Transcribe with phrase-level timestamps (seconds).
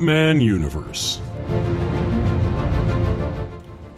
[0.00, 1.20] Batman universe.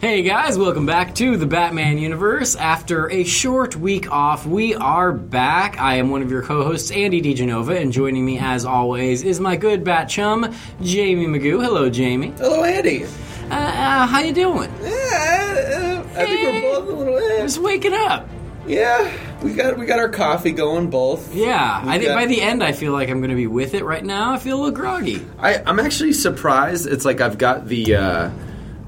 [0.01, 2.57] Hey guys, welcome back to the Batman universe.
[2.57, 5.79] After a short week off, we are back.
[5.79, 9.55] I am one of your co-hosts, Andy DeGenova, and joining me as always is my
[9.55, 10.43] good bat chum,
[10.81, 11.63] Jaime Magoo.
[11.63, 12.31] Hello, Jaime.
[12.31, 13.05] Hello, Andy.
[13.05, 14.69] Uh, uh, how you doing?
[14.81, 17.17] Yeah, uh, I think we're both a little.
[17.17, 17.41] Eh.
[17.43, 18.27] Just waking up.
[18.65, 19.11] Yeah,
[19.43, 21.33] we got we got our coffee going both.
[21.35, 23.47] Yeah, We I think got- by the end, I feel like I'm going to be
[23.47, 23.83] with it.
[23.83, 25.25] Right now, I feel a little groggy.
[25.37, 26.87] I, I'm actually surprised.
[26.87, 28.29] It's like I've got the uh,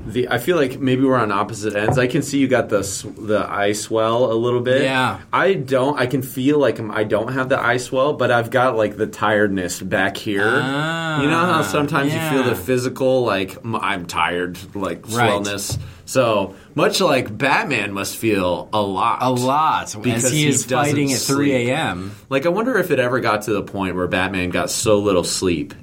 [0.06, 0.30] the.
[0.30, 1.98] I feel like maybe we're on opposite ends.
[1.98, 2.80] I can see you got the
[3.18, 4.84] the eye swell a little bit.
[4.84, 5.20] Yeah.
[5.34, 6.00] I don't.
[6.00, 8.98] I can feel like I'm, I don't have the eye swell, but I've got like
[8.98, 10.50] the tiredness back here.
[10.62, 15.32] Ah, you know how sometimes you feel the physical like I'm tired like Right.
[15.32, 15.80] swellness.
[16.08, 19.18] So much like Batman must feel a lot.
[19.22, 22.16] A lot, Because he he is fighting at 3 a.m.
[22.30, 25.24] Like I wonder if it ever got to the point where Batman got so little
[25.24, 25.74] sleep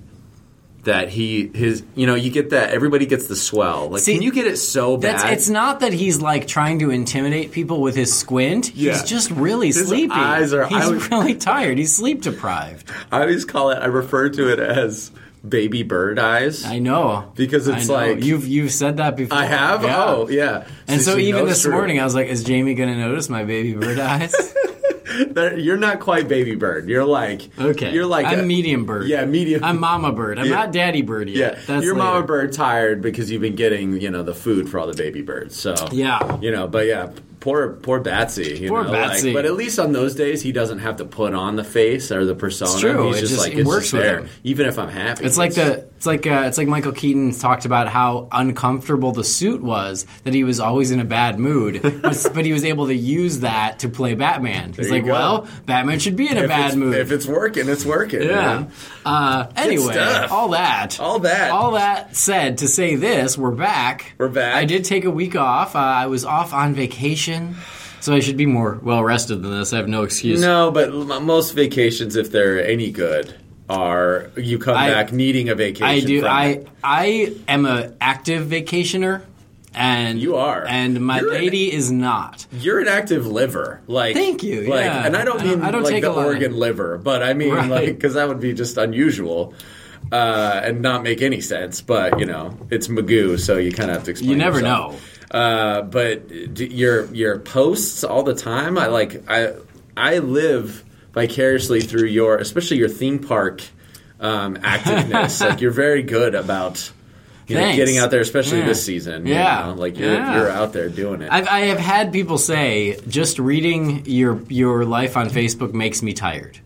[0.85, 3.91] that he his you know you get that everybody gets the swell.
[3.91, 5.21] Like See, can you get it so bad?
[5.21, 8.75] That's, it's not that he's like trying to intimidate people with his squint.
[8.75, 8.93] Yeah.
[8.93, 10.13] He's just really His sleepy.
[10.13, 11.79] eyes are- he's would- really tired.
[11.79, 12.91] He's sleep deprived.
[13.13, 13.77] I always call it.
[13.77, 15.13] I refer to it as
[15.49, 16.65] baby bird eyes.
[16.65, 17.95] I know Because it's know.
[17.95, 19.39] like- you've you've said that before.
[19.39, 19.85] I have.
[19.85, 20.05] Yeah.
[20.05, 20.67] Oh yeah.
[20.89, 21.71] And so she even this true.
[21.73, 24.35] morning, I was like, "Is Jaime going to notice my baby bird eyes?"
[25.57, 26.89] You're not quite baby bird.
[26.89, 29.07] You're like Okay, You're like I'm a- medium bird.
[29.09, 29.65] Yeah, medium.
[29.65, 30.39] I'm mama bird.
[30.39, 30.55] I'm Yeah.
[30.55, 31.55] not daddy bird yet.
[31.55, 32.05] Yeah, That's your later.
[32.05, 35.23] mama bird tired because you've been getting you know the food for all the baby
[35.23, 35.57] birds.
[35.57, 36.39] So Yeah.
[36.41, 37.11] you know, but yeah,
[37.41, 38.61] poor poor Batsy.
[38.61, 39.25] You Poor know, Batsy.
[39.27, 42.11] Like, but at least on those days, he doesn't have to put on the face
[42.13, 42.71] or the persona.
[42.71, 43.07] It's true.
[43.09, 44.19] He's It just, just- like it it's works just there.
[44.21, 44.29] him.
[44.45, 47.65] Even if I'm happy, It's like the it's like uh, it's like Michael Keaton talked
[47.65, 52.27] about how uncomfortable the suit was that he was always in a bad mood, but,
[52.35, 54.73] but he was able to use that to play Batman.
[54.73, 55.13] He's like, go.
[55.13, 56.97] well, Batman should be in a if bad mood.
[56.97, 58.23] If it's working, it's working.
[58.23, 58.69] yeah.
[59.07, 59.97] Uh, anyway,
[60.29, 61.53] all that, All that.
[61.53, 64.15] all that said, to say this, we're back.
[64.19, 64.57] We're back.
[64.57, 65.77] I did take a week off.
[65.77, 67.55] Uh, I was off on vacation,
[68.01, 69.73] so I should be more well rested than this.
[69.73, 70.41] I have no excuse.
[70.41, 70.93] No, but
[71.23, 73.37] most vacations, if they're any good,
[73.73, 75.85] are you come I- back needing a vacation.
[75.87, 76.27] I do.
[76.27, 76.65] I.
[76.85, 79.23] I am an active vacationer,
[79.75, 80.65] and You are.
[80.69, 82.47] and my You're an- lady is not.
[82.53, 85.07] You're an active liver, like Thank you, Like, yeah.
[85.07, 87.35] and I don't I don't- mean I don't like take the organ liver, but I
[87.35, 87.71] mean Right.
[87.71, 89.55] like because that would be just unusual
[90.11, 91.81] uh, and not make any sense.
[91.81, 94.31] But you know, it's Magoo, so you kind of have to explain.
[94.31, 95.09] You never yourself.
[95.31, 99.23] Uh, but d- your your posts all the time, I like.
[99.31, 99.53] I
[99.97, 103.63] I live vicariously through your, especially your theme park
[104.21, 105.41] um, activeness.
[105.49, 106.91] like you're very good about.
[107.49, 108.67] You know, getting out there, especially Yeah.
[108.69, 109.27] this season.
[109.27, 109.67] you Yeah.
[109.67, 110.37] know, like you're Yeah.
[110.39, 111.29] you're out there doing it.
[111.31, 116.13] I've, I have had people say just reading your your life on Facebook makes me
[116.15, 116.61] tired.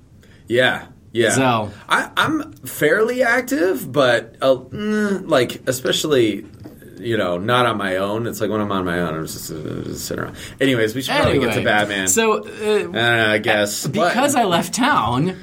[0.47, 1.31] Yeah, yeah.
[1.31, 6.45] So- I, I'm fairly active, but uh, mm, like especially.
[6.99, 8.27] You know, not on my own.
[8.27, 10.37] It's like when I'm on my own, I'm just, uh, just sitting around.
[10.61, 12.09] Anyways, we should probably Anyway, get to Batman.
[12.09, 15.35] So I uh, I guess because But- I left town, a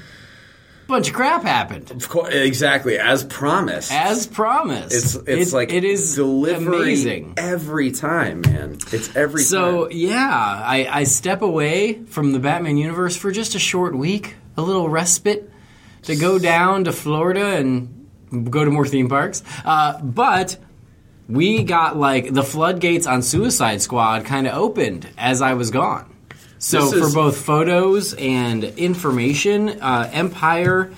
[0.87, 1.91] bunch of crap happened.
[1.91, 3.91] of course, exactly as promised.
[3.91, 7.33] As promised, it's it's It- like it is delivery amazing.
[7.37, 8.77] every time, man.
[8.91, 9.47] It's every time.
[9.47, 9.97] So time.
[9.97, 10.29] yeah,
[10.65, 14.89] I, I step away from the Batman universe for just a short week, a little
[14.89, 15.49] respite
[16.03, 18.07] to go down to Florida and
[18.49, 19.43] go to more theme parks.
[19.63, 20.57] Uh, but
[21.29, 26.05] we got like the floodgates on Suicide Squad kind of opened as I was gone.
[26.59, 30.91] So This for is- both photos and information, uh, Empire,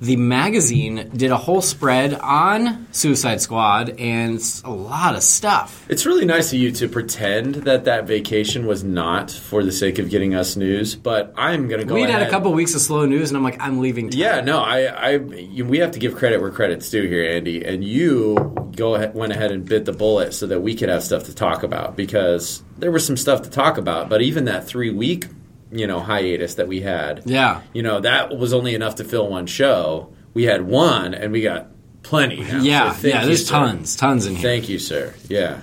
[0.00, 5.86] the magazine, did a whole spread on Suicide Squad and a lot of stuff.
[5.90, 9.98] It's really nice of you to pretend that that vacation was not for the sake
[9.98, 12.80] of getting us news, but I'm going to go we had a couple weeks of
[12.80, 14.10] slow news, and I'm like, I'm leaving.
[14.10, 14.18] Town.
[14.18, 17.62] Yeah, no, I, I, you, we have to give credit where credit's due here, Andy.
[17.64, 21.02] And you go ahead, went ahead and bit the bullet so that we could have
[21.02, 24.08] stuff to talk about because there was some stuff to talk about.
[24.08, 25.26] But even that three week,
[25.72, 27.60] you know, hiatus that we had, Yeah.
[27.72, 30.12] you know, that was only enough to fill one show.
[30.34, 31.68] We had one, and we got
[32.02, 32.40] plenty.
[32.40, 32.62] Now.
[32.62, 33.24] Yeah, So yeah.
[33.24, 33.52] There's sir.
[33.54, 34.42] tons, tons in here.
[34.42, 35.14] Thank you, sir.
[35.28, 35.58] Yeah,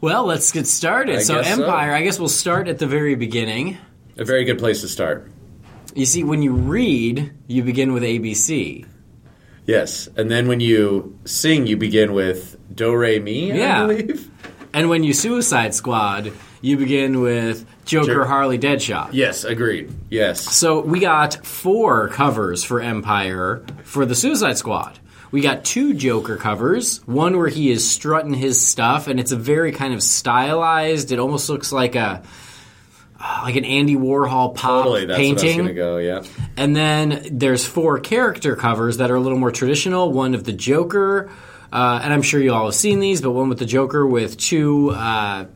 [0.00, 1.16] well, let's get started.
[1.16, 1.62] I so, guess so.
[1.64, 1.92] Empire.
[1.92, 3.78] I guess we'll start at the very beginning.
[4.16, 5.30] a very good place to start.
[5.94, 8.86] You see, when you read, you begin with ABC.
[9.66, 13.52] Yes, and then when you sing, you begin with Do Re Mi.
[13.52, 13.84] Yeah.
[13.84, 14.30] I believe.
[14.72, 18.24] And when you Suicide Squad, you begin with Joker, Sure.
[18.24, 19.10] Harley, Deadshot.
[19.12, 19.90] Yes, agreed.
[20.10, 20.40] Yes.
[20.56, 24.98] So we got four covers for Empire for the Suicide Squad.
[25.30, 27.06] We got two Joker covers.
[27.06, 31.12] One where he is strutting his stuff, and it's a very kind of stylized.
[31.12, 32.22] It almost looks like a
[33.42, 35.62] like an Andy Warhol pop Totally, that's painting.
[35.62, 35.98] what I go.
[35.98, 36.22] Yeah.
[36.56, 40.12] And then there's four character covers that are a little more traditional.
[40.12, 41.28] One of the Joker,
[41.72, 44.36] uh, and I'm sure you all have seen these, but one with the Joker with
[44.38, 45.46] two uh,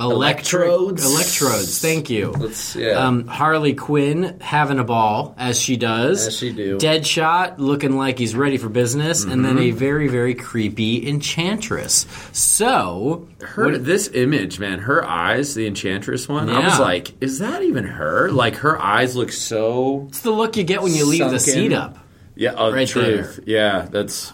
[0.00, 1.04] Electrodes.
[1.04, 1.78] Electrodes.
[1.80, 2.30] Thank you.
[2.30, 2.92] Let's- yeah.
[2.92, 6.26] Um, Harley Quinn having a ball as she does.
[6.28, 6.78] As she do.
[6.78, 9.62] Deadshot looking like he's ready for business, and then Mm-hmm.
[9.62, 12.06] a very very creepy Enchantress.
[12.32, 16.48] So Her this image, man, her eyes, the Enchantress one.
[16.50, 18.30] I was like, is that even her?
[18.30, 21.72] Like her eyes look so it's the look you get when you leave the seat
[21.72, 21.98] up.
[22.34, 23.40] Yeah, oh, Right truth.
[23.46, 24.32] Yeah, that's.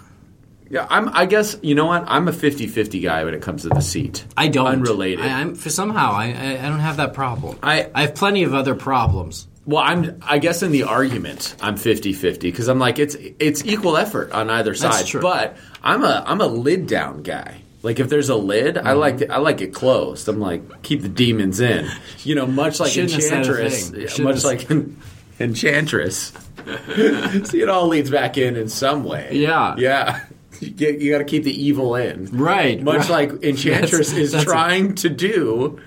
[0.69, 1.09] Yeah, I'm.
[1.11, 2.05] I guess you know what?
[2.07, 4.25] I'm a 50-50 guy when it comes to the seat.
[4.37, 4.67] I don't.
[4.67, 5.25] Unrelated.
[5.25, 7.59] I, I'm for somehow I, I I don't have that problem.
[7.63, 9.47] I- I have plenty of other problems.
[9.65, 10.21] Well, I'm.
[10.23, 14.51] I guess in the argument, I'm 50-50 because I'm like it's it's equal effort on
[14.51, 14.93] either side.
[14.93, 15.23] That's true.
[15.23, 17.63] But I'm a I'm a lid down guy.
[17.83, 18.99] Like if there's a lid, I mm-hmm.
[18.99, 20.29] like it, I like it closed.
[20.29, 21.89] I'm like keep the demons in.
[22.25, 24.19] You know, much like Shouldn't have said a Enchantress.
[24.19, 25.01] Much have like en-
[25.39, 26.33] Enchantress.
[27.45, 29.31] See, it all leads back in in some way.
[29.33, 29.77] Yeah.
[29.79, 30.25] yeah.
[30.61, 33.31] You, get, you got to keep the evil in, Right, Much right.
[33.33, 35.81] like Enchantress That's- is that's trying to do,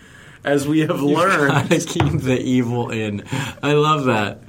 [0.44, 1.52] as we have learned.
[1.70, 3.24] Gotta keep the evil in.
[3.62, 4.40] I love that.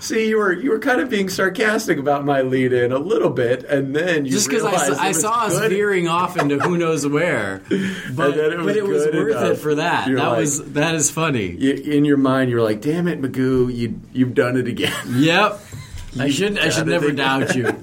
[0.00, 3.28] See, you were you were kind of being sarcastic about my lead in a little
[3.30, 5.70] bit, and then you Just because I, saw- I saw us good.
[5.70, 9.50] veering off into who knows where, but, it was but it was worth enough.
[9.52, 10.06] it for that.
[10.08, 11.50] You're that like- was that is funny.
[11.58, 15.60] You- in your mind, you're like, "Damn it, Magoo, you you've done it again." Yep.
[16.20, 17.16] I should I should never again.
[17.16, 17.76] doubt you.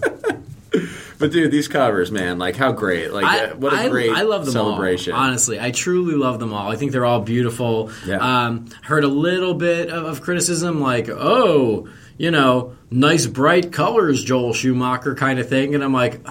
[1.19, 3.11] But dude, these covers, man, like how great!
[3.13, 5.13] Like I, uh, what a I- great I love them celebration.
[5.13, 5.19] all.
[5.21, 6.71] Honestly, I truly love them all.
[6.71, 7.91] I think they're all beautiful.
[8.05, 8.17] Yeah.
[8.17, 11.87] Um, heard a little bit of, of criticism, like, oh,
[12.17, 16.25] you know, nice bright colors, Joel Schumacher kind of thing, and I'm like,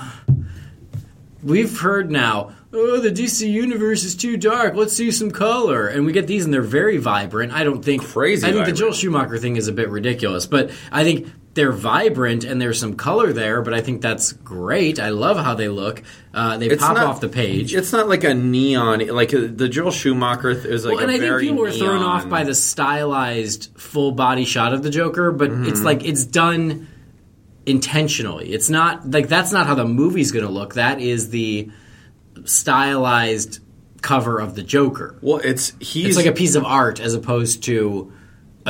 [1.42, 2.52] we've heard now.
[2.70, 4.74] Oh, the DC universe is too dark.
[4.74, 7.50] Let's see some color, and we get these, and they're very vibrant.
[7.52, 8.72] I don't think Crazy I think the.
[8.72, 12.94] Joel Schumacher thing is a bit ridiculous, but I think they're vibrant and there's some
[12.94, 13.62] color there.
[13.62, 15.00] But I think that's great.
[15.00, 16.04] I love how they look.
[16.32, 17.74] Uh, they It's pop not- off the page.
[17.74, 21.10] It's not like a neon, like uh, the Joel Schumacher th- is like well, and
[21.10, 25.32] I think people were thrown off by the stylized full body shot of the Joker,
[25.32, 25.64] but Mm-hmm.
[25.66, 26.86] it's like it's done
[27.66, 28.50] intentionally.
[28.52, 30.74] It's not like that's not how the movie's going to look.
[30.74, 31.70] That is the
[32.44, 33.58] stylized
[34.00, 35.18] cover of the Joker.
[35.20, 38.12] Well, it's he's It's like a piece of art as opposed to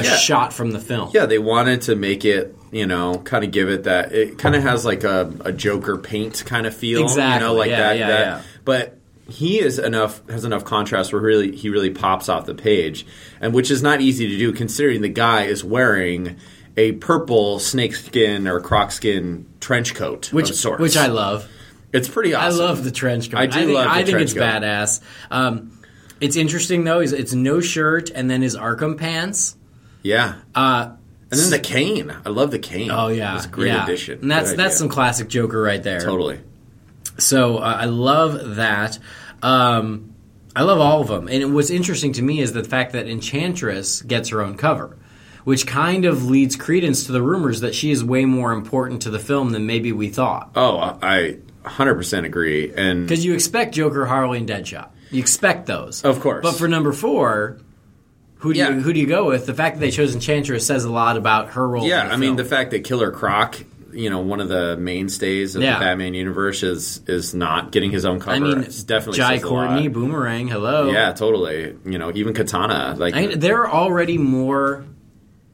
[0.07, 0.17] a Yeah.
[0.17, 1.11] shot from the film.
[1.15, 4.13] Yeah, they wanted to make it, you know, kind of give it that.
[4.13, 7.71] It kind of has like a, a Joker paint kind of feel, you know, like
[7.71, 7.99] yeah, that.
[7.99, 8.43] yeah, that.
[8.65, 8.99] But
[9.29, 13.07] he is enough has enough contrast where really he really pops off the page,
[13.41, 16.37] and which is not easy to do considering the guy is wearing
[16.77, 20.81] a purple snakeskin or crocskin trench coat, Which, of sorts.
[20.81, 21.49] which I love.
[21.93, 23.39] It's pretty I love the trench coat.
[23.39, 24.43] I do think, love the I think it's coat.
[24.43, 25.01] badass.
[25.31, 25.73] Um,
[26.21, 27.01] it's interesting though.
[27.01, 29.57] Is it's no shirt and then his Arkham pants.
[30.03, 30.91] Yeah, Uh,
[31.31, 32.15] and then the cane.
[32.25, 32.91] I love the cane.
[32.91, 33.85] oh yeah, it's a great yeah.
[33.85, 34.21] addition.
[34.21, 36.01] And that's that's some classic Joker right there.
[36.01, 36.41] totally.
[37.19, 38.99] So uh, I love that.
[39.43, 40.15] Um,
[40.57, 41.29] I love all of them.
[41.29, 44.97] And what's interesting to me is the fact that Enchantress gets her own cover,
[45.45, 49.11] which kind of leads credence to the rumors that she is way more important to
[49.11, 50.51] the film than maybe we thought.
[50.57, 52.73] Oh, I 100% agree.
[52.75, 54.89] And Because you expect Joker, Harley, and Deadshot.
[55.11, 56.43] You expect those, Of course.
[56.43, 57.59] But for number four,
[58.39, 58.71] who do Yeah.
[58.71, 59.47] you who do you go with?
[59.47, 61.85] The fact that they chose Enchantress says a lot about her role.
[61.87, 63.57] Yeah, in the I mean the fact that Killer Croc,
[63.93, 65.79] you know, one of the mainstays of Yeah.
[65.79, 68.37] the Batman universe is is not getting his own cover.
[68.37, 69.89] I mean, it's definitely Jai Courtney.
[69.89, 70.91] Boomerang, hello.
[70.91, 71.75] Yeah, totally.
[71.85, 74.85] You know, even Katana, like I mean, there are already more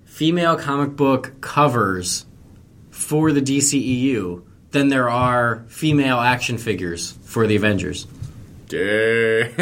[0.04, 2.26] female comic book covers
[2.90, 8.06] for the DCEU than there are female action figures for the Avengers.
[8.74, 9.54] Dang.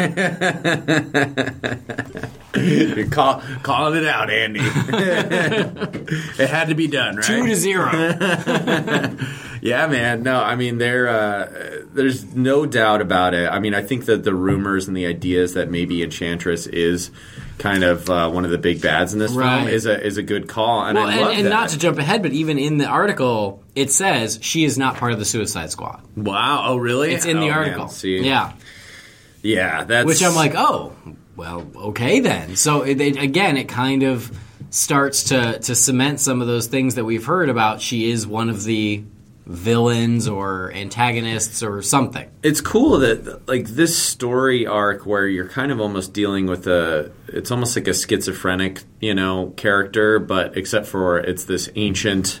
[2.55, 4.59] You're call, calling it out, Andy.
[4.63, 7.25] it had to be done, right?
[7.25, 7.89] Two to zero.
[9.63, 10.23] Yeah, man.
[10.23, 11.07] No, I mean there.
[11.07, 13.47] Uh, there's no doubt about it.
[13.49, 17.11] I mean, I think that the rumors and the ideas that maybe Enchantress is
[17.59, 19.59] kind of uh, one of the big bads in this Right.
[19.59, 21.49] film is a is a good call, and well, I and, love and that.
[21.49, 25.13] not to jump ahead, but even in the article, it says she is not part
[25.13, 26.01] of the Suicide Squad.
[26.17, 26.63] wow.
[26.67, 27.13] Oh, really?
[27.13, 27.57] It's in the Oh, man.
[27.57, 27.87] article.
[27.87, 28.51] See, Yeah.
[29.43, 29.83] Yeah.
[29.83, 30.93] That's Which I'm like, oh,
[31.35, 32.55] well, okay then.
[32.55, 34.35] So it, it, again, it kind of
[34.69, 37.79] starts to to cement some of those things that we've heard about.
[37.81, 39.03] She is one of the
[39.45, 42.29] villains or antagonists or something.
[42.43, 47.11] it's cool that like this story arc where you're kind of almost dealing with a
[47.27, 52.39] it's almost like a schizophrenic you know character but except for it's this ancient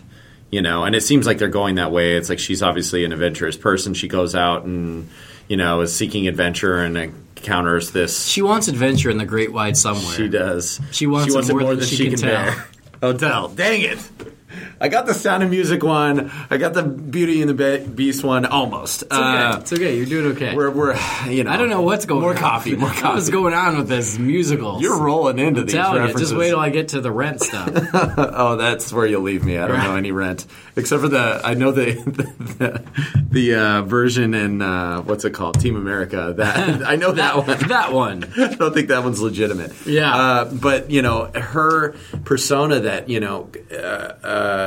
[0.49, 3.11] you know and it seems like they're going that way it's like she's obviously an
[3.11, 5.09] adventurous person she goes out and
[5.47, 8.25] you know is seeking adventure and encounters this.
[8.25, 10.13] She wants adventure in the great wide somewhere.
[10.15, 10.79] She does.
[10.91, 12.65] She wants it more than she can tell.
[13.01, 13.99] Odell, dang it!
[14.83, 16.29] I got the Sound of Music one.
[16.49, 18.45] I got the Beauty and the Be- Beast one.
[18.45, 19.03] Almost.
[19.03, 19.57] It's okay.
[19.57, 19.95] it's okay.
[19.95, 20.53] You're doing okay.
[20.53, 20.99] We're, we're,
[21.29, 21.51] you know.
[21.51, 22.35] I don't know what's going more on.
[22.35, 22.75] coffee.
[22.75, 23.15] More coffee.
[23.15, 24.81] What's going on with this musical?
[24.81, 27.69] You're rolling into these Tell you, just wait till I get to the rent stuff.
[27.93, 29.57] oh, that's where you'll leave me.
[29.57, 31.39] I don't know any rent except for the.
[31.41, 31.93] I know the
[32.59, 32.83] the,
[33.31, 35.61] the uh, version in uh, what's it called?
[35.61, 36.33] Team America.
[36.35, 37.57] That I know that, one.
[37.69, 38.25] that one.
[38.37, 39.71] I don't think that one's legitimate.
[39.85, 40.13] Yeah.
[40.13, 43.49] Uh, but you know her persona that you know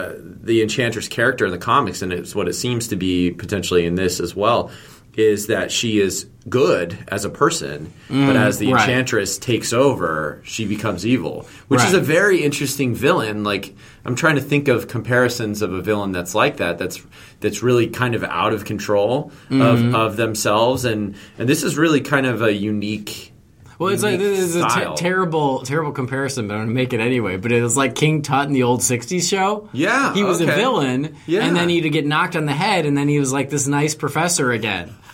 [0.06, 3.86] uh, the Enchantress character in the comics, and it's what it seems to be potentially
[3.86, 4.70] in this as well.
[5.14, 8.82] Is that she is good as a person, but as the Mm, right.
[8.86, 13.42] Enchantress takes over, she becomes evil, which is a very interesting villain.
[13.42, 16.76] Like I'm trying to think of comparisons of a villain that's like that.
[16.76, 17.00] That's
[17.40, 19.62] that's really kind of out of control Mm-hmm.
[19.62, 23.32] of, of themselves, and and this is really kind of a unique.
[23.78, 27.00] Well, it's like this is a ter- terrible, terrible comparison, but I'm gonna make it
[27.00, 27.36] anyway.
[27.36, 29.68] But it was like King Tut in the old '60s show.
[29.72, 31.44] Yeah, he was a villain, Yeah.
[31.46, 33.94] and then he'd get knocked on the head, and then he was like this nice
[33.94, 34.94] professor again.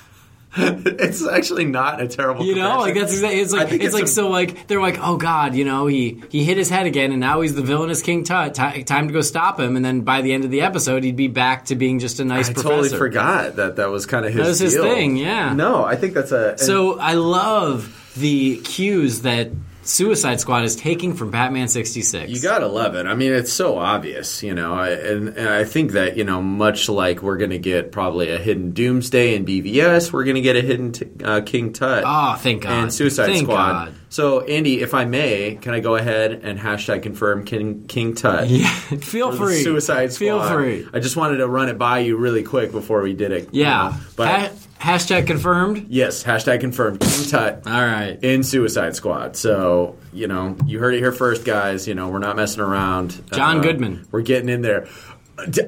[0.55, 2.45] It's actually not a terrible.
[2.45, 3.41] You know, like that's exactly.
[3.41, 6.23] It's like think it's, like a- so like they're like, oh god, you know, he
[6.29, 8.55] he hit his head again, and now he's the villainous King Tut.
[8.55, 11.17] Ti time to go stop him, and then by the end of the episode, he'd
[11.17, 12.69] be back to being just a nice I professor.
[12.77, 14.43] totally forgot that that was kind of his.
[14.43, 14.83] That was his deal.
[14.83, 15.55] thing, yeah.
[15.55, 16.59] No, I think that's a.
[16.59, 19.51] So I love the cues that
[19.85, 22.31] Suicide Squad is taking from Batman '66.
[22.31, 23.07] You gotta love it.
[23.07, 24.75] I mean, it's so obvious, you know.
[24.75, 28.39] I, and, and I think that you know, much like we're gonna get probably a
[28.39, 32.63] hidden Doomsday in BVS, we're gonna get a hidden t- uh, King Tut Oh, thank
[32.63, 32.71] God.
[32.85, 33.57] and Suicide Thank Squad.
[33.87, 33.95] God.
[34.09, 38.47] So, Andy, if I may, can I go ahead and hashtag confirm King King Tut?
[38.49, 38.69] Yeah,
[39.01, 39.65] feel free.
[39.65, 40.25] Suicide Squad.
[40.47, 40.87] Feel free.
[40.93, 43.49] I just wanted to run it by you really quick before we did it.
[43.53, 43.89] you Yeah.
[43.89, 43.97] know.
[44.15, 45.87] but hashtag confirmed.
[45.89, 48.19] yes, hashtag confirmed King Tut All right.
[48.23, 49.37] in Suicide Squad.
[49.37, 51.87] So, you know, you heard it here first, guys.
[51.89, 53.23] You know, we're not messing around.
[53.33, 54.07] John Uh, Goodman.
[54.11, 54.89] We're getting in there.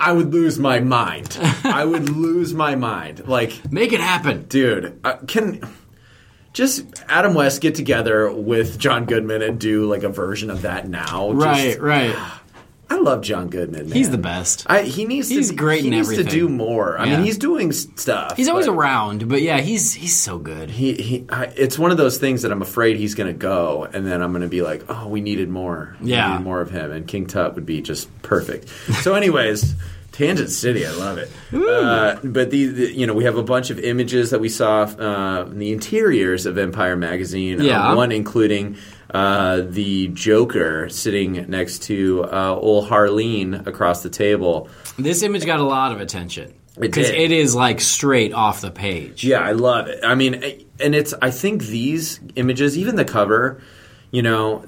[0.00, 1.37] I would lose my mind.
[1.64, 3.26] I would lose my mind.
[3.26, 4.44] Like, Make it happen.
[4.49, 5.61] dude, uh, can
[6.52, 10.88] just Adam West get together with John Goodman and do like a version of that
[10.88, 11.33] now?
[11.33, 12.16] Just- Right, right.
[12.91, 13.88] I love John Goodman.
[13.88, 13.93] Man.
[13.97, 14.64] He's the best.
[14.69, 15.57] I, he needs He's to.
[15.57, 16.26] great He needs everything.
[16.26, 16.99] to do more.
[16.99, 17.17] I Yeah.
[17.17, 18.37] mean, he's doing stuff.
[18.37, 20.71] He's always around, but yeah, he's he's so good.
[20.71, 23.88] he, he I, it's one of those things that I'm afraid he's going to go,
[23.93, 25.97] and then I'm going to be like, oh, we needed more.
[26.00, 26.29] We Yeah.
[26.33, 28.69] needed more of him, and King Tut would be just perfect.
[29.03, 29.75] So, anyways.
[30.14, 31.30] Tangent City, I love it.
[31.52, 34.83] Uh, but the, the, you know, we have a bunch of images that we saw
[34.85, 37.61] uh, in the interiors of Empire magazine.
[37.61, 37.94] uh, Yeah.
[37.94, 38.76] one including
[39.12, 44.68] uh, the Joker sitting next to uh, old Harleen across the table.
[44.99, 47.21] This image got a lot of attention because did.
[47.21, 49.25] it is like straight off the page.
[49.25, 50.00] Yeah, I love it.
[50.04, 50.35] I mean,
[50.80, 53.61] and it's I think these images, even the cover,
[54.11, 54.64] you know,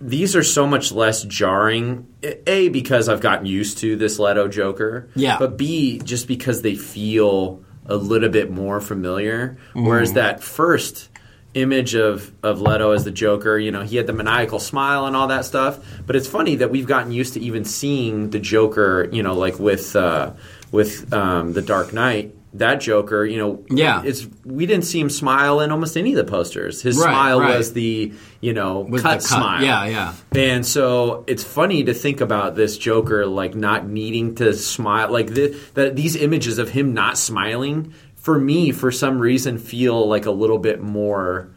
[0.00, 2.06] these are so much less jarring.
[2.22, 5.08] A because I've gotten used to this Leto Joker.
[5.14, 5.38] Yeah.
[5.38, 9.58] But B just because they feel a little bit more familiar.
[9.72, 11.08] Whereas that first
[11.54, 15.16] image of of Leto as the Joker, you know, he had the maniacal smile and
[15.16, 15.78] all that stuff.
[16.06, 19.58] But it's funny that we've gotten used to even seeing the Joker, you know, like
[19.58, 20.32] with uh,
[20.70, 22.34] with um, the Dark Knight.
[22.58, 24.02] That Joker, you know, Yeah.
[24.04, 26.82] it's we didn't see him smile in almost any of the posters.
[26.82, 27.56] His Right, smile right.
[27.56, 29.22] was the you know cut, the cut.
[29.22, 29.64] smile.
[29.64, 30.12] Yeah, yeah.
[30.34, 35.10] And so it's funny to think about this Joker like not needing to smile.
[35.10, 40.06] Like the, the, these images of him not smiling for me, for some reason, feel
[40.08, 41.48] like a little bit more.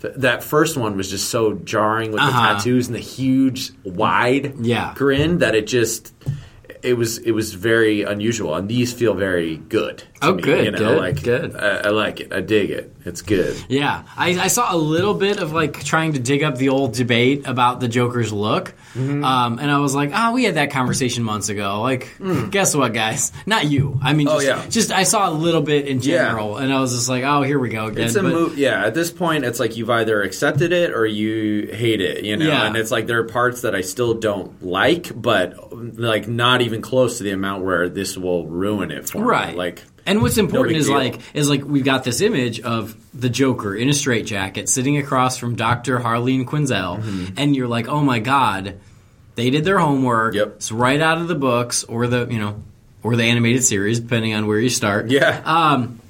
[0.00, 2.30] That first one was just so jarring with Uh-huh.
[2.52, 4.92] the tattoos and the huge wide Yeah.
[4.94, 6.12] grin that it just
[6.82, 8.54] it was it was very unusual.
[8.54, 10.02] And these feel very good.
[10.22, 11.56] Oh, me, good, you know, good, like good.
[11.56, 12.32] I, I like it.
[12.32, 12.92] I dig it.
[13.04, 13.56] It's good.
[13.68, 16.94] Yeah, I, I saw a little bit of like trying to dig up the old
[16.94, 19.22] debate about the Joker's look, Mm-hmm.
[19.24, 22.16] um, and I was like, "Ah, we had that conversation months ago." Like,
[22.50, 23.30] guess what, guys?
[23.46, 24.00] Not you.
[24.02, 24.30] I mean, Mm.
[24.30, 24.68] Oh, just, yeah.
[24.70, 26.24] just I saw a little bit in Yeah.
[26.28, 28.58] general, and I was just like, "Oh, here we go again." It's a But- move.
[28.58, 32.24] Yeah, at this point, it's like you've either accepted it or you hate it.
[32.24, 32.66] You know, Yeah.
[32.66, 35.54] and it's like there are parts that I still don't like, but
[35.98, 39.58] like not even close to the amount where this will ruin it for right me.
[39.58, 40.94] Like, and what's important big is deal.
[40.96, 45.36] like is like we've got this image of the joker in a straitjacket sitting across
[45.38, 47.34] from dr harleen quinzel Mm-hmm.
[47.36, 48.78] and you're like oh my god
[49.34, 50.46] they did their homework Yep.
[50.56, 52.62] it's right out of the books or the you know
[53.02, 56.00] or the animated series depending on where you start yeah, um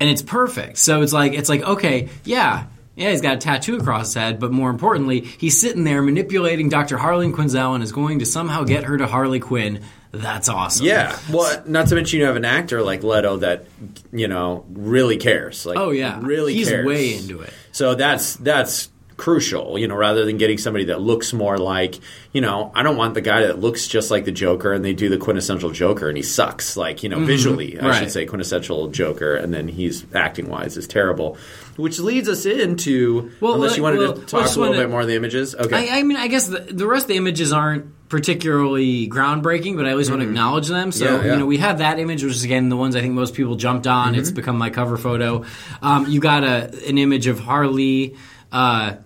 [0.00, 3.76] and it's perfect so it's like it's like okay yeah yeah, he's got a tattoo
[3.76, 6.96] across his head, but more importantly, he's sitting there manipulating Dr.
[6.96, 9.82] Harleen Quinzel and is going to somehow get her to Harley Quinn.
[10.14, 10.86] That's awesome.
[10.86, 11.18] Yeah.
[11.30, 13.66] Well, not to mention you have an actor like Leto that
[14.12, 15.64] you know really cares.
[15.66, 16.66] Like, Oh yeah, really cares.
[16.66, 16.86] He's cares.
[16.86, 17.52] way into it.
[17.72, 21.94] So that's that's crucial, you know, rather than getting somebody that looks more like,
[22.32, 24.92] you know, I don't want the guy that looks just like the Joker and they
[24.92, 27.86] do the quintessential Joker and he sucks, like, you know, visually, I Mm-hmm.
[27.86, 27.98] Right.
[28.00, 31.36] should say quintessential Joker and then he's acting wise is terrible.
[31.76, 35.00] Which leads us into Well, unless you wanted well, to talk a little bit more
[35.02, 35.54] of the images.
[35.54, 35.90] Okay.
[35.90, 39.86] I, I mean, I guess the, the rest of the images aren't particularly groundbreaking, but
[39.86, 40.90] I always want to acknowledge them.
[40.92, 41.14] So, Mm-hmm.
[41.16, 41.32] Yeah, yeah.
[41.34, 43.54] you know, we have that image, which is again the ones I think most people
[43.56, 44.14] jumped on.
[44.14, 44.36] It's Mm-hmm.
[44.36, 45.44] become my cover photo.
[45.82, 48.16] Um, you got a an image of Harley.
[48.54, 48.96] Uh,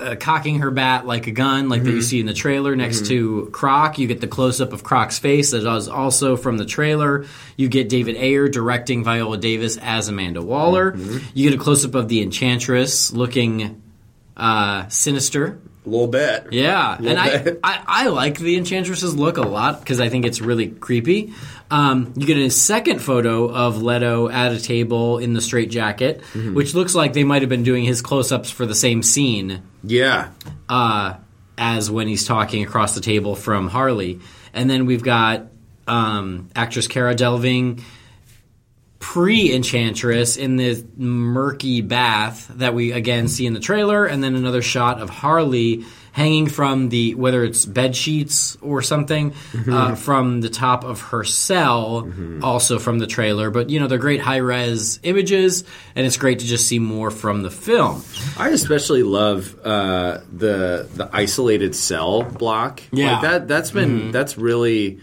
[0.00, 1.90] uh, cocking her bat like a gun, like Mm-hmm.
[1.90, 3.98] that you see in the trailer next to Croc.
[3.98, 7.26] You get the close up of Croc's face that is also from the trailer.
[7.56, 10.92] You get David Ayer directing Viola Davis as Amanda Waller.
[10.92, 11.26] Mm-hmm.
[11.34, 13.80] You get a close up of the Enchantress looking
[14.36, 15.60] uh, sinister.
[15.84, 16.48] A little bit.
[16.52, 17.60] Yeah, and I, bit.
[17.64, 21.32] I I like the Enchantress's look a lot because I think it's really creepy.
[21.72, 26.20] Um, you get a second photo of Leto at a table in the straight jacket,
[26.34, 26.54] Mm-hmm.
[26.54, 29.62] which looks like they might have been doing his close ups for the same scene
[29.82, 30.28] Yeah.
[30.68, 31.14] uh,
[31.58, 34.20] as when he's talking across the table from Harley.
[34.52, 35.46] And then we've got
[35.88, 37.82] um, actress Cara Delevingne,
[39.02, 44.36] pre Enchantress, in the murky bath that we again see in the trailer, and then
[44.36, 49.34] another shot of Harley hanging from the whether it's bed sheets or something
[49.68, 52.10] uh, from the top of her cell,
[52.42, 53.50] also from the trailer.
[53.50, 55.64] But you know they're great high res images,
[55.96, 58.04] and it's great to just see more from the film.
[58.38, 62.82] I especially love uh, the the isolated cell block.
[62.92, 63.14] Yeah.
[63.14, 63.48] like that.
[63.48, 65.00] That's been that's really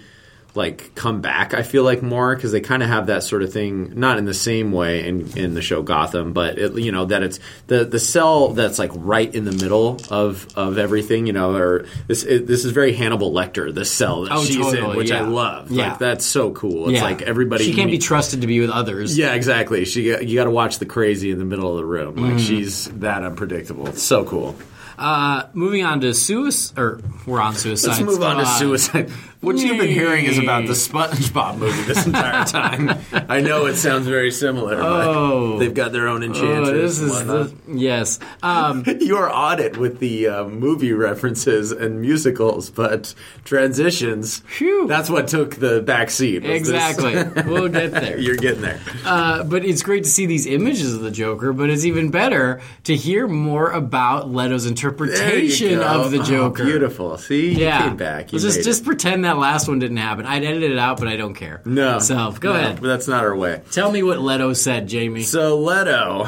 [0.56, 1.54] like come back.
[1.54, 4.26] I feel like more because they kind of have that sort of thing, not in
[4.26, 7.86] the same way in in the show Gotham, but it, you know that it's the
[7.86, 11.28] the cell that's like right in the middle of of everything.
[11.28, 13.74] You know, or this it, this is very Hannibal Lecter.
[13.74, 15.70] The cell that Oh, she's in, totally, which I love.
[15.72, 15.90] Yeah.
[15.92, 16.90] Like that's so cool.
[16.90, 17.66] It's like everybody.
[17.66, 19.18] She can't be trusted to be with others.
[19.18, 19.86] yeah, exactly.
[19.86, 22.16] She you got to watch the crazy in the middle of the room.
[22.16, 22.40] Like Mm.
[22.48, 23.88] she's that unpredictable.
[23.88, 24.56] It's so cool.
[24.98, 27.88] Uh, moving on to suicide, or we're on suicide.
[27.88, 29.10] Let's move on to suicide.
[29.42, 32.90] What you've been hearing is about the SpongeBob movie this entire time.
[33.30, 35.58] I know it sounds very similar, but Oh.
[35.58, 38.20] they've got their own Oh, this is the, yes.
[38.44, 43.14] Um, You're on it with the uh, movie references and musicals, but
[43.46, 44.40] transitions.
[44.40, 44.88] Phew.
[44.88, 46.44] That's what took the back seat.
[46.46, 47.14] exactly.
[47.50, 48.18] we'll get there.
[48.20, 48.82] You're getting there.
[49.06, 51.54] Uh, but it's great to see these images of the Joker.
[51.54, 56.66] But it's even better to hear more about Leto's interpretation of the Oh, Joker.
[56.66, 57.18] beautiful.
[57.18, 58.34] See, you Yeah, came back.
[58.34, 60.26] You just just pretend that last one didn't happen.
[60.26, 61.62] I'd edit it out, but I don't care.
[61.66, 62.00] no.
[62.00, 62.82] So go No, ahead.
[62.82, 63.62] But that's not our way.
[63.72, 65.24] Tell me what Leto said, Jaime.
[65.24, 66.26] So Leto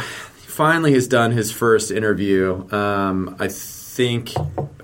[0.47, 2.67] finally has done his first interview.
[2.71, 4.31] Um, I think,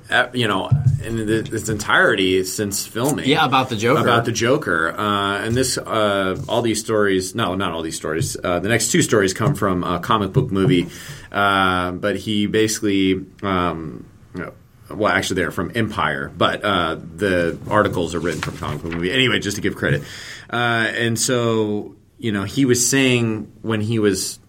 [0.10, 0.70] uh, you know,
[1.04, 3.28] in the, its entirety since filming.
[3.28, 4.02] yeah, about the Joker.
[4.02, 7.36] About the Joker, uh, and this, uh, all these stories.
[7.36, 8.36] No, not all these stories.
[8.44, 10.88] Uh, the next two stories come from a comic book movie,
[11.32, 14.54] uh, but he basically, um, you know,
[14.90, 19.12] well, actually, they're from Empire, but uh, the articles are written from comic book movie.
[19.12, 20.04] Anyway, just to give credit,
[20.50, 24.40] uh, and so you know, he was saying when he was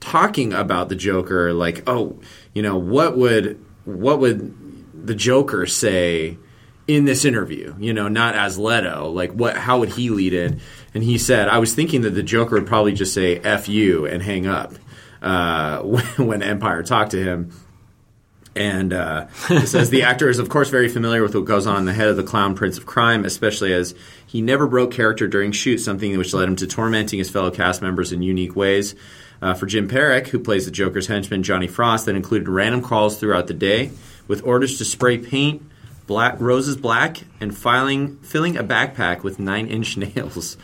[0.00, 2.18] talking about the Joker, like, oh,
[2.54, 6.36] you know, what would what would the Joker say
[6.86, 7.74] in this interview?
[7.78, 9.08] You know, not as Leto.
[9.10, 9.56] Like, what?
[9.56, 10.58] How would he lead it?
[10.94, 14.06] And he said, I was thinking that the Joker would probably just say "f you"
[14.06, 14.74] and hang up
[15.22, 15.80] uh,
[16.16, 17.52] when Empire talked to him.
[18.58, 21.76] And uh, it says the actor is, of course, very familiar with what goes on
[21.76, 23.94] in the head of the clown prince of crime, especially as
[24.26, 27.82] he never broke character during shoot, something which led him to tormenting his fellow cast
[27.82, 28.96] members in unique ways.
[29.40, 33.20] Uh, for Jim Parrack, who plays the Joker's henchman Johnny Frost, that included random calls
[33.20, 33.92] throughout the day
[34.26, 35.62] with orders to spray paint
[36.08, 40.56] black roses black and filing filling a backpack with nine inch nails.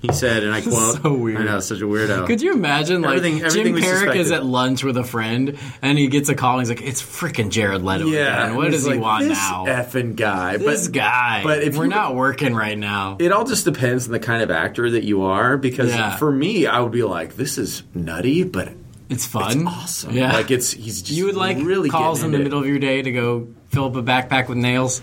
[0.00, 1.40] He said, and I quote, So weird.
[1.40, 2.26] I know, such a weirdo.
[2.28, 5.98] Could you imagine, like, Everything- everything Jim Parrack is at lunch with a friend, and
[5.98, 8.56] he gets a call, and he's like, it's freaking Jared Leto Yeah, again.
[8.56, 9.64] What does it's he like, want this now?
[9.66, 11.40] Effing guy, this but guy.
[11.42, 13.16] but if We're you- not working right now.
[13.18, 15.56] It all just depends on the kind of actor that you are.
[15.56, 16.14] Because Yeah.
[16.16, 18.68] for me, I would be like, "This is nutty, but
[19.08, 19.62] It's fun.
[19.62, 20.32] it's awesome." Yeah.
[20.32, 22.78] like it's he's just you would like really calls in the into middle of your
[22.78, 25.00] day to go fill up a backpack with nails.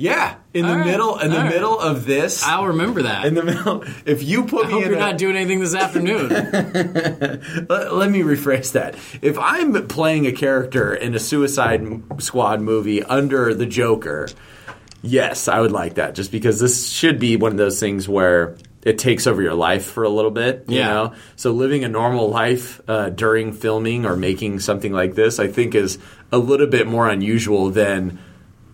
[0.00, 0.86] Yeah, in the right.
[0.86, 1.52] middle, in the All right.
[1.52, 3.24] middle of this, I'll remember that.
[3.24, 3.84] in the middle.
[4.04, 6.28] If you put I me hope in you're a, not doing anything this afternoon.
[7.68, 8.94] let, let me rephrase that.
[9.22, 14.28] If I'm playing a character in a Suicide Squad movie under the Joker,
[15.02, 16.14] yes, I would like that.
[16.14, 19.84] Just because this should be one of those things where it takes over your life
[19.86, 20.64] for a little bit.
[20.68, 20.88] You Yeah.
[20.88, 25.48] know, so living a normal life uh, during filming or making something like this, I
[25.48, 25.98] think, is
[26.32, 28.18] a little bit more unusual than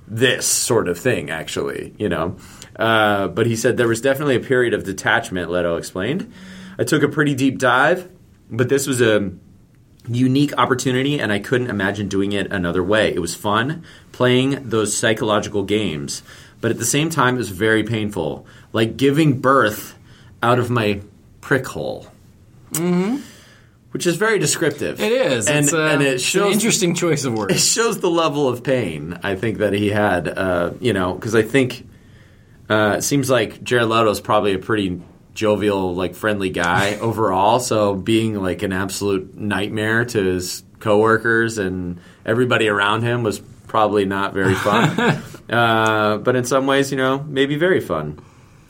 [0.07, 1.31] this sort of thing.
[1.31, 2.37] Actually, you know.
[2.77, 5.51] Uh, but he said there was definitely a period of detachment.
[5.51, 6.33] Leto explained.
[6.79, 8.11] I took a pretty deep dive,
[8.51, 9.33] but this was a
[10.09, 13.14] unique opportunity, and I couldn't imagine doing it another way.
[13.14, 16.23] It was fun playing those psychological games,
[16.61, 19.97] but at the same time, it was very painful, like giving birth
[20.43, 21.01] out of my
[21.40, 22.09] prick hole.
[22.73, 23.19] Mm-hmm.
[23.94, 25.00] Which is very descriptive.
[25.00, 25.46] It is.
[25.46, 27.54] and, it's, uh, and it shows an interesting choice of words.
[27.54, 30.26] it shows the level of pain I think that he had.
[30.26, 31.87] Uh, you know, because I think
[32.68, 35.00] uh, it seems like Jared Leto is probably a pretty
[35.33, 37.61] jovial, like friendly guy overall.
[37.61, 44.07] So being like an absolute nightmare to his coworkers and everybody around him was probably
[44.07, 45.22] not very fun.
[45.48, 48.18] uh, but in some ways, you know, maybe very fun.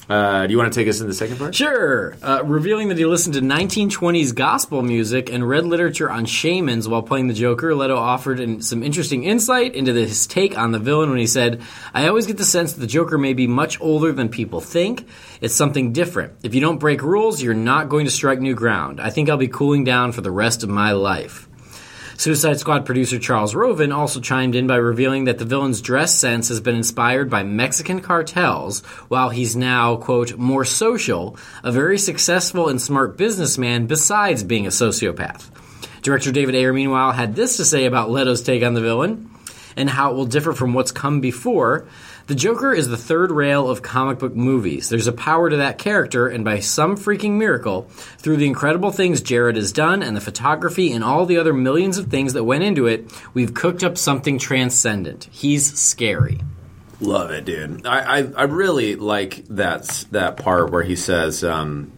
[0.08, 1.54] Uh, do you want to take us in the second part?
[1.54, 2.14] Sure.
[2.22, 7.02] Uh, revealing that he listened to 1920s gospel music and read literature on shamans while
[7.02, 11.18] playing the Joker, Leto offered some interesting insight into his take on the villain when
[11.18, 11.62] he said,
[11.94, 15.06] I always get the sense that the Joker may be much older than people think.
[15.40, 16.34] It's something different.
[16.42, 19.00] If you don't break rules, you're not going to strike new ground.
[19.00, 21.48] I think I'll be cooling down for the rest of my life.
[22.16, 26.48] Suicide Squad producer Charles Roven also chimed in by revealing that the villain's dress sense
[26.48, 32.68] has been inspired by Mexican cartels, while he's now, quote, more social, a very successful
[32.68, 35.50] and smart businessman besides being a sociopath.
[36.02, 39.30] Director David Ayer, meanwhile, had this to say about Leto's take on the villain
[39.76, 41.88] and how it will differ from what's come before.
[42.26, 44.88] The Joker is the third rail of comic book movies.
[44.88, 47.82] There's a power to that character, and by some freaking miracle,
[48.16, 51.98] through the incredible things Jared has done and the photography and all the other millions
[51.98, 55.28] of things that went into it, we've cooked up something transcendent.
[55.30, 56.40] He's scary.
[56.98, 57.86] Love it, dude.
[57.86, 61.92] I, I, I really like that that part where he says, um,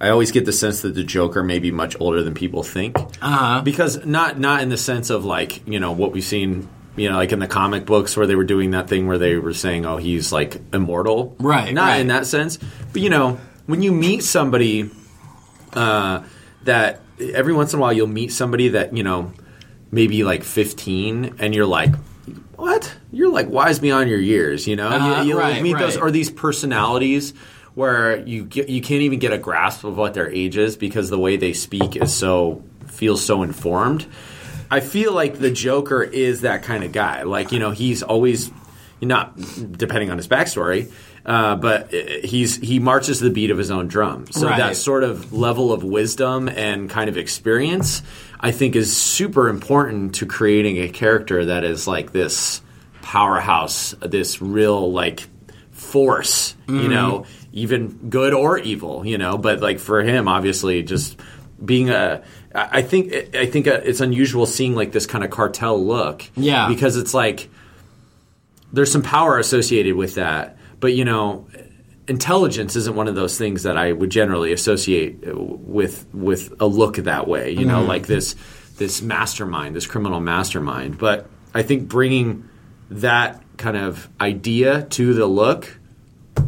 [0.00, 2.98] "I always get the sense that the Joker may be much older than people think."
[2.98, 3.60] Uh-huh.
[3.62, 7.16] Because not not in the sense of like you know what we've seen, you know,
[7.16, 9.86] like in the comic books where they were doing that thing where they were saying,
[9.86, 12.00] "Oh, he's like immortal." Right, Not right.
[12.00, 12.58] in that sense,
[12.92, 14.90] but you know, when you meet somebody
[15.72, 16.22] uh,
[16.64, 19.32] that every once in a while you'll meet somebody that you know
[19.90, 21.94] maybe like 15 and you're like
[22.56, 25.96] what you're like wise beyond your years you know Uh, you, you right, meet those
[25.96, 26.02] right.
[26.02, 27.32] or these personalities
[27.74, 31.10] where you get, you can't even get a grasp of what their age is because
[31.10, 34.06] the way they speak is so feels so informed
[34.72, 37.22] i feel like the joker is that kind of guy.
[37.22, 38.50] Like you know he's always
[39.00, 39.36] not
[39.76, 40.90] depending on his backstory
[41.24, 44.26] uh, but uh, he's he marches to the beat of his own drum.
[44.32, 44.58] So Right.
[44.58, 48.02] that sort of level of wisdom and kind of experience
[48.40, 52.60] i think is super important to creating a character that is like this
[53.02, 55.28] powerhouse this real like
[55.70, 61.18] force you know even good or evil you know but like for him obviously just
[61.64, 62.22] being a
[62.54, 66.24] I think I think it's unusual seeing like this kind of cartel look.
[66.36, 66.68] Yeah.
[66.68, 67.48] because it's like
[68.72, 70.56] there's some power associated with that.
[70.80, 71.46] But you know
[72.08, 76.96] intelligence isn't one of those things that I would generally associate with with a look
[76.96, 77.88] that way you know mm-hmm.
[77.88, 78.34] like this
[78.76, 80.98] this mastermind this criminal mastermind.
[80.98, 82.48] But I think bringing
[82.90, 85.78] that kind of idea to the look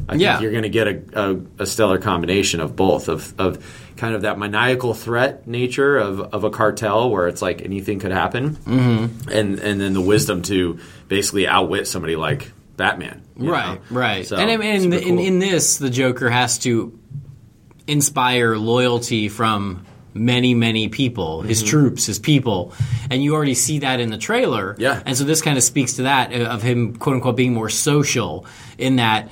[0.09, 0.33] I Yeah.
[0.33, 3.65] think you're going to get a, a, a stellar combination of both of, of
[3.97, 8.13] kind of that maniacal threat nature of, of a cartel where it's like anything could
[8.13, 9.31] happen, mm-hmm.
[9.31, 13.23] and and then the wisdom to basically outwit somebody like Batman.
[13.37, 13.97] Right, know?
[13.97, 14.27] right.
[14.27, 16.99] So, and I mean, in, super in, in this, the Joker has to
[17.87, 22.73] inspire loyalty from many, many people, his troops, his people,
[23.11, 24.77] and you already see that in the trailer.
[24.79, 25.03] Yeah.
[25.05, 27.69] And so this kind of speaks to that uh, of him, quote unquote, being more
[27.69, 28.47] social
[28.79, 29.31] in that.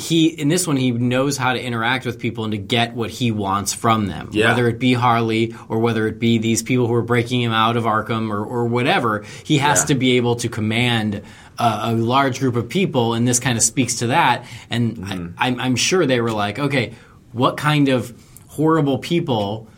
[0.00, 3.10] He in this one he knows how to interact with people and to get what
[3.10, 4.30] he wants from them.
[4.32, 4.48] Yeah.
[4.48, 7.76] Whether it be Harley or whether it be these people who are breaking him out
[7.76, 9.86] of Arkham or, or whatever, he has Yeah.
[9.86, 11.22] to be able to command
[11.58, 14.46] a, a large group of people, and this kind of speaks to that.
[14.70, 15.26] And Mm-hmm.
[15.38, 16.94] I, I'm, I'm sure they were like, okay,
[17.32, 18.12] what kind of
[18.48, 19.68] horrible people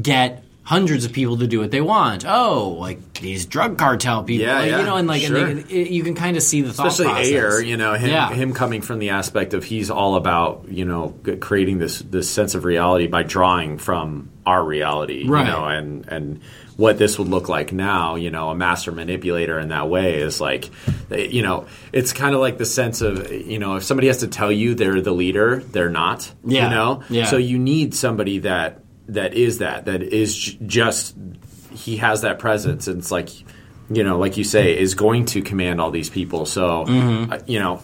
[0.00, 2.24] get hundreds of people to do what they want?
[2.26, 5.36] Oh, like these drug cartel people, Yeah, like, yeah, you know, and like sure.
[5.46, 7.34] and they, you can kind of see the thought especially.
[7.34, 8.30] Ayer, you know, him, Yeah.
[8.32, 12.54] him coming from the aspect of he's all about you know creating this this sense
[12.54, 15.46] of reality by drawing from our reality, Right.
[15.46, 16.40] you know, and and
[16.76, 20.40] what this would look like now, you know, a master manipulator in that way is
[20.40, 20.70] like,
[21.10, 24.18] eh, you know, it's kind of like the sense of you know, if somebody has
[24.18, 26.64] to tell you they're the leader, they're not, Yeah.
[26.64, 27.26] you know, Yeah.
[27.26, 31.14] so you need somebody that that is that that is j- just
[31.72, 33.28] he has that presence and it's like
[33.90, 37.58] you know like you say is going to command all these people so uh, you
[37.58, 37.80] know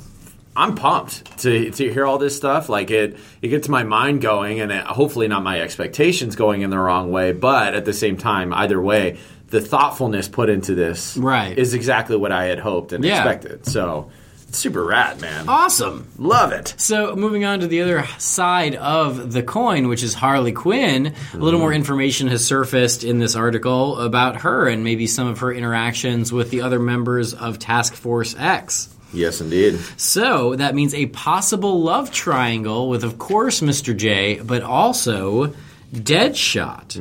[0.57, 4.61] i'm pumped to, to hear all this stuff like it it gets my mind going
[4.61, 8.17] and it, hopefully not my expectations going in the wrong way but at the same
[8.17, 11.57] time either way the thoughtfulness put into this Right.
[11.59, 13.17] is exactly what i had hoped and Yeah.
[13.17, 14.11] expected so
[14.53, 15.49] super rad, man.
[15.49, 16.09] Awesome.
[16.19, 16.75] Love it.
[16.79, 21.37] So, moving on to the other side of the coin, which is Harley Quinn, a
[21.37, 21.77] little more mm-hmm.
[21.77, 26.51] information has surfaced in this article about her and maybe some of her interactions with
[26.51, 28.95] the other members of Task Force X.
[29.13, 29.79] Yes, indeed.
[29.97, 33.97] So, that means a possible love triangle with, of course, Mr.
[33.97, 35.55] J, but also
[35.93, 36.93] Deadshot.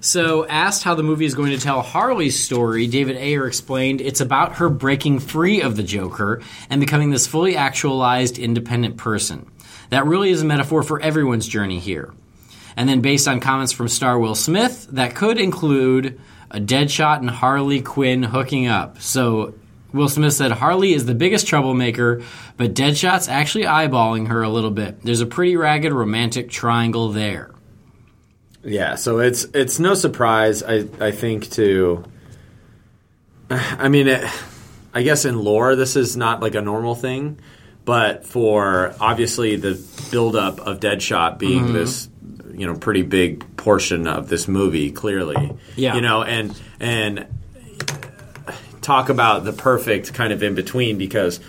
[0.00, 4.20] So, asked how the movie is going to tell Harley's story, David Ayer explained it's
[4.20, 9.50] about her breaking free of the Joker and becoming this fully actualized, independent person.
[9.90, 12.14] That really is a metaphor for everyone's journey here.
[12.76, 16.20] And then, based on comments from star Will Smith, that could include
[16.52, 19.00] a Deadshot and Harley Quinn hooking up.
[19.00, 19.54] So,
[19.92, 22.22] Will Smith said Harley is the biggest troublemaker,
[22.56, 25.02] but Deadshot's actually eyeballing her a little bit.
[25.02, 27.50] There's a pretty ragged romantic triangle there.
[28.64, 32.04] Yeah, so it's it's no surprise I I think to
[33.50, 34.24] I mean it,
[34.94, 37.38] I guess in lore this is not like a normal thing,
[37.84, 41.72] but for obviously the buildup of Deadshot being Mm-hmm.
[41.74, 42.08] this
[42.54, 45.56] you know pretty big portion of this movie clearly.
[45.74, 45.94] Yeah.
[45.94, 47.26] You know and and
[48.80, 51.40] talk about the perfect kind of in between because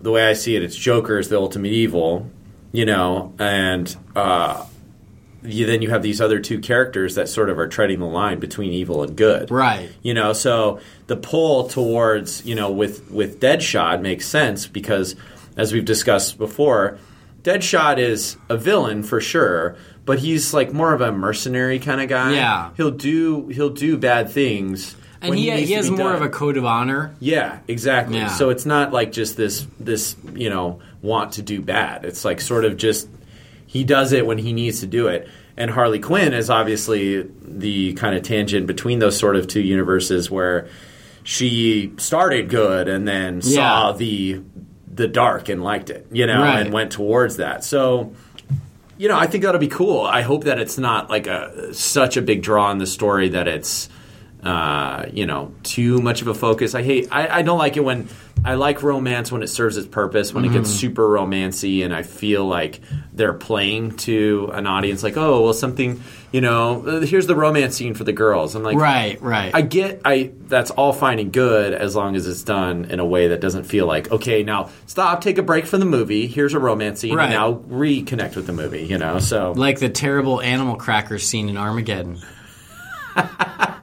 [0.00, 2.30] the way I see it, it's Joker is the ultimate evil,
[2.70, 4.64] you know, and uh,
[5.48, 8.38] you, then you have these other two characters that sort of are treading the line
[8.38, 9.90] between evil and good, Right.
[10.02, 15.16] You know, so the pull towards you know with with Deadshot makes sense because
[15.56, 16.98] as we've discussed before,
[17.42, 19.76] Deadshot is a villain for sure.
[20.04, 22.32] But he's like more of a mercenary kind of guy.
[22.34, 22.70] Yeah.
[22.78, 26.14] he'll do he'll do bad things, And when he, he to has more done.
[26.14, 27.14] of a code of honor.
[27.20, 28.16] Yeah, exactly.
[28.16, 28.28] Yeah.
[28.28, 32.06] So it's not like just this this you know want to do bad.
[32.06, 33.06] It's like sort of just
[33.68, 35.28] he does it when he needs to do it.
[35.56, 40.28] And Harley Quinn is obviously the kind of tangent between those sort of two universes
[40.30, 40.68] where
[41.22, 44.40] she started good and then saw the
[44.92, 46.58] the dark and liked it, you know, Right.
[46.60, 47.62] and went towards that.
[47.62, 48.12] So
[48.96, 50.00] you know, I think that'll be cool.
[50.00, 53.46] I hope that it's not like a such a big draw in the story that
[53.46, 53.88] it's
[54.42, 56.74] uh, you know too much of a focus.
[56.74, 57.08] I hate.
[57.10, 58.08] I, I don't like it when
[58.44, 60.32] I like romance when it serves its purpose.
[60.32, 60.78] When it gets Mm-hmm.
[60.78, 62.80] super romancy, and I feel like
[63.12, 66.02] they're playing to an audience, like, oh, well, something.
[66.30, 68.54] You know, uh, here's the romance scene for the girls.
[68.54, 69.50] I'm like, Right, right.
[69.54, 73.06] I get I that's all fine and good as long as it's done in a
[73.06, 76.52] way that doesn't feel like okay now stop take a break from the movie here's
[76.54, 77.24] a romance scene Right.
[77.24, 81.48] and now reconnect with the movie you know so like the terrible animal crackers scene
[81.48, 82.18] in Armageddon.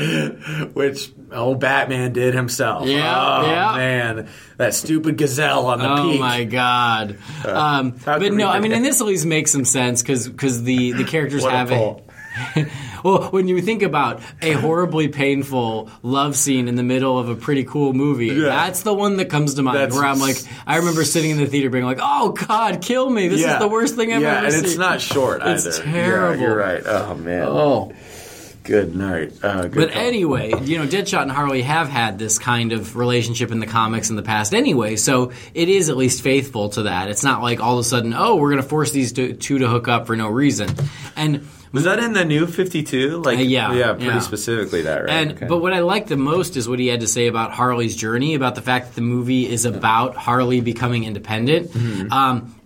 [0.74, 3.76] which old Batman did himself Yeah, oh yeah.
[3.76, 5.98] man that stupid gazelle on the peak.
[5.98, 7.18] Oh peak my god!
[7.46, 10.92] um, but no, I mean, and this at least makes some sense because because the
[10.92, 12.06] the characters have pull.
[13.04, 17.34] well, when you think about a horribly painful love scene in the middle of a
[17.34, 18.44] pretty cool movie, yeah.
[18.50, 19.78] that's the one that comes to mind.
[19.78, 20.36] That's- where I'm like,
[20.66, 23.28] I remember sitting in the theater being like, "Oh God, kill me!
[23.28, 23.54] This yeah.
[23.54, 26.40] is the worst thing I've yeah, ever and seen." it's not short It's either terrible.
[26.40, 27.92] yeah, you're right oh man Oh.
[28.64, 30.02] Good night uh, good But call.
[30.02, 34.10] anyway, you know, Deadshot and Harley have had this kind of relationship in the comics
[34.10, 37.08] in the past anyway, so it is at least faithful to that.
[37.08, 39.58] It's not like all of a sudden, oh, we're going to force these two, two
[39.58, 40.68] to hook up for no reason.
[41.16, 44.18] And was that in the new 52 like Uh, yeah, yeah pretty yeah.
[44.18, 45.46] specifically that right And Okay.
[45.46, 48.34] but what I like the most is what he had to say about Harley's journey,
[48.34, 51.70] about the fact that the movie is about Harley becoming independent.
[51.70, 52.12] Mm-hmm.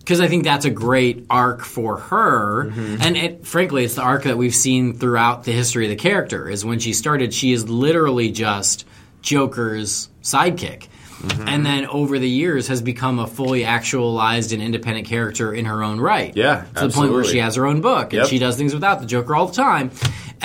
[0.05, 2.97] Because I think that's a great arc for her, Mm-hmm.
[3.01, 6.47] and it, frankly, it's the arc that we've seen throughout the history of the character.
[6.47, 8.85] Is when she started, she is literally just
[9.21, 10.87] Joker's sidekick.
[11.21, 11.47] Mm-hmm.
[11.47, 15.81] And then over the years has become a fully actualized and independent character in her
[15.81, 16.35] own right.
[16.35, 18.27] Yeah, to the point where she has her own book and Yep.
[18.27, 19.89] she does things without the Joker all the time.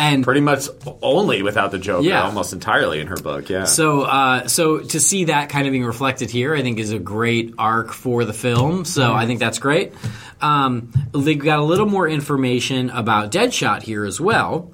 [0.01, 0.67] And pretty much
[1.03, 2.23] only without the Joker, Yeah.
[2.25, 3.51] almost entirely in her book.
[3.51, 3.65] Yeah.
[3.65, 6.99] So, uh, so to see that kind of being reflected here, I think is a
[6.99, 8.85] great arc for the film.
[8.87, 9.93] So I think that's great.
[10.41, 14.71] Um, they got a little more information about Deadshot here as well.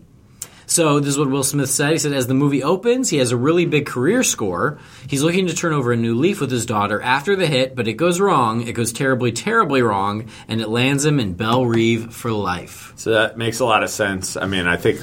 [0.66, 1.92] So this is what Will Smith said.
[1.92, 4.78] He said, as the movie opens, he has a really big career score.
[5.08, 7.86] He's looking to turn over a new leaf with his daughter after the hit, but
[7.86, 8.66] it goes wrong.
[8.66, 12.92] It goes terribly, terribly wrong, and it lands him in Belle Reve for life.
[12.96, 14.36] So that makes a lot of sense.
[14.36, 15.00] I mean, I think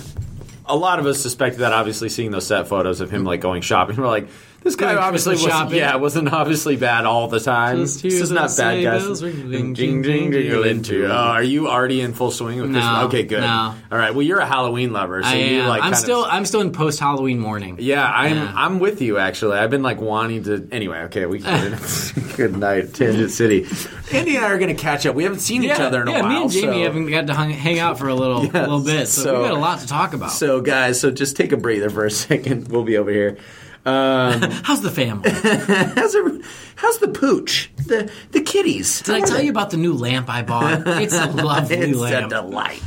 [0.65, 1.73] a lot of us suspected that.
[1.73, 4.27] Obviously, seeing those set photos of him like going shopping, we're like,
[4.63, 7.79] this guy obviously wasn't, yeah, wasn't obviously bad all the time.
[7.79, 9.19] This is not bad guys.
[9.19, 11.05] Jing, jing, jingle into.
[11.05, 13.03] Oh, are you already in full swing with Christmas?
[13.05, 13.43] Okay, good.
[13.43, 14.13] All right.
[14.13, 15.83] Well, you're a Halloween lover, so you like.
[15.83, 16.25] I'm still.
[16.25, 17.77] I'm still in post Halloween morning.
[17.79, 18.57] yeah, I'm.
[18.57, 19.17] I'm with you.
[19.17, 20.67] Actually, I've been like wanting to.
[20.71, 21.39] Anyway, okay, we.
[22.35, 23.67] good night, Tangent City.
[24.11, 25.15] Andy and I are going to catch up.
[25.15, 26.21] We haven't seen each other in a while.
[26.23, 29.07] yeah, me and Jaime haven't got to hung, hang out for a little, little bit,
[29.07, 30.31] so, we've got a lot to talk about.
[30.31, 32.67] So, guys, so just take a breather for a second.
[32.69, 33.37] We'll be over here.
[33.85, 35.29] Um, How's the family?
[35.31, 37.69] how's, the, how's the pooch?
[37.75, 39.01] The the kitties?
[39.01, 40.83] Did I tell you about the new lamp I bought?
[41.01, 42.81] It's a lovely It's a delight.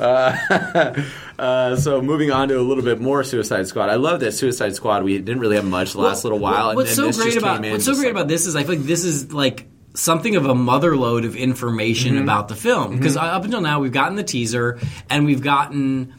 [0.00, 1.02] uh,
[1.38, 3.88] uh, so moving on to a little bit more Suicide Squad.
[3.88, 5.04] I love that Suicide Squad.
[5.04, 6.74] We didn't really have much the last little while.
[6.74, 8.76] What's and so this great about what's so great like- about this is I feel
[8.76, 12.22] like this is like something of a mother load of information Mm-hmm.
[12.24, 16.14] about the film because up until now we've gotten the teaser and we've gotten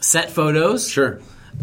[0.00, 0.88] set photos.
[0.88, 1.20] Sure.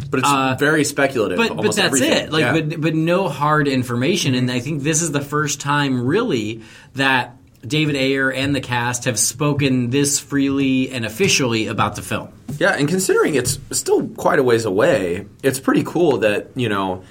[0.09, 1.37] But it's very speculative.
[1.37, 2.11] But but that's everything.
[2.11, 2.31] it.
[2.31, 2.53] Like Yeah.
[2.53, 6.61] but but no hard information and I think this is the first time really
[6.95, 12.29] that David Ayer and the cast have spoken this freely and officially about the film.
[12.57, 17.03] Yeah, and considering it's still quite a ways away, it's pretty cool that you know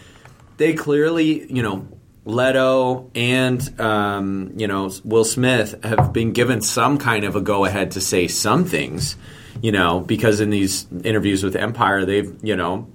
[0.57, 1.87] they clearly you know
[2.25, 7.65] Leto and um, you know Will Smith have been given some kind of a go
[7.65, 9.17] ahead to say some things,
[9.63, 12.89] you know, because in these interviews with Empire, they've you know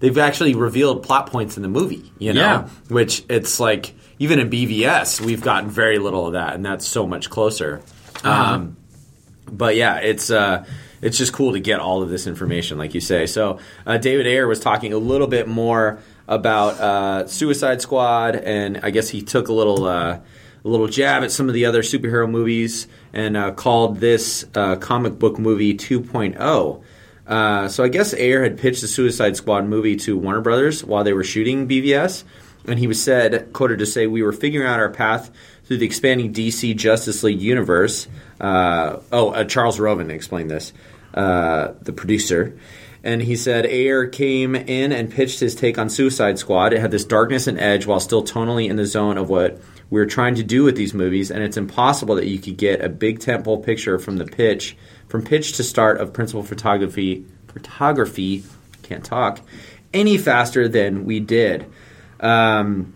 [0.00, 2.68] they've actually revealed plot points in the movie, you know, Yeah.
[2.88, 7.06] which it's like even in BVS we've gotten very little of that, and that's so
[7.06, 7.80] much closer.
[8.24, 8.76] Um,
[9.50, 10.64] but yeah, it's uh,
[11.00, 13.26] it's just cool to get all of this information, like you say.
[13.26, 18.80] So uh, David Ayer was talking a little bit more about uh, Suicide Squad, and
[18.82, 20.18] I guess he took a little uh,
[20.68, 24.76] a little jab at some of the other superhero movies, and uh, called this uh,
[24.76, 26.82] comic book movie 2.0.
[27.26, 31.04] Uh, so I guess Ayer had pitched the Suicide Squad movie to Warner Brothers while
[31.04, 32.24] they were shooting BVS,
[32.66, 35.30] and he was said, quoted to say, "We were figuring out our path
[35.64, 38.06] through the expanding DC Justice League universe."
[38.40, 40.72] Uh, oh, uh, Charles Roven explained this,
[41.14, 42.58] uh, the producer.
[43.04, 46.72] And he said Ayer came in and pitched his take on Suicide Squad.
[46.72, 50.00] It had this darkness and edge while still tonally in the zone of what we
[50.00, 52.88] are trying to do with these movies, and it's impossible that you could get a
[52.88, 54.76] big tentpole picture from the pitch,
[55.08, 58.44] from pitch to start of principal photography, photography,
[58.82, 59.40] can't talk,
[59.94, 61.70] any faster than we did.
[62.20, 62.94] Um,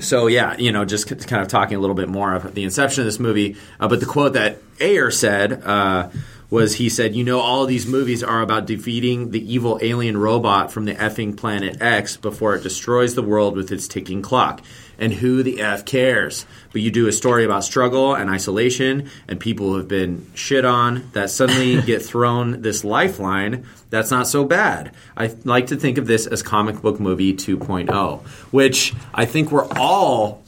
[0.00, 3.02] so yeah, you know, just kind of talking a little bit more of the inception
[3.02, 3.56] of this movie.
[3.78, 6.10] Uh, but the quote that Ayer said uh,
[6.50, 10.72] was, he said, "You know, all these movies are about defeating the evil alien robot
[10.72, 14.62] from the effing planet X before it destroys the world with its ticking clock."
[14.98, 16.46] And who the f cares?
[16.72, 20.64] But you do a story about struggle and isolation, and people who have been shit
[20.64, 23.66] on that suddenly get thrown this lifeline.
[23.90, 24.94] That's not so bad.
[25.16, 28.20] I like to think of this as comic book movie 2.0,
[28.52, 30.42] which I think we're all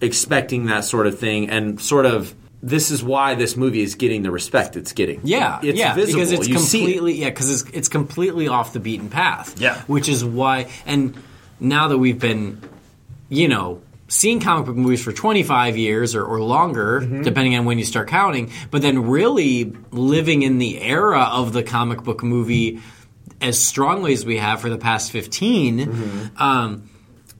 [0.00, 4.22] expecting that sort of thing, and sort of this is why this movie is getting
[4.22, 5.20] the respect it's getting.
[5.22, 6.18] Yeah, it's yeah, visible.
[6.20, 6.82] because it's You see it.
[6.82, 9.60] completely yeah, because it's, it's completely off the beaten path.
[9.60, 9.80] Yeah.
[9.82, 10.68] which is why.
[10.84, 11.14] And
[11.60, 12.60] now that we've been,
[13.28, 17.22] you know, seeing comic book movies for twenty five years or, or longer, Mm-hmm.
[17.22, 21.62] depending on when you start counting, but then really living in the era of the
[21.62, 22.80] comic book movie
[23.40, 26.42] as strongly as we have for the past 15 Mm-hmm.
[26.42, 26.88] um,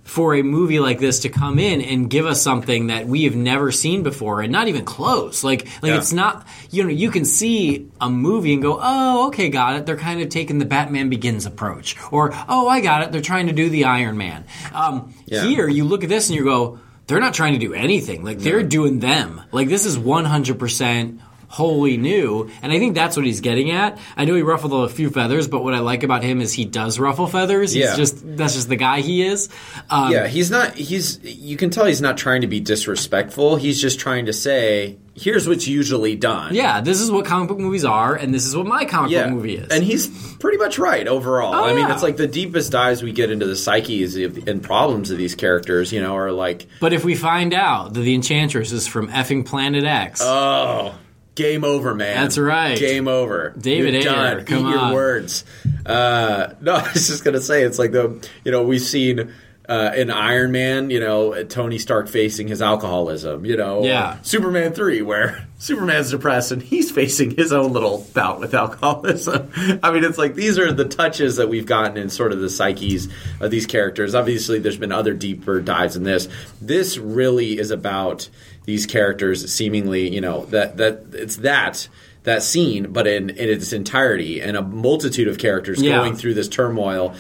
[0.08, 3.36] for a movie like this to come in and give us something that we have
[3.36, 5.44] never seen before and not even close.
[5.44, 5.98] Like like Yeah.
[5.98, 9.84] it's not you know you can see a movie and go oh okay got it.
[9.86, 13.12] They're kind of taking the batman begins approach or oh i got it.
[13.12, 14.44] They're trying to do the iron man.
[14.72, 15.44] Um, Yeah.
[15.44, 18.22] here you look at this and you go they're not trying to do anything.
[18.24, 19.40] Like they're doing them.
[19.52, 24.24] Like this is 100% wholly new and i think that's what he's getting at i
[24.24, 26.98] know he ruffled a few feathers but what i like about him is he does
[26.98, 27.96] ruffle feathers he's Yeah.
[27.96, 29.48] just that's just the guy he is
[29.90, 30.74] um, Yeah, he's not.
[30.74, 31.18] He's.
[31.22, 33.56] You can tell he's not trying to be disrespectful.
[33.56, 37.58] He's just trying to say, "Here's what's usually done." yeah this is what comic book
[37.58, 40.06] movies are and this is what my comic Yeah, book movie is and he's
[40.36, 41.54] pretty much right overall.
[41.54, 41.94] Oh, I mean, yeah.
[41.94, 45.34] it's like the deepest dives we get into the psyches of, and problems of these
[45.34, 45.92] characters.
[45.92, 49.46] You know, are like, but if we find out that the enchantress is from effing
[49.46, 50.94] planet x oh,
[51.38, 52.16] game over, man.
[52.22, 52.78] That's right.
[52.78, 53.54] Game over.
[53.58, 54.44] David You're Ayer, done.
[54.44, 55.44] come Eat your words.
[55.86, 59.32] Uh, no, I was just gonna say it's like the you know we've seen.
[59.70, 64.16] Uh, in Iron Man, you know, Tony Stark facing his alcoholism, you know, Yeah.
[64.22, 69.50] Superman 3, where Superman's depressed and he's facing his own little bout with alcoholism.
[69.82, 72.48] I mean, it's like these are the touches that we've gotten in sort of the
[72.48, 73.08] psyches
[73.40, 74.14] of these characters.
[74.14, 76.30] Obviously, there's been other deeper dives in this.
[76.62, 78.30] This really is about
[78.68, 81.88] these characters seemingly, you know, that, that it's that.
[82.24, 85.96] That scene, but in, in its entirety, and a multitude of characters Yeah.
[85.96, 87.14] going through this turmoil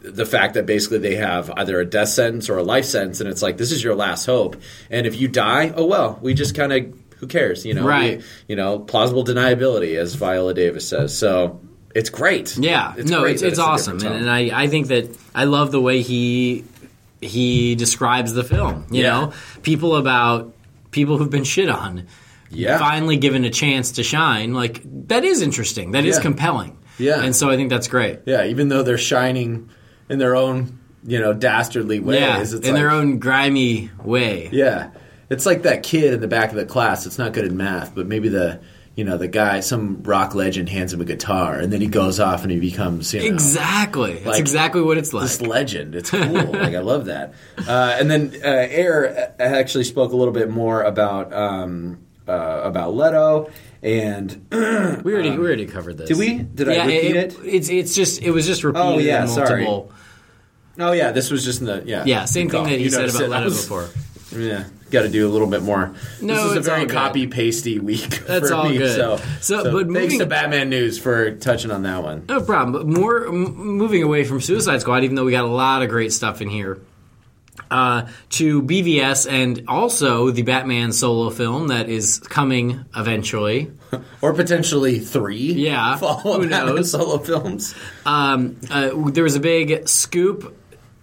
[0.00, 3.28] the fact that basically they have either a death sentence or a life sentence, and
[3.30, 4.56] it's like this is your last hope.
[4.90, 7.84] And if you die, oh well, we just kind of who cares, you know?
[7.86, 8.18] Right.
[8.18, 11.16] We- you know, plausible deniability, as Viola Davis says.
[11.16, 11.60] So
[11.94, 12.56] it's great.
[12.56, 15.04] Yeah, no, great it's, that it's awesome, and, and I, I think that
[15.34, 16.64] I love the way he
[17.20, 18.86] he describes the film.
[18.90, 19.10] You Yeah.
[19.12, 20.52] know, people about
[20.92, 22.06] people who've been shit on,
[22.50, 22.78] Yeah.
[22.78, 24.54] finally given a chance to shine.
[24.54, 25.90] Like that is interesting.
[25.92, 26.22] That is Yeah.
[26.22, 26.76] compelling.
[26.98, 27.22] Yeah.
[27.22, 28.20] and so I think that's great.
[28.26, 29.70] Yeah, even though they're shining
[30.10, 32.20] in their own, you know, dastardly ways.
[32.20, 34.50] yeah, in like, their own grimy way.
[34.52, 34.88] Yeah,
[35.30, 37.94] it's like that kid in the back of the class that's not good at math,
[37.94, 38.60] but maybe the
[38.94, 42.20] you know the guy, some rock legend, hands him a guitar, and then he goes
[42.20, 44.14] off and he becomes you know, Exactly.
[44.14, 45.22] That's Like, exactly what it's like.
[45.22, 45.94] this legend.
[45.94, 46.20] It's cool.
[46.32, 47.34] like I love that.
[47.66, 52.60] Uh, and then uh, Ayer uh, actually spoke a little bit more about um, uh,
[52.64, 53.50] about Leto
[53.82, 56.08] and we already we already covered this.
[56.08, 56.38] did we?
[56.38, 57.36] Did I yeah, repeat it?
[57.44, 59.64] It's it's just it was just repeated Oh, yeah, in sorry.
[59.64, 59.92] multiple.
[60.78, 63.08] Oh yeah, this was just in the yeah Yeah, same thing that he You said
[63.08, 63.28] about it.
[63.30, 63.88] Leto before.
[64.34, 65.94] Yeah, got to do a little bit more.
[66.20, 68.08] No, this is a very copy pasty week.
[68.26, 68.96] That's for all me, good.
[68.96, 72.24] So, So, so but thanks moving- to Batman News for touching on that one.
[72.28, 72.72] No problem.
[72.72, 75.88] But more m- moving away from Suicide Squad, even though we got a lot of
[75.88, 76.80] great stuff in here.
[77.70, 83.70] Uh, to BVS and also the Batman solo film that is coming eventually.
[84.22, 85.52] Or potentially three.
[85.52, 86.92] Yeah, follow who knows?
[86.92, 87.74] solo films.
[88.06, 90.56] Um, uh, there was a big scoop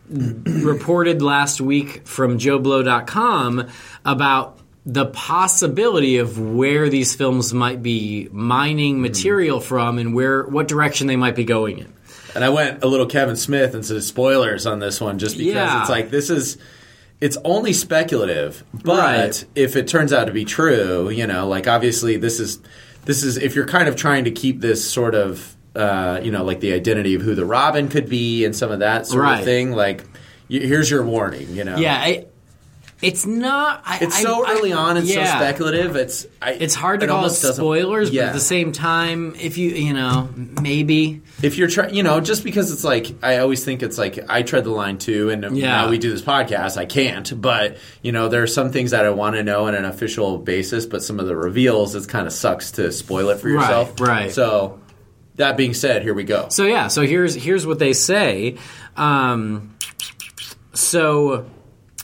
[0.10, 3.68] reported last week from JoBlo.com
[4.06, 9.02] about the possibility of where these films might be mining hmm.
[9.02, 11.94] material from and where what direction they might be going in.
[12.36, 15.54] And I went a little Kevin Smith and said spoilers on this one just because
[15.54, 15.82] Yeah.
[15.82, 16.58] it's like this is
[17.22, 18.64] it's only speculative.
[18.74, 19.46] But Right.
[19.56, 22.60] if it turns out to be true, you know, like obviously this is
[23.06, 26.44] this is if you're kind of trying to keep this sort of uh, you know,
[26.44, 29.40] like the identity of who the Robin could be and some of that sort Right.
[29.40, 30.04] of thing, like
[30.50, 31.78] y- here's your warning, you know.
[31.78, 32.26] Yeah, I,
[33.02, 33.82] it's not.
[33.86, 35.96] I, It's so I- early on and so speculative.
[35.96, 38.24] It's I, It's hard to it call it almost doesn't- spoilers, but Yeah.
[38.28, 40.28] at the same time, if you you know
[40.62, 44.20] maybe if you're trying, you know, just because it's like I always think it's like
[44.28, 45.68] I tread the line too, and Yeah.
[45.84, 47.40] now we do this podcast, I can't.
[47.40, 50.38] But you know, there are some things that I want to know on an official
[50.40, 53.62] basis, but some of the reveals, it kind of sucks to spoil it for Right,
[53.62, 54.02] yourself.
[54.02, 54.32] right.
[54.32, 54.78] So
[55.40, 56.50] that being said, here we go.
[56.50, 58.58] So yeah, so here's here's what they say.
[58.96, 59.76] Um,
[60.74, 61.46] so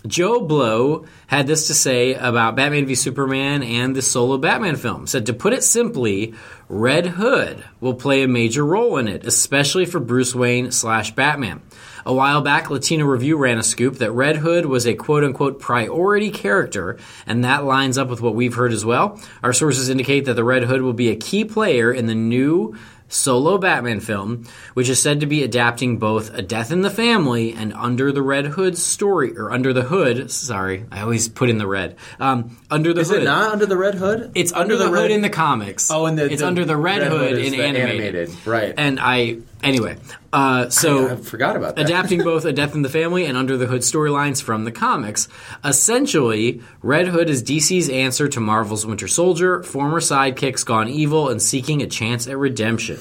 [0.07, 5.05] JoBlo had this to say about Batman v Superman and the solo Batman film.
[5.05, 6.33] Said to put it simply,
[6.69, 11.61] Red Hood will play a major role in it, especially for Bruce Wayne slash Batman.
[12.05, 15.59] A while back, Latino Review ran a scoop that Red Hood was a quote unquote
[15.59, 19.19] priority character, and that lines up with what we've heard as well.
[19.41, 22.77] Our sources indicate that the Red Hood will be a key player in the new
[23.15, 27.53] solo Batman film, which is said to be adapting both A Death in the Family
[27.53, 30.29] and Under the Red Hood story, or Under the Hood.
[30.31, 31.95] Sorry, I always put in the red.
[32.19, 33.21] Um, under the Is Hood.
[33.21, 34.31] it not under the Red Hood?
[34.35, 35.89] It's under, the, Red hood in the comics.
[35.91, 38.15] Oh, and the- it's the under the Red, Red Hood, Hood in animated.
[38.15, 38.73] animated, right.
[38.77, 39.97] And I anyway.
[40.31, 41.85] Uh, so I forgot about that.
[41.85, 45.27] adapting both A Death in the Family and Under the Hood storylines from the comics.
[45.63, 51.41] Essentially, Red Hood is DC's answer to Marvel's Winter Soldier, former sidekicks gone evil and
[51.41, 52.99] seeking a chance at redemption.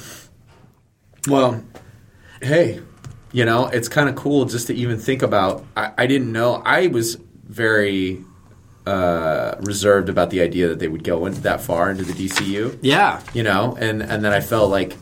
[1.28, 1.64] Well,
[2.42, 2.80] hey,
[3.32, 5.64] you know, it's kind of cool just to even think about.
[5.76, 6.62] I, I didn't know.
[6.64, 8.24] I was very
[8.86, 12.78] uh, reserved about the idea that they would go in that far into the DCU.
[12.82, 13.22] Yeah.
[13.32, 14.96] You know, and and then I felt like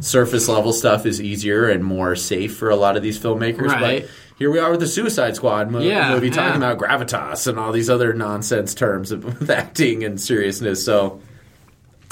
[0.00, 3.68] surface level stuff is easier and more safe for a lot of these filmmakers.
[3.68, 4.02] Right.
[4.02, 6.72] But here we are with the Suicide Squad mo- Yeah, movie talking yeah.
[6.72, 10.84] about gravitas and all these other nonsense terms of, of acting and seriousness.
[10.84, 11.20] So,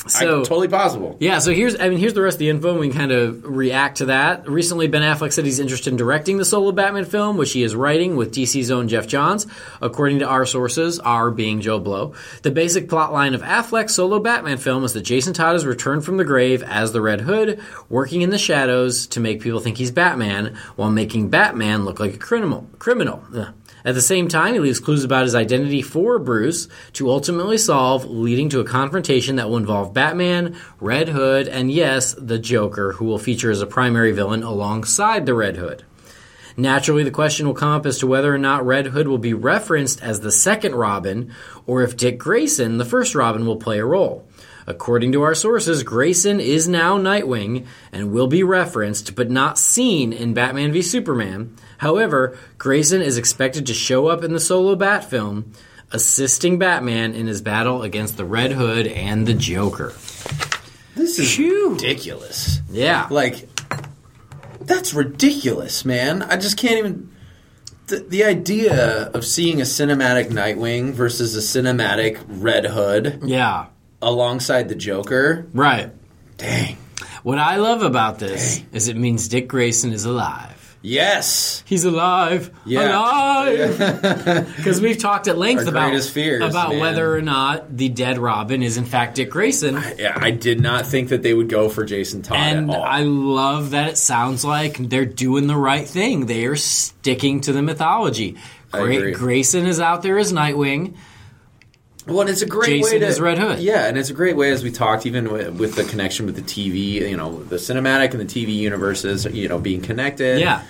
[0.08, 1.16] So I, totally possible.
[1.20, 3.12] Yeah, so here's I mean here's the rest of the info and we can kind
[3.12, 4.48] of react to that.
[4.48, 7.76] Recently Ben Affleck said he's interested in directing the solo Batman film, which he is
[7.76, 9.46] writing with DC's own Geoff Johns,
[9.80, 12.14] according to our sources, our being JoBlo.
[12.42, 16.04] The basic plot line of Affleck's solo Batman film is that Jason Todd has returned
[16.04, 19.78] from the grave as the Red Hood, working in the shadows to make people think
[19.78, 23.22] he's Batman, while making Batman look like a criminal criminal.
[23.34, 23.54] Ugh.
[23.84, 28.04] At the same time, he leaves clues about his identity for Bruce to ultimately solve,
[28.04, 33.04] leading to a confrontation that will involve Batman, Red Hood, and yes, the Joker, who
[33.04, 35.84] will feature as a primary villain alongside the Red Hood.
[36.56, 39.34] Naturally, the question will come up as to whether or not Red Hood will be
[39.34, 41.32] referenced as the second Robin,
[41.66, 44.28] or if Dick Grayson, the first Robin, will play a role.
[44.66, 50.12] According to our sources, Grayson is now Nightwing and will be referenced but not seen
[50.12, 51.56] in Batman v Superman.
[51.78, 55.52] However, Grayson is expected to show up in the solo Bat film,
[55.90, 59.92] assisting Batman in his battle against the Red Hood and the Joker.
[60.94, 61.72] This is Phew.
[61.72, 62.60] ridiculous.
[62.70, 63.06] Yeah.
[63.10, 63.48] Like,
[64.60, 66.22] that's ridiculous, man.
[66.22, 67.10] I just can't even.
[67.88, 73.66] The, the idea of seeing a cinematic Nightwing versus a cinematic Red Hood yeah.
[74.02, 75.46] Alongside the Joker.
[75.54, 75.90] Right.
[76.36, 76.76] Dang.
[77.22, 80.58] What I love about this is it means Dick Grayson is alive.
[80.84, 81.62] Yes.
[81.64, 82.98] He's alive, Yeah.
[82.98, 84.48] alive.
[84.56, 86.80] Because we've talked at length Our about fears, about man.
[86.80, 89.80] whether or not the dead Robin is in fact Dick Grayson.
[89.96, 92.82] Yeah, I did not think that they would go for Jason Todd And at all.
[92.84, 96.26] I love that it sounds like they're doing the right thing.
[96.26, 98.36] They are sticking to the mythology.
[98.72, 99.12] I Gra-.
[99.12, 100.94] Grayson is out there as Nightwing.
[102.06, 103.60] Well, and it's a great Jason way to is Red Hood.
[103.60, 106.34] Yeah, and it's a great way as we talked, even with, with the connection with
[106.34, 110.40] the TV, you know, the cinematic and the TV universes, you know, being connected.
[110.40, 110.62] Yeah.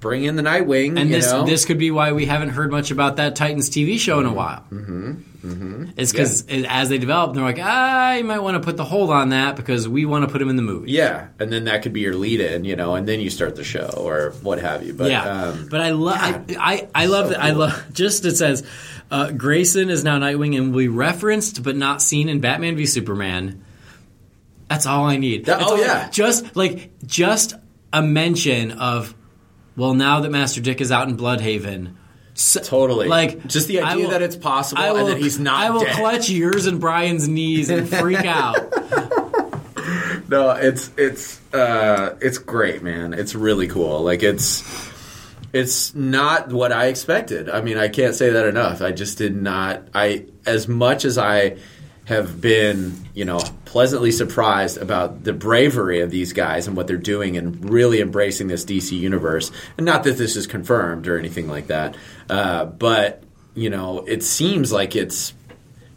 [0.00, 0.98] Bring in the Nightwing.
[0.98, 1.44] And you this know?
[1.44, 4.32] this could be why we haven't heard much about that Titans TV show in a
[4.32, 4.64] while.
[4.70, 5.12] Mm-hmm.
[5.44, 5.84] Mm-hmm.
[5.96, 9.10] It's because as they develop, they're like, ah, you might want to put the hold
[9.10, 10.90] on that because we want to put him in the movie.
[10.90, 13.62] yeah, and then that could be your lead-in, you know, and then you start the
[13.64, 14.94] show or what have you.
[14.94, 18.24] But yeah, um, but I love I, I I love So that I love just
[18.24, 18.66] it says
[19.12, 22.84] uh, Grayson is now Nightwing and will be referenced but not seen in Batman v
[22.86, 23.64] Superman.
[24.68, 25.46] That's all I need.
[25.46, 26.08] That- oh, all- yeah.
[26.10, 27.54] just like just
[27.92, 29.14] a mention of
[29.78, 31.94] well now that Master Dick is out in Blüdhaven.
[32.34, 33.08] s- Totally.
[33.08, 35.70] Like Just the idea will- that it's possible I and will- that he's not I
[35.70, 35.96] will dead.
[35.96, 38.56] clutch yours and Brian's knees and freak out.
[40.28, 43.14] no, it's it's uh, it's great, man.
[43.14, 44.02] It's really cool.
[44.02, 44.62] Like it's
[45.52, 47.48] it's not what I expected.
[47.48, 48.82] I mean, I can't say that enough.
[48.82, 49.82] I just did not.
[49.94, 51.56] I as much as I
[52.08, 56.96] have been, you know, pleasantly surprised about the bravery of these guys and what they're
[56.96, 59.52] doing and really embracing this DC universe.
[59.76, 61.98] And not that this is confirmed or anything like that,
[62.30, 63.22] uh, but
[63.54, 65.34] you know, it seems like it's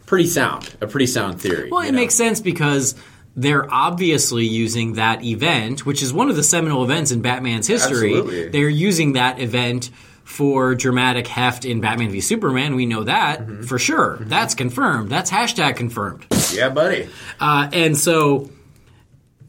[0.04, 1.70] pretty sound, a pretty sound theory.
[1.70, 2.00] Well, it know?
[2.00, 2.94] makes sense because
[3.34, 8.18] they're obviously using that event, which is one of the seminal events in Batman's history.
[8.18, 8.48] Absolutely.
[8.50, 9.88] They're using that event
[10.24, 12.74] for dramatic heft in Batman v Superman.
[12.74, 13.62] We know that Mm-hmm.
[13.64, 14.18] for sure.
[14.20, 15.10] That's confirmed.
[15.10, 16.24] That's hashtag confirmed.
[16.52, 17.08] Yeah, buddy.
[17.40, 18.50] Uh, and so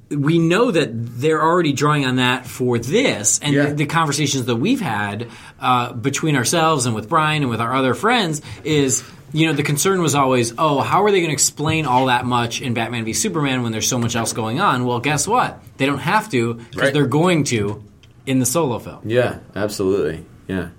[0.09, 3.65] we know that they're already drawing on that for this, and Yeah.
[3.67, 5.27] the, the conversations that we've had
[5.59, 9.03] uh, between ourselves and with Brian and with our other friends is.
[9.35, 12.23] You know, the concern was always, oh, how are they going to explain all that
[12.23, 14.85] much in Batman v Superman when there's so much else going on?
[14.85, 15.59] Well, guess what?
[15.77, 16.93] They don't have to because Right.
[16.93, 17.83] they're going to
[18.27, 18.99] in the solo film.
[19.09, 20.23] Yeah, absolutely.
[20.47, 20.69] Yeah.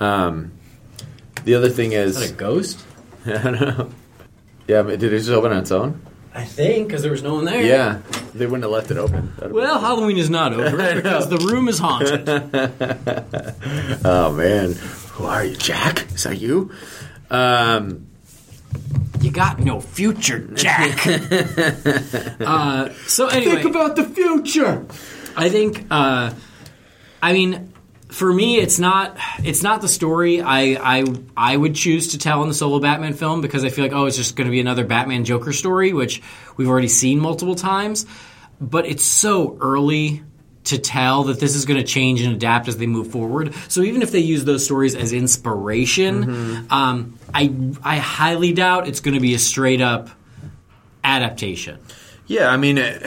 [0.00, 0.52] Um,
[1.44, 2.84] the other thing is, is that a ghost?
[3.26, 3.90] I don't know.
[4.66, 6.00] Yeah, but did it just open on its own?
[6.32, 7.60] I think because there was no one there.
[7.60, 8.00] Yeah,
[8.34, 9.32] they wouldn't have left it open.
[9.36, 12.28] That'd Well, Halloween is not over because the room is haunted.
[14.04, 16.06] oh man, who are you, Jack?
[16.12, 16.70] Is that you?
[17.30, 18.06] Um,
[19.20, 21.04] You got no future, Jack.
[22.40, 24.86] uh, so anyway, think about the future.
[25.36, 25.84] I think.
[25.90, 26.32] Uh,
[27.22, 27.69] I mean,
[28.10, 29.16] for me, it's not.
[29.44, 31.04] It's not the story I I
[31.36, 34.06] I would choose to tell in the solo Batman film because I feel like oh,
[34.06, 36.22] it's just going to be another Batman Joker story, which
[36.56, 38.06] we've already seen multiple times.
[38.60, 40.22] But it's so early
[40.64, 43.54] to tell that this is going to change and adapt as they move forward.
[43.68, 47.52] So even if they use those stories as inspiration, um, I
[47.82, 50.10] I highly doubt it's going to be a straight up
[51.02, 51.78] adaptation.
[52.26, 53.02] Yeah, I mean, it,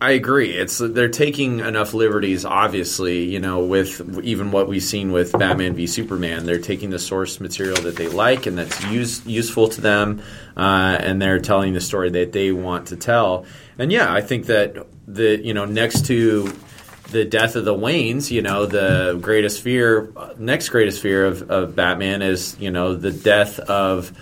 [0.00, 0.50] I agree.
[0.50, 2.44] It's they're taking enough liberties.
[2.44, 7.00] Obviously, you know, with even what we've seen with Batman v Superman, they're taking the
[7.00, 10.22] source material that they like and that's use, useful to them,
[10.56, 13.44] uh, and they're telling the story that they want to tell.
[13.76, 16.52] And yeah, I think that the you know next to
[17.10, 21.74] the death of the Waynes, you know, the greatest fear, next greatest fear of, of
[21.74, 24.12] Batman is you know the death of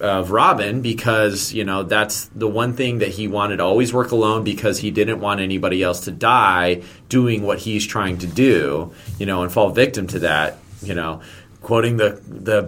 [0.00, 4.10] of Robin because you know that's the one thing that he wanted to always work
[4.10, 8.92] alone because he didn't want anybody else to die doing what he's trying to do,
[9.18, 11.22] you know, and fall victim to that, you know,
[11.62, 12.62] quoting the the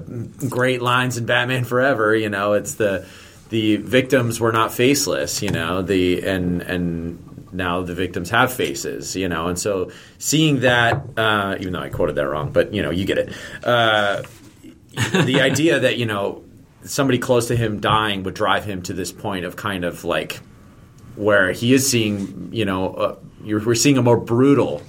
[0.49, 3.07] great lines in Batman Forever, you know, it's the
[3.51, 9.17] the victims were not faceless, you know, the and and now the victims have faces,
[9.17, 12.83] you know, and so seeing that, uh, even though I quoted that wrong, but you
[12.83, 13.33] know, you get it.
[13.63, 14.23] Uh,
[15.25, 16.43] the idea that you know
[16.85, 20.41] somebody close to him dying would drive him to this point of kind of like
[21.17, 24.83] where he is seeing you know uh, you're, we're seeing a more brutal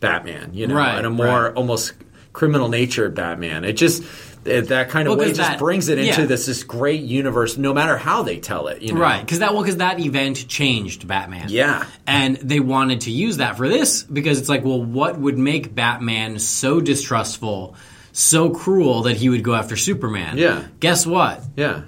[0.00, 1.54] Batman, you know, Right, and a more right.
[1.54, 1.92] almost
[2.32, 3.64] criminal natured Batman.
[3.64, 4.02] It just
[4.44, 6.26] it, that kind of Well, way just that- brings it into yeah.
[6.26, 8.82] this this great universe, no matter how they tell it.
[8.82, 9.00] You know?
[9.00, 11.46] Right, because that well, because that event changed Batman.
[11.50, 11.86] Yeah.
[12.06, 15.72] and they wanted to use that for this because it's like, well, what would make
[15.72, 17.76] Batman so distrustful,
[18.12, 20.36] so cruel that he would go after Superman?
[20.38, 20.64] Yeah.
[20.80, 21.42] Guess what?
[21.56, 21.82] Yeah,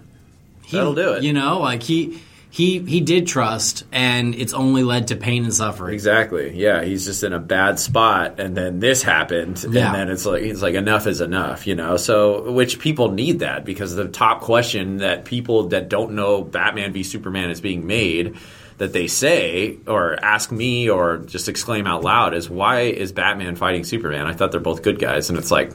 [0.65, 1.23] He, That'll do it.
[1.23, 2.21] You know, like he
[2.51, 5.93] he he did trust, and it's only led to pain and suffering.
[5.93, 6.57] Exactly.
[6.57, 9.87] Yeah, he's just in a bad spot, and then this happened, Yeah.
[9.87, 11.97] and then it's like it's like enough is enough, you know.
[11.97, 16.93] So, which people need that because the top question that people that don't know Batman
[16.93, 18.37] v Superman is being made,
[18.79, 23.57] that they say or ask me or just exclaim out loud is why is Batman
[23.57, 24.27] fighting Superman?
[24.29, 25.73] I thought they're both good guys, and it's like.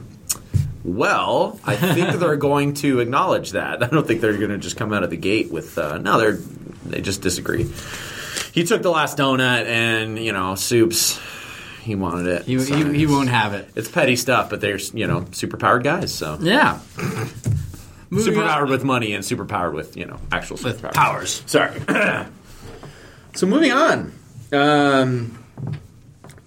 [0.84, 3.82] Well, I think they're going to acknowledge that.
[3.82, 6.18] I don't think they're going to just come out of the gate with uh, no.
[6.18, 6.38] They're
[6.86, 7.70] they just disagree.
[8.52, 11.20] He took the last donut, and you know, soups.
[11.82, 12.42] He wanted it.
[12.44, 13.68] He, So he, he won't have it.
[13.74, 16.12] It's petty stuff, but they're you know superpowered guys.
[16.12, 16.80] So Yeah.
[18.10, 21.42] Superpowered with money and superpowered with you know actual with powers.
[21.46, 21.80] Sorry.
[23.34, 24.12] so moving on.
[24.52, 25.39] Um,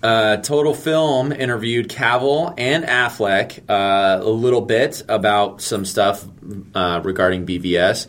[0.04, 6.28] uh, Total Film interviewed Cavill and Affleck uh, a little bit about some stuff
[6.76, 8.08] uh, regarding BVS.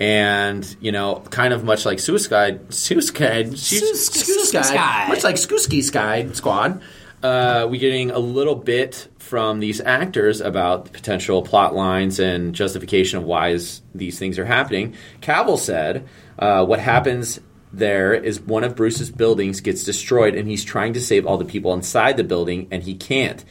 [0.00, 6.82] And you know, kind of much like Suicide, Suicide, Suicide, much like Skooski Sky Squad.
[7.20, 12.54] Uh, we getting a little bit from these actors about the potential plot lines and
[12.54, 14.94] justification of why is, these things are happening.
[15.20, 16.06] Cavill said,
[16.38, 17.40] uh, "What happens
[17.72, 21.44] there is one of Bruce's buildings gets destroyed, and he's trying to save all the
[21.44, 23.44] people inside the building, and he can't.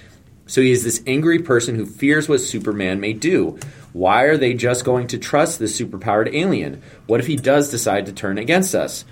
[0.47, 3.59] So he is this angry person who fears what Superman may do.
[3.93, 6.81] Why are they just going to trust this superpowered alien?
[7.05, 9.05] What if he does decide to turn against us?"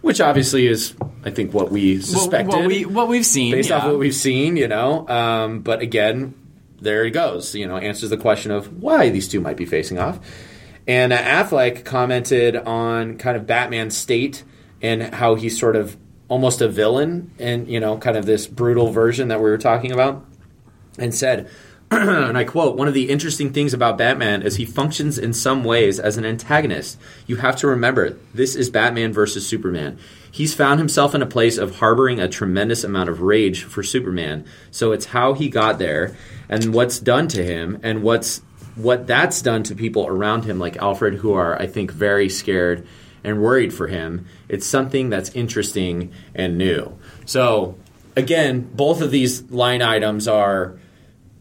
[0.00, 0.94] Which obviously is,
[1.24, 4.14] I think, what we What, suspected what we what we've seen based off what we've
[4.14, 5.08] seen, you know.
[5.08, 6.34] Um, but again,
[6.80, 7.54] there he goes.
[7.54, 10.18] You know, answers the question of why these two might be facing off.
[10.86, 14.44] And uh, Affleck commented on kind of Batman's state
[14.80, 15.96] and how he's sort of
[16.28, 19.92] almost a villain, and you know, kind of this brutal version that we were talking
[19.92, 20.24] about,
[20.98, 21.50] and said.
[21.92, 25.62] and I quote, one of the interesting things about Batman is he functions in some
[25.62, 26.98] ways as an antagonist.
[27.26, 29.98] You have to remember, this is Batman versus Superman.
[30.30, 34.46] He's found himself in a place of harboring a tremendous amount of rage for Superman.
[34.70, 36.16] So it's how he got there
[36.48, 38.40] and what's done to him and what's
[38.74, 42.86] what that's done to people around him like Alfred who are I think very scared
[43.24, 44.26] and worried for him.
[44.48, 46.98] It's something that's interesting and new.
[47.26, 47.76] So
[48.16, 50.78] again, both of these line items are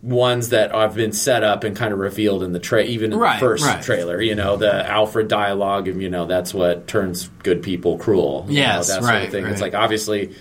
[0.03, 3.19] ones that have been set up and kind of revealed in the tra- even in
[3.19, 3.83] Right, the first right.
[3.83, 4.19] trailer.
[4.21, 8.45] You know, the Alfred dialogue, and you know that's what turns good people cruel.
[8.49, 9.45] you Yes, know, that sort right, of thing.
[9.45, 10.33] It's like obviously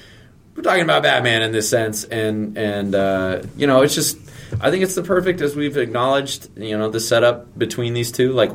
[0.60, 4.18] we're talking about Batman in this sense, and and uh, you know, it's just
[4.60, 6.48] I think it's the perfect as we've acknowledged.
[6.58, 8.50] You know, the setup between these two, like.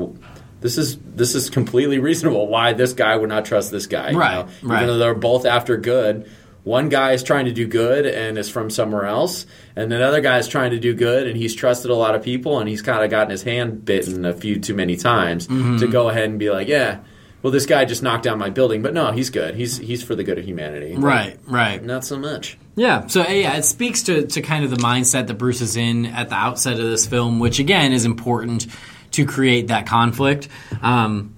[0.61, 2.47] This is this is completely reasonable.
[2.47, 4.11] Why this guy would not trust this guy?
[4.11, 4.51] you Right, know?
[4.69, 4.77] right.
[4.77, 6.27] Even though they're both after good,
[6.63, 9.45] one guy is trying to do good and is from somewhere else,
[9.75, 12.57] and another guy is trying to do good and he's trusted a lot of people
[12.59, 15.77] and he's kind of gotten his hand bitten a few too many times Mm-hmm.
[15.79, 16.99] to go ahead and be like, yeah,
[17.45, 19.53] well, this guy just knocked down my building, but no, he's good.
[19.53, 20.95] He's he's for the good of humanity.
[20.95, 21.79] Right, right.
[21.83, 22.57] Not so much.
[22.75, 25.77] Yeah, so uh, yeah, it speaks to, to kind of the mindset that Bruce is
[25.77, 28.65] in at the outset of this film, which again is important
[29.11, 30.47] to create that conflict.
[30.81, 31.35] Um,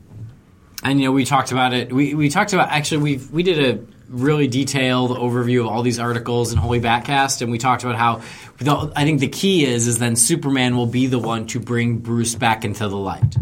[0.81, 1.91] and you know, we talked about it.
[1.91, 5.99] We, we talked about actually we we did a really detailed overview of all these
[5.99, 8.21] articles in Holy Batcast, and we talked about how
[8.59, 11.97] the, I think the key is is then Superman will be the one to bring
[11.97, 13.35] Bruce back into the light.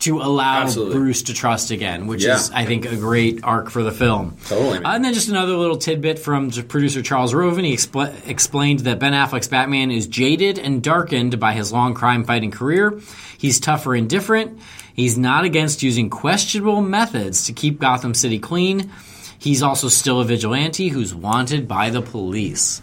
[0.00, 0.94] To allow Absolutely.
[0.94, 2.36] Bruce to trust again, which Yeah.
[2.36, 4.34] is, I think, a great arc for the film.
[4.48, 4.78] Totally.
[4.78, 7.66] Uh, and then just another little tidbit from producer Charles Roven.
[7.66, 12.24] He expl- explained that Ben Affleck's Batman is jaded and darkened by his long crime
[12.24, 12.98] fighting career.
[13.36, 14.58] He's tougher and different.
[14.94, 18.90] He's not against using questionable methods to keep Gotham City clean.
[19.38, 22.80] He's also still a vigilante who's wanted by the police.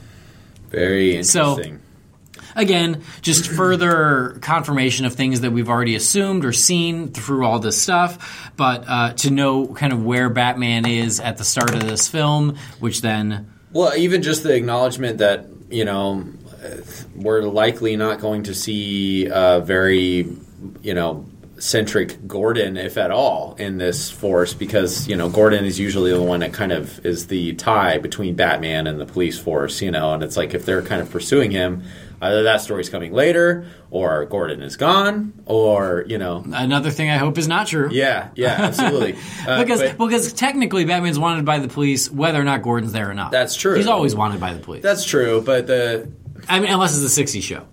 [0.71, 1.79] Very So- interesting.
[2.57, 7.81] Again, just further confirmation of things that we've already assumed or seen through all this
[7.81, 8.51] stuff.
[8.57, 12.57] But uh, to know kind of where Batman is at the start of this film,
[12.79, 16.25] which then Well, even just the acknowledgement that you know
[17.15, 20.27] we're likely not going to see a very
[20.81, 21.25] you know
[21.59, 26.21] centric Gordon, if at all, in this force because you know Gordon is usually the
[26.21, 29.81] one that kind of is the tie between Batman and the police force.
[29.81, 31.83] You know, and it's like if they're kind of pursuing him.
[32.19, 37.17] Either that story's coming later, or Gordon is gone, or you know, another thing I
[37.17, 37.89] hope is not true.
[37.91, 39.15] yeah, yeah, absolutely.
[39.47, 43.09] Uh, because but- because technically Batman's wanted by the police whether or not Gordon's there
[43.09, 43.31] or not.
[43.31, 43.75] That's true.
[43.75, 44.83] He's always wanted by the police.
[44.83, 46.11] that's true, but the
[46.49, 47.65] I mean, unless it's a '60s show.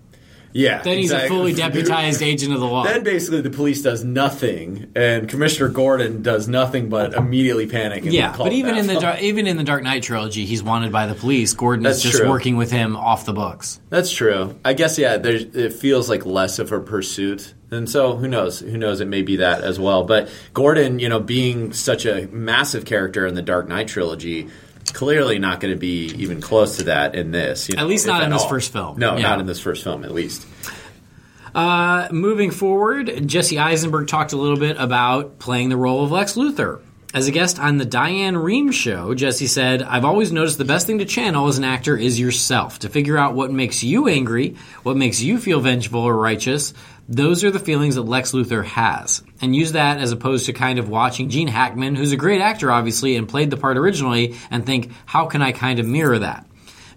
[0.55, 2.85] Yeah, Then he's a fully deputized agent of the law.
[2.85, 8.05] Then basically the police does nothing, and Commissioner Gordon does nothing but immediately panic.
[8.05, 8.95] And yeah, call but even in the.
[9.01, 11.53] Dar- even in the Dark Knight trilogy, he's wanted by the police.
[11.55, 12.29] Gordon That's is just true.
[12.31, 13.81] working with him off the books.
[13.91, 14.55] that's true.
[14.65, 18.61] I guess yeah, there's, it feels like less of a pursuit, and so who knows?
[18.61, 19.01] Who knows?
[19.01, 20.05] It may be that as well.
[20.05, 24.49] But Gordon, you know, being such a massive character in the Dark Knight trilogy.
[24.95, 27.69] Clearly not going to be even close to that in this.
[27.69, 28.49] You know, At least not in this all.
[28.49, 28.99] first film.
[28.99, 29.23] No, Yeah.
[29.25, 30.47] not in this first film, at least.
[31.55, 36.35] Uh, moving forward, Jesse Eisenberg talked a little bit about playing the role of Lex
[36.35, 36.81] Luthor.
[37.13, 40.89] As a guest on the Diane Rehm show, Jesse said, I've always noticed the best
[40.89, 42.81] thing to channel as an actor is yourself.
[42.81, 46.75] To figure out what makes you angry, what makes you feel vengeful or righteous,
[47.09, 49.23] those are the feelings that Lex Luthor has.
[49.41, 52.71] And use that as opposed to kind of watching Gene Hackman, who's a great actor,
[52.71, 56.47] obviously, and played the part originally, and think, how can I kind of mirror that?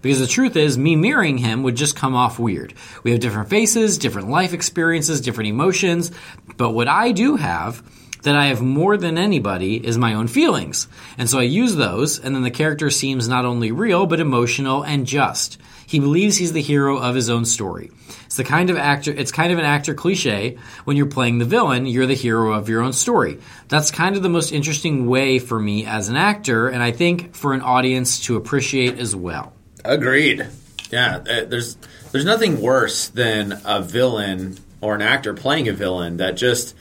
[0.00, 2.74] Because the truth is, me mirroring him would just come off weird.
[3.02, 6.12] We have different faces, different life experiences, different emotions,
[6.56, 7.82] but what I do have
[8.22, 10.88] that I have more than anybody is my own feelings.
[11.18, 14.82] And so I use those, and then the character seems not only real, but emotional
[14.82, 15.58] and just.
[15.86, 17.90] He believes he's the hero of his own story.
[18.28, 20.58] It's the kind of actor, it's kind of an actor cliche.
[20.84, 23.38] When you're playing the villain, you're the hero of your own story.
[23.68, 27.34] That's kind of the most interesting way for me as an actor, and I think
[27.34, 29.54] for an audience to appreciate as well.
[29.82, 30.46] Agreed.
[30.90, 31.78] Yeah, uh, there's
[32.12, 36.76] there's nothing worse than a villain or an actor playing a villain that just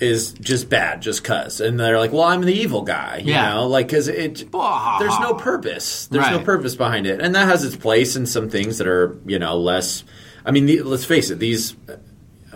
[0.00, 3.54] is just bad, just cuz, and they're like, "Well, I'm the evil guy," you Yeah.
[3.54, 4.98] know, like because it Blah.
[5.00, 8.48] there's no purpose, there's no purpose behind it, and that has its place in some
[8.48, 10.04] things that are you know less.
[10.44, 11.74] I mean, the, let's face it; these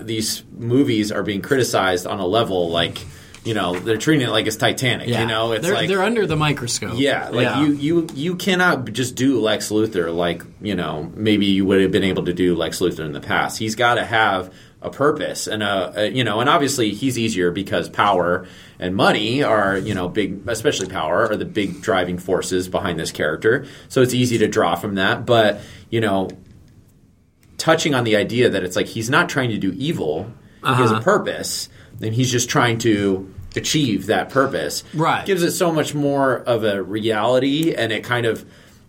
[0.01, 2.99] these movies are being criticized on a level like
[3.45, 5.09] you know they're treating it like it's Titanic.
[5.09, 6.93] You know, it's they're, like they're under the microscope.
[6.97, 11.65] yeah, like you you you cannot just do Lex Luthor like you know maybe you
[11.67, 13.59] would have been able to do Lex Luthor in the past.
[13.59, 14.53] He's got to have
[14.83, 18.47] a purpose and a, a you know and obviously he's easier because power
[18.79, 23.13] and money are you know big especially power are the big driving forces behind this
[23.13, 23.65] character.
[23.89, 25.61] So it's easy to draw from that, but
[25.91, 26.29] you know
[27.59, 30.91] touching on the idea that it's like he's not trying to do evil, he has
[30.91, 31.03] a Uh-huh.
[31.05, 31.69] purpose,
[32.01, 34.83] and he's just trying to achieve that purpose.
[34.95, 35.25] Right.
[35.27, 38.45] Gives it so much more of a reality and it kind of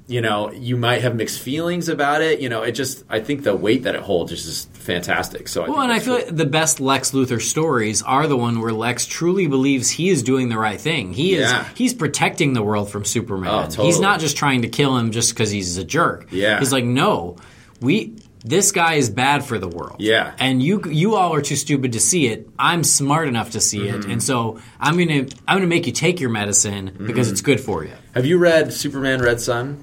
[0.08, 2.42] you know, you might have mixed feelings about it.
[2.42, 5.48] You know, it just I think the weight that it holds is just fantastic.
[5.48, 6.26] So I Well, and I feel cool.
[6.26, 10.22] like the best Lex Luthor stories are the one where Lex truly believes he is
[10.22, 11.14] doing the right thing.
[11.14, 13.50] He is he's protecting the world from Superman.
[13.50, 13.88] Oh, totally.
[13.88, 16.28] He's not just trying to kill him just because he's a jerk.
[16.32, 16.60] Yeah.
[16.60, 17.38] He's like, no,
[17.80, 19.96] we this guy is bad for the world.
[20.00, 20.34] Yeah.
[20.38, 22.50] And you you all are too stupid to see it.
[22.60, 24.00] I'm smart enough to see Mm-hmm.
[24.02, 24.06] it.
[24.12, 27.32] And so I'm gonna I'm gonna make you take your medicine because Mm-hmm.
[27.34, 27.94] it's good for you.
[28.16, 29.82] Have you read Superman Red Sun?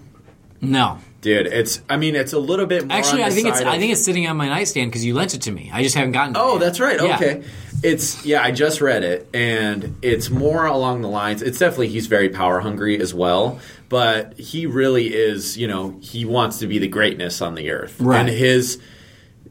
[0.60, 0.98] No.
[1.20, 3.78] Dude, it's I mean it's a little bit more Actually, I think it's side I
[3.78, 5.70] think it's sitting on my nightstand because you lent it to me.
[5.72, 6.34] I just haven't gotten.
[6.34, 6.98] it Oh, that's right.
[7.00, 7.16] Yeah.
[7.16, 7.44] Okay.
[7.82, 12.06] It's yeah, I just read it and it's more along the lines it's definitely he's
[12.06, 16.78] very power hungry as well, but he really is, you know, he wants to be
[16.78, 18.00] the greatness on the earth.
[18.00, 18.20] Right.
[18.20, 18.80] And his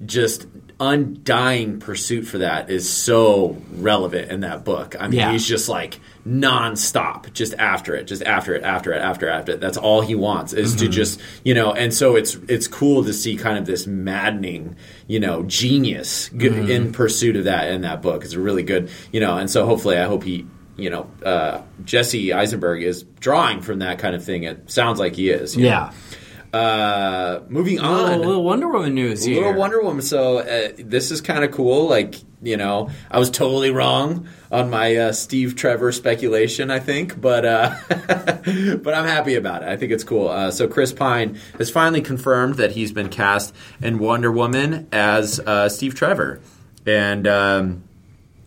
[0.05, 0.47] just
[0.80, 4.95] undying pursuit for that is so relevant in that book.
[4.99, 5.32] I mean, Yeah.
[5.32, 9.51] he's just like nonstop, just after it, just after it, after it, after it, after
[9.53, 9.59] it.
[9.59, 10.86] That's all he wants is Mm-hmm.
[10.86, 11.73] to just, you know.
[11.73, 14.75] And so it's it's cool to see kind of this maddening,
[15.07, 16.69] you know, genius Mm-hmm.
[16.69, 18.23] in pursuit of that in that book.
[18.23, 19.38] It's a really good, you know.
[19.38, 20.45] And so hopefully, I hope he.
[20.77, 24.43] You know, uh, Jesse Eisenberg is drawing from that kind of thing.
[24.43, 25.57] It sounds like he is.
[25.57, 25.91] you Yeah.
[25.91, 25.91] know.
[26.52, 28.06] Uh, moving on.
[28.06, 29.36] little, little Wonder Woman news here.
[29.36, 30.02] Little Wonder Woman.
[30.02, 31.88] So uh, this is kind of cool.
[31.88, 36.72] Like you know, I was totally wrong on my uh, Steve Trevor speculation.
[36.72, 39.70] I think, but uh, but I'm happy about it.
[39.70, 40.30] I think it's cool.
[40.30, 45.39] Uh, so Chris Pine has finally confirmed that he's been cast in Wonder Woman as
[45.39, 46.41] uh, Steve Trevor,
[46.86, 47.28] and.
[47.28, 47.84] Um,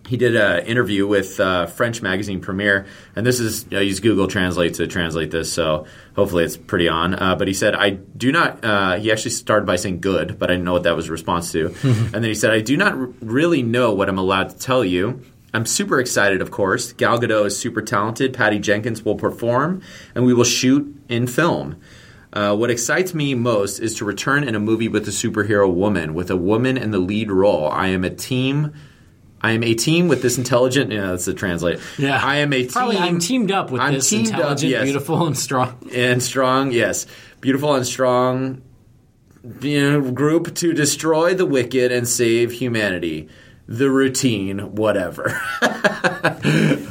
[0.06, 4.26] he did an interview with uh, French magazine Premiere, and this is I use Google
[4.26, 5.86] Translate to translate this, so
[6.16, 7.14] hopefully it's pretty on.
[7.14, 10.50] Uh, but he said, "I do not." Uh, he actually started by saying "good," but
[10.50, 11.66] I didn't know what that was a response to.
[11.82, 14.84] and then he said, "I do not r- really know what I'm allowed to tell
[14.84, 15.22] you."
[15.54, 16.94] I'm super excited, of course.
[16.94, 18.32] Gal Gadot is super talented.
[18.32, 19.82] Patty Jenkins will perform,
[20.14, 21.76] and we will shoot in film.
[22.32, 26.14] Uh, what excites me most is to return in a movie with a superhero woman,
[26.14, 27.68] with a woman in the lead role.
[27.68, 28.72] I am a team.
[29.42, 30.92] I am a team with this intelligent.
[30.92, 31.80] Yeah, that's the translate.
[31.98, 32.20] Yeah.
[32.22, 32.82] I am a team.
[32.96, 34.84] I'm teamed up with I'm this teamed up, intelligent, yes.
[34.84, 35.90] beautiful, and strong.
[35.92, 36.70] and strong.
[36.72, 37.06] Yes,
[37.40, 38.62] beautiful and strong.
[39.60, 43.28] You know, group to destroy the wicked and save humanity.
[43.66, 45.40] The routine, whatever.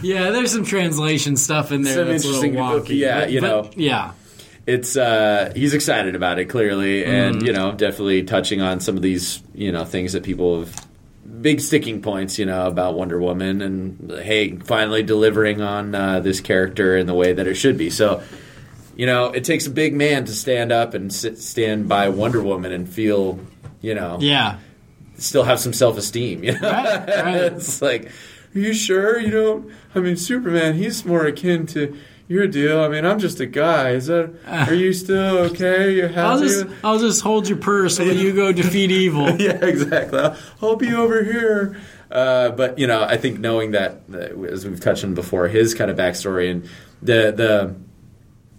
[0.04, 3.00] Yeah, there's some translation stuff in there Some that's a little interesting- wonky.
[3.00, 3.70] yeah, but- you but- know.
[3.76, 4.12] Yeah.
[4.66, 9.02] it's uh, he's excited about it clearly, and you know, definitely touching on some of
[9.04, 10.88] these you know things that people have
[11.40, 16.42] big sticking points, you know, about Wonder Woman, and hey, finally delivering on uh, this
[16.42, 17.90] character in the way that it should be.
[17.90, 18.22] So,
[18.96, 22.42] you know, it takes a big man to stand up and sit, stand by Wonder
[22.44, 23.40] Woman and feel,
[23.82, 24.58] you know, Yeah.
[25.18, 26.44] still have some self esteem.
[26.44, 27.36] You know, Right, right.
[27.54, 28.06] it's like,
[28.54, 29.72] are you sure you don't?
[29.96, 31.98] I mean, Superman, he's more akin to.
[32.32, 32.80] Your deal.
[32.80, 33.90] I mean, I'm just a guy.
[33.90, 34.34] Is that?
[34.48, 35.94] Are you still okay?
[35.94, 36.22] You're happy?
[36.22, 39.30] I'll just I'll just hold your purse while you go defeat evil.
[39.42, 40.30] yeah, exactly.
[40.62, 41.78] I'll be over here.
[42.10, 45.74] Uh, but you know, I think knowing that, uh, as we've touched on before, his
[45.74, 46.70] kind of backstory and
[47.02, 47.76] the the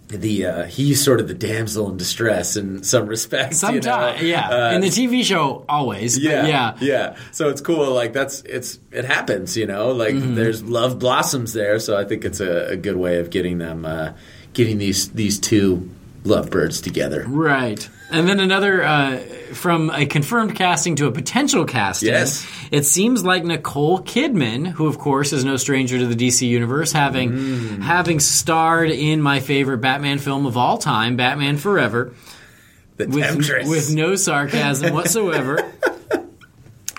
[0.09, 3.63] the uh, he's sort of the damsel in distress in some respects.
[3.63, 3.81] you know?
[3.81, 4.49] Sometimes, yeah.
[4.49, 6.17] Uh, In the TV show, always.
[6.17, 6.77] yeah, yeah.
[6.81, 7.15] yeah.
[7.31, 7.91] So it's cool.
[7.93, 9.57] Like that's it's it happens.
[9.57, 10.35] You know, like Mm-hmm.
[10.35, 11.79] there's love blossoms there.
[11.79, 14.13] So I think it's a, a good way of getting them, uh,
[14.53, 15.89] getting these these two
[16.23, 17.25] lovebirds together.
[17.27, 17.87] Right.
[18.11, 19.17] And then another uh,
[19.53, 22.09] from a confirmed casting to a potential casting.
[22.09, 22.47] Yes.
[22.71, 26.91] It seems like Nicole Kidman, who of course is no stranger to the DC universe,
[26.91, 27.81] having Mm.
[27.81, 32.13] having starred in my favorite Batman film of all time, Batman Forever,
[32.97, 33.67] The with, temptress.
[33.67, 35.71] with no sarcasm whatsoever.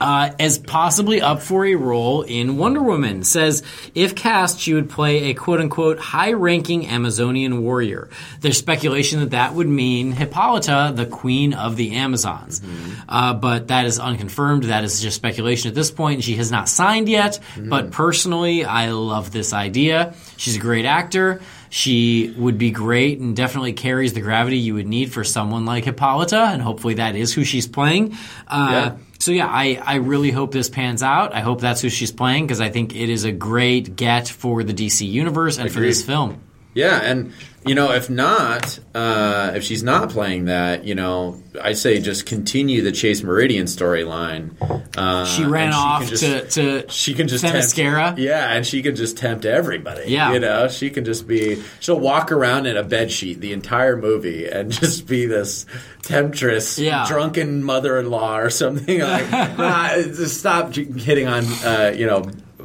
[0.00, 3.22] Uh, as possibly up for a role in Wonder Woman.
[3.22, 3.62] Says
[3.94, 8.08] if cast, she would play a quote unquote high ranking Amazonian warrior.
[8.40, 12.60] There's speculation that that would mean Hippolyta, the queen of the Amazons.
[13.08, 14.64] Uh, but that is unconfirmed.
[14.64, 17.38] That is just speculation at this point, and she has not signed yet.
[17.56, 20.14] But personally, I love this idea.
[20.36, 21.40] She's a great actor.
[21.70, 25.84] She would be great and definitely carries the gravity you would need for someone like
[25.84, 28.16] Hippolyta, and hopefully that is who she's playing.
[28.48, 28.96] Uh, Yeah.
[29.24, 31.32] So yeah, I, I really hope this pans out.
[31.32, 34.62] I hope that's who she's playing because I think it is a great get for
[34.62, 36.42] the DC universe and for this film.
[36.74, 37.32] Yeah, and
[37.66, 42.26] you know, if not, uh, if she's not playing that, you know, I say just
[42.26, 44.50] continue the Chase Meridian storyline.
[44.96, 46.46] Uh, She ran and off just- to,
[46.82, 48.04] to She can just Themyscira.
[48.06, 50.10] tempt, yeah, and she can just tempt everybody.
[50.10, 50.32] Yeah.
[50.32, 51.62] you know, she can just be.
[51.80, 55.64] She'll walk around in a bed sheet the entire movie and just be this
[56.02, 57.06] temptress, Yeah.
[57.08, 59.30] drunken mother-in-law or something like.
[59.58, 62.24] nah, just stop hitting on, uh, you know.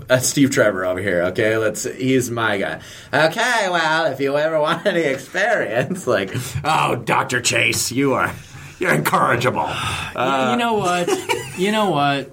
[0.09, 1.57] Uh, Steve Trevor over here, okay?
[1.57, 1.83] Let's.
[1.83, 2.81] He's my guy.
[3.13, 6.31] Okay, well, if you ever want any experience, like,
[6.63, 8.33] oh, Doctor Chase, you are,
[8.79, 9.67] you're incorrigible.
[10.15, 11.09] you know what?
[11.59, 12.31] you know what?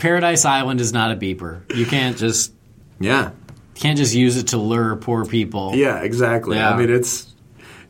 [0.00, 1.62] Paradise Island is not a beeper.
[1.76, 2.52] You can't just
[2.98, 3.30] Yeah,
[3.76, 5.76] can't just use it to lure poor people.
[5.76, 6.56] Yeah, exactly.
[6.56, 6.70] Yeah.
[6.70, 7.32] I mean, it's,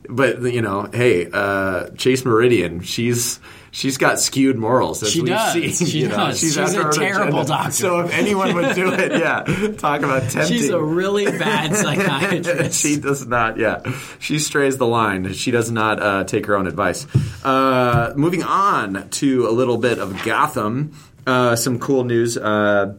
[0.07, 3.39] but you know, hey, uh, Chase Meridian, she's
[3.73, 5.03] she's got skewed morals.
[5.03, 5.53] As She does.
[5.77, 6.15] Seen, She you know.
[6.15, 6.39] does.
[6.39, 7.45] She's after a terrible agenda.
[7.47, 7.71] doctor.
[7.71, 9.41] So if anyone would do it, yeah,
[9.77, 10.45] talk about tempting.
[10.57, 12.79] She's a really bad psychiatrist.
[12.79, 13.57] she does not.
[13.57, 13.81] Yeah,
[14.19, 15.33] she strays the line.
[15.33, 17.05] She does not uh, take her own advice.
[17.43, 20.93] Uh, moving on to a little bit of Gotham.
[21.27, 22.95] Uh, some cool news uh,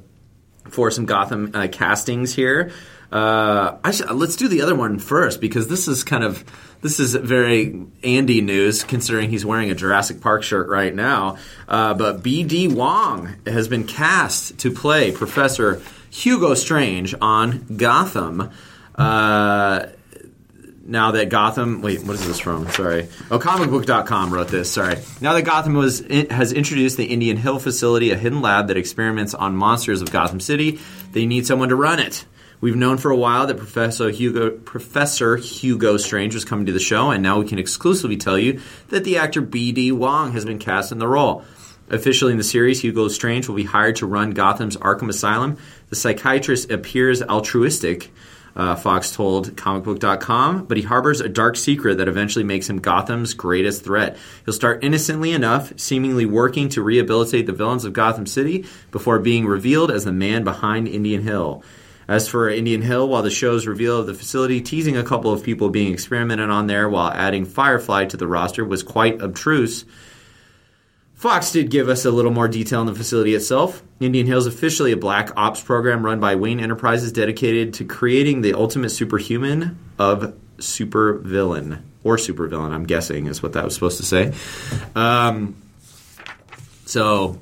[0.70, 2.72] for some Gotham uh, castings here.
[3.12, 6.43] Uh, should, let's do the other one first because this is kind of
[6.85, 11.39] this is very Andy news considering he's wearing a Jurassic Park shirt right now.
[11.66, 12.68] Uh, but B.D.
[12.68, 15.80] Wong has been cast to play Professor
[16.11, 18.51] Hugo Strange on Gotham.
[18.95, 19.87] Uh,
[20.85, 22.68] now that Gotham, wait, what is this from?
[22.68, 23.09] Sorry.
[23.30, 24.70] Oh, comicbook.com wrote this.
[24.70, 24.97] Sorry.
[25.22, 29.32] Now that Gotham was has introduced the Indian Hill facility, a hidden lab that experiments
[29.32, 30.78] on monsters of Gotham City,
[31.12, 32.26] they need someone to run it.
[32.61, 36.81] We've known for a while that Professor Hugo Professor Hugo Strange was coming to the
[36.81, 39.93] show, and now we can exclusively tell you that the actor B.D.
[39.93, 41.45] Wong has been cast in the role.
[41.91, 45.59] Officially in the series, Hugo Strange will be hired to run Gotham's Arkham Asylum.
[45.91, 48.11] The psychiatrist appears altruistic,
[48.57, 53.35] uh, Fox told comicbook.com, but he harbors a dark secret that eventually makes him Gotham's
[53.35, 54.17] greatest threat.
[54.45, 59.47] He'll start innocently enough, seemingly working to rehabilitate the villains of Gotham City before being
[59.47, 61.63] revealed as the man behind Indian Hill.
[62.07, 65.43] As for Indian Hill, while the show's reveal of the facility teasing a couple of
[65.43, 69.85] people being experimented on there while adding Firefly to the roster was quite obtruse,
[71.15, 73.83] Fox did give us a little more detail on the facility itself.
[74.01, 78.43] Indian Hill is officially a black ops program run by Wayne Enterprises dedicated to creating
[78.43, 81.81] the ultimate superhuman of supervillain.
[82.03, 84.35] Or supervillain, I'm guessing, is what that was supposed to say.
[84.95, 85.57] Um,
[86.85, 87.39] so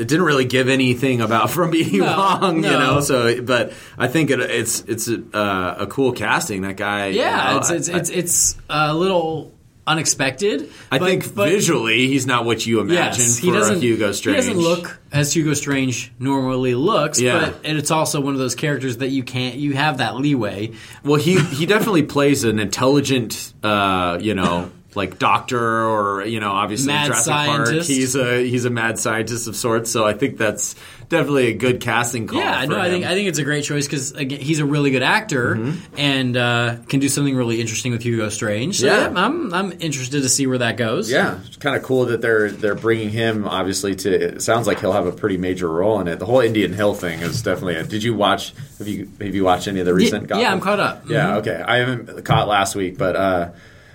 [0.00, 3.00] it didn't really give anything about from being No, Wong, you know.
[3.00, 6.62] So, but I think it, it's it's a, uh, a cool casting.
[6.62, 9.52] That guy, you Yeah, know, it's it's, I- it's it's a little
[9.86, 10.70] unexpected.
[10.90, 13.76] I but- think but- visually he's not what you imagine Yes, for he doesn't.
[13.76, 14.44] a Hugo Strange.
[14.44, 17.20] He doesn't look as Hugo Strange normally looks.
[17.20, 17.40] Yeah.
[17.40, 19.56] but and it's also one of those characters that you can't.
[19.56, 20.72] You have that leeway.
[21.04, 26.50] Well, he he definitely plays an intelligent, uh, you know, like doctor or you know,
[26.50, 27.66] obviously Mad Jurassic Park.
[27.66, 27.88] scientist.
[27.88, 29.90] He's a he's a mad scientist of sorts.
[29.90, 30.74] So I think that's
[31.08, 32.38] definitely a good casting call.
[32.40, 33.04] Yeah, no, I think.
[33.04, 35.94] I think it's a great choice because he's a really good actor Mm-hmm.
[35.98, 38.80] and uh, can do something really interesting with Hugo Strange.
[38.80, 39.10] So Yeah.
[39.10, 41.10] yeah, I'm I'm interested to see where that goes.
[41.10, 43.46] Yeah, it's kind of cool that they're they're bringing him.
[43.46, 46.18] Obviously, to it sounds like he'll have a pretty major role in it.
[46.18, 47.76] The whole Indian Hill thing is definitely.
[47.76, 48.52] A, did you watch?
[48.78, 50.22] Have you have you watched any of the recent?
[50.24, 50.46] yeah, Gotham?
[50.52, 51.08] I'm caught up.
[51.08, 51.62] Yeah, okay.
[51.66, 53.50] I haven't caught last week, but uh,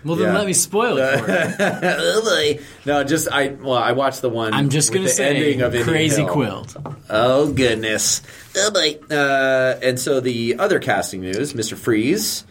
[0.05, 0.37] Well, then Yeah.
[0.37, 1.55] let me spoil it for you.
[1.59, 2.53] oh.
[2.85, 3.47] No, just I.
[3.47, 4.53] Well, I watched the one.
[4.53, 6.31] I'm just gonna say, ending of Crazy Hill.
[6.31, 6.75] Quilt.
[7.09, 8.21] Oh goodness.
[8.55, 8.99] Oh boy.
[9.09, 11.75] Uh, and so the other casting news, Mr.
[11.75, 12.45] Freeze.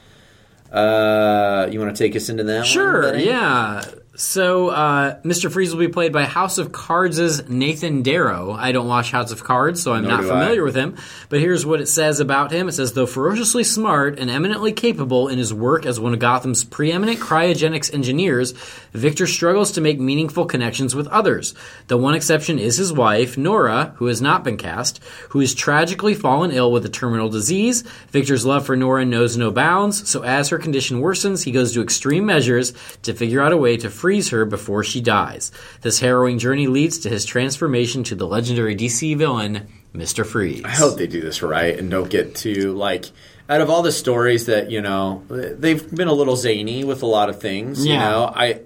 [0.73, 2.67] Uh, you want to take us into that?
[2.67, 3.25] Sure, buddy?
[3.25, 3.85] yeah.
[4.17, 5.51] So, uh, Mr.
[5.51, 8.53] Freeze will be played by House of Cards' Nathan Darrow.
[8.53, 10.65] I don't watch House of Cards, so I'm Nor not familiar I.
[10.65, 10.97] with him.
[11.29, 12.69] But here's what it says about him.
[12.69, 16.63] It says, though ferociously smart and eminently capable in his work as one of Gotham's
[16.63, 18.53] preeminent cryogenics engineers,
[18.93, 21.53] Victor struggles to make meaningful connections with others.
[21.89, 26.15] The one exception is his wife, Nora, who has not been cast, who has tragically
[26.15, 27.83] fallen ill with a terminal disease.
[28.11, 31.83] Victor's love for Nora knows no bounds, so as her condition worsens, he goes to
[31.83, 35.51] extreme measures to figure out a way to freeze her before she dies.
[35.81, 40.27] This harrowing journey leads to his transformation to the legendary DC villain, Mr.
[40.27, 40.63] Freeze.
[40.63, 43.07] I hope they do this right and don't get too like.
[43.49, 47.07] Out of all the stories that you know, they've been a little zany with a
[47.07, 47.87] lot of things.
[47.87, 48.61] You know, I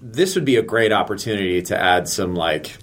[0.00, 2.78] this would be a great opportunity to add some like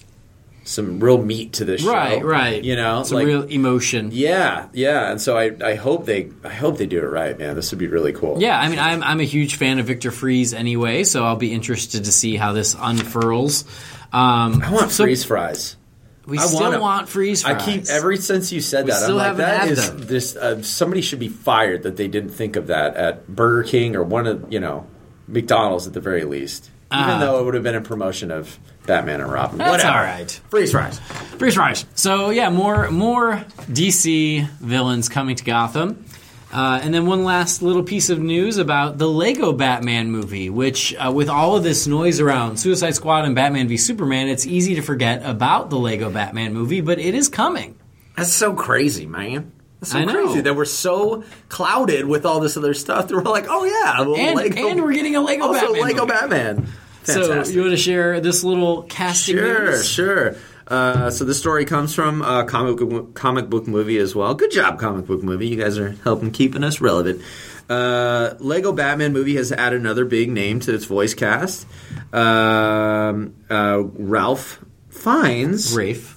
[0.67, 1.91] some real meat to this show.
[1.91, 2.63] Right, right.
[2.63, 4.09] You know, some like real emotion.
[4.11, 5.11] yeah, yeah.
[5.11, 7.55] And so I, I hope they I hope they do it right, man.
[7.55, 8.41] This would be really cool.
[8.41, 11.53] Yeah, I mean, I'm, I'm a huge fan of Victor Fries anyway, so I'll be
[11.53, 13.63] interested to see how this unfurls.
[14.11, 15.77] Um, I want so freeze fries.
[16.25, 17.61] We I still wanna- want freeze fries.
[17.61, 19.03] I keep ever since you said We that.
[19.07, 19.99] I'm like, that is them.
[20.07, 20.35] this.
[20.35, 24.01] Uh, somebody should be fired that they didn't think of that at Burger King or
[24.03, 24.87] one of you know
[25.27, 26.71] McDonald's at the very least.
[26.93, 27.19] Even Ah.
[27.19, 29.57] though it would have been a promotion of Batman and Robin.
[29.57, 29.97] That's Whatever.
[29.97, 30.39] all right.
[30.49, 30.99] Freeze fries.
[31.37, 31.85] Freeze fries.
[31.95, 36.05] So yeah, more more DC villains coming to Gotham.
[36.53, 40.95] Uh, and then one last little piece of news about the Lego Batman movie, which,
[40.95, 44.73] uh, with all of this noise around Suicide Squad and Batman v Superman, it's easy
[44.75, 47.75] to forget about the Lego Batman movie, but it is coming.
[48.15, 49.51] That's so crazy, man.
[49.85, 50.13] So I know.
[50.25, 54.01] crazy that we're so clouded with all this other stuff that we're like, oh yeah,
[54.01, 55.55] well, And, Lego, and we're getting a Lego Batman.
[55.63, 56.13] also Batman Lego movie.
[56.19, 56.67] Batman.
[57.03, 59.87] So you want to share this little casting Sure, news?
[59.87, 60.35] sure.
[60.67, 64.33] Uh, so this story comes from a comic book, comic book movie as well.
[64.33, 65.47] Good job, comic book movie.
[65.47, 67.21] You guys are helping keeping us relevant.
[67.69, 71.67] Uh, Lego Batman movie has added another big name to its voice cast.
[72.11, 75.75] Um, uh, Ralph Fiennes.
[75.75, 76.15] Rafe.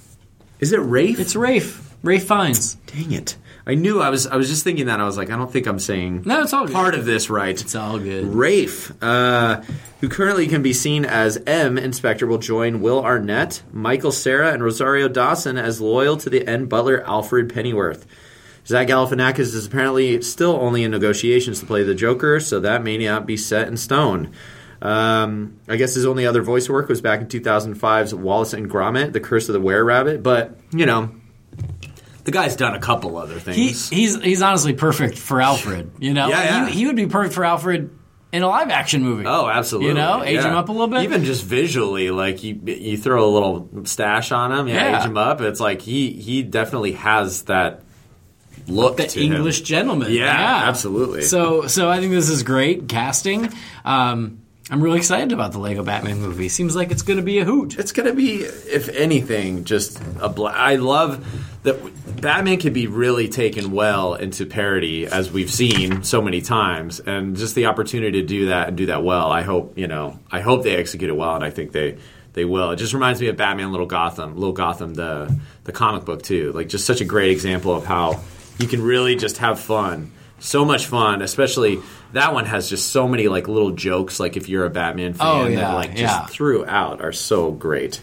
[0.61, 1.21] Is it Rafe?
[1.21, 1.95] It's Rafe.
[2.03, 2.75] Rafe Fiennes.
[2.87, 3.37] Dang it!
[3.69, 4.27] I knew I was.
[4.27, 4.99] I was just thinking that.
[4.99, 6.73] I was like, I don't think I'm saying No, it's all good.
[6.75, 7.61] part of this right.
[7.61, 8.25] It's all good.
[8.25, 9.61] Rafe, uh,
[10.01, 14.53] who currently can be seen as M in Spectre, will join Will Arnett, Michael Cera,
[14.55, 18.07] and Rosario Dawson as loyal to the end butler Alfred Pennyworth.
[18.67, 22.97] Zach Galifianakis is apparently still only in negotiations to play the Joker, so that may
[22.99, 24.31] not be set in stone.
[24.81, 29.13] Um, I guess his only other voice work was back in 2005's Wallace and Gromit,
[29.13, 31.11] The Curse of the Were Rabbit, but, you know,
[32.29, 33.89] the guy's done a couple other He, things.
[33.89, 35.91] he's he's honestly perfect for Alfred.
[35.99, 36.67] You know, Yeah, yeah.
[36.69, 37.91] He, he would be perfect for Alfred
[38.33, 39.25] in a live action movie.
[39.27, 39.89] Oh, absolutely.
[39.89, 40.49] You know, age Yeah.
[40.51, 41.03] him up a little bit.
[41.05, 44.99] Even just visually, like you, you throw a little stash on him, yeah, Yeah.
[45.01, 45.41] age him up.
[45.41, 47.81] It's like he he definitely has that
[48.67, 49.33] look the to him.
[49.33, 50.13] English gentleman.
[50.13, 51.23] Yeah, absolutely.
[51.23, 53.49] So so I think this is great casting.
[53.85, 56.51] Um, I'm really excited about the Lego Batman movie.
[56.51, 57.79] Seems like it's going to be a hoot.
[57.79, 60.29] It's gonna be, if anything, just a.
[60.29, 61.25] Bla- I love
[61.73, 67.01] that Batman can be really taken well into parody, as we've seen so many times,
[67.01, 69.31] and just the opportunity to do that and do that well.
[69.31, 70.19] I hope you know.
[70.31, 71.99] I hope they execute it well, and I think they
[72.33, 72.71] they will.
[72.73, 76.53] It just reminds me of Batman, Little Gotham, Little Gotham, the the comic book too.
[76.53, 78.21] Like just such a great example of how
[78.59, 80.13] you can really just have fun.
[80.41, 81.81] So much fun, especially
[82.13, 84.21] that one has just so many like little jokes.
[84.21, 86.27] Like if you're a Batman fan, Oh, that like just yeah.
[86.27, 88.01] throughout are so great.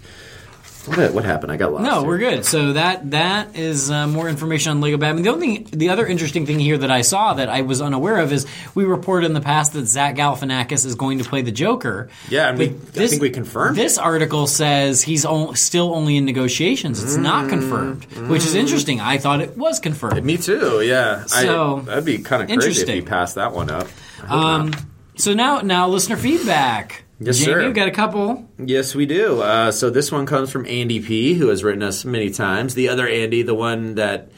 [0.87, 1.51] What, what happened?
[1.51, 1.83] I got lost.
[1.83, 2.07] No, here.
[2.07, 2.45] we're good.
[2.45, 5.23] So that that is uh, more information on Lego Batman.
[5.23, 8.17] The only thing, the other interesting thing here that I saw that I was unaware
[8.19, 11.51] of is we reported in the past that Zach Galifianakis is going to play the
[11.51, 12.09] Joker.
[12.29, 15.25] Yeah, and we- But I think we confirmed This article says he's
[15.55, 17.03] still only in negotiations.
[17.03, 18.99] It's Mm, not confirmed, which is interesting.
[19.01, 20.23] I thought it was confirmed.
[20.23, 20.81] Me too.
[20.81, 21.25] Yeah.
[21.25, 23.87] So, I, that'd be kind of crazy if you passed that one up.
[24.27, 24.73] Um,
[25.15, 27.04] so now, now listener feedback.
[27.19, 27.65] Yes, Jaime, sir.
[27.65, 28.45] We've got a couple.
[28.57, 29.41] Yes, we do.
[29.41, 32.75] Uh, so this one comes from Andy P, who has written us many times.
[32.75, 34.29] The other Andy, the one that,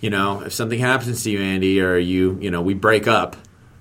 [0.00, 3.36] you know, if something happens to you, Andy, or you, you know, we break up.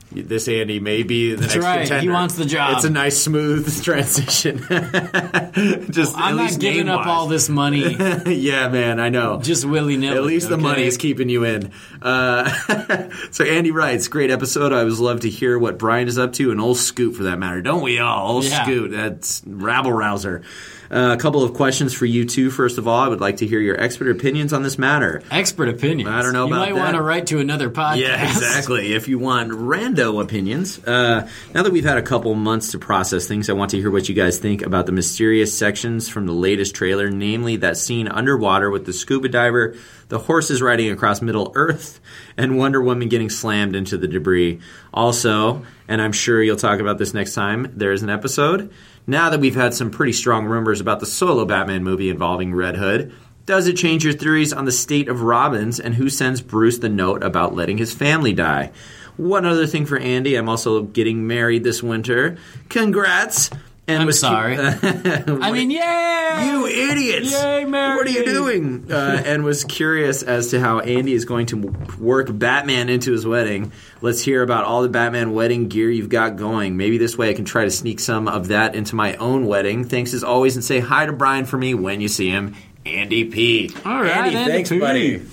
[0.09, 2.01] This Andy may be the next right.
[2.01, 2.75] He wants the job.
[2.77, 4.57] It's a nice, smooth transition.
[5.91, 7.95] Just I'm at not giving up all this money
[8.25, 9.39] yeah, man, I know.
[9.41, 10.17] just willy nilly.
[10.17, 11.71] At least the money is keeping you in.
[12.01, 14.71] Uh, so Andy writes, great episode.
[14.71, 17.37] I always love to hear what Brian is up to, and old Scoot for that
[17.37, 17.61] matter.
[17.61, 18.31] Don't we all?
[18.35, 18.63] Old Yeah.
[18.63, 20.43] Scoot, that's rabble rouser.
[20.89, 22.49] Uh, a couple of questions for you too.
[22.49, 25.21] First of all, I would like to hear your expert opinions on this matter.
[25.31, 26.09] Expert opinions.
[26.09, 26.67] I don't know you about that.
[26.69, 27.97] You might want to write to another podcast.
[27.97, 28.93] Yeah, exactly.
[28.93, 29.51] If you want
[29.95, 30.83] though opinions.
[30.85, 33.91] Uh, now that we've had a couple months to process things, I want to hear
[33.91, 38.07] what you guys think about the mysterious sections from the latest trailer, namely that scene
[38.07, 39.75] underwater with the scuba diver,
[40.09, 41.99] the horses riding across Middle Earth,
[42.37, 44.59] and Wonder Woman getting slammed into the debris.
[44.93, 48.71] Also, and I'm sure you'll talk about this next time there is an episode.
[49.09, 52.75] Now that we've had some pretty strong rumors about the solo Batman movie involving Red
[52.75, 53.13] Hood,
[53.45, 56.89] does it change your theories on the state of Robbins and who sends Bruce the
[56.89, 58.73] note about letting his family die?
[59.15, 62.37] One other thing for Andy, I'm also getting married this winter.
[62.67, 63.49] Congrats!
[63.89, 64.57] And I'm was cu- sorry.
[64.59, 66.45] I mean, yay!
[66.45, 67.31] you idiots!
[67.31, 68.91] Yay, marry What are you doing?
[68.91, 73.25] Uh, and was curious as to how Andy is going to work Batman into his
[73.25, 73.71] wedding.
[74.01, 76.75] Let's hear about all the Batman wedding gear you've got going.
[76.75, 79.85] Maybe this way I can try to sneak some of that into my own wedding.
[79.85, 82.55] Thanks as always, and say hi to Brian for me when you see him.
[82.85, 83.71] Andy P.
[83.85, 84.79] All right, Andy, Andy thanks, P.
[84.79, 85.25] buddy.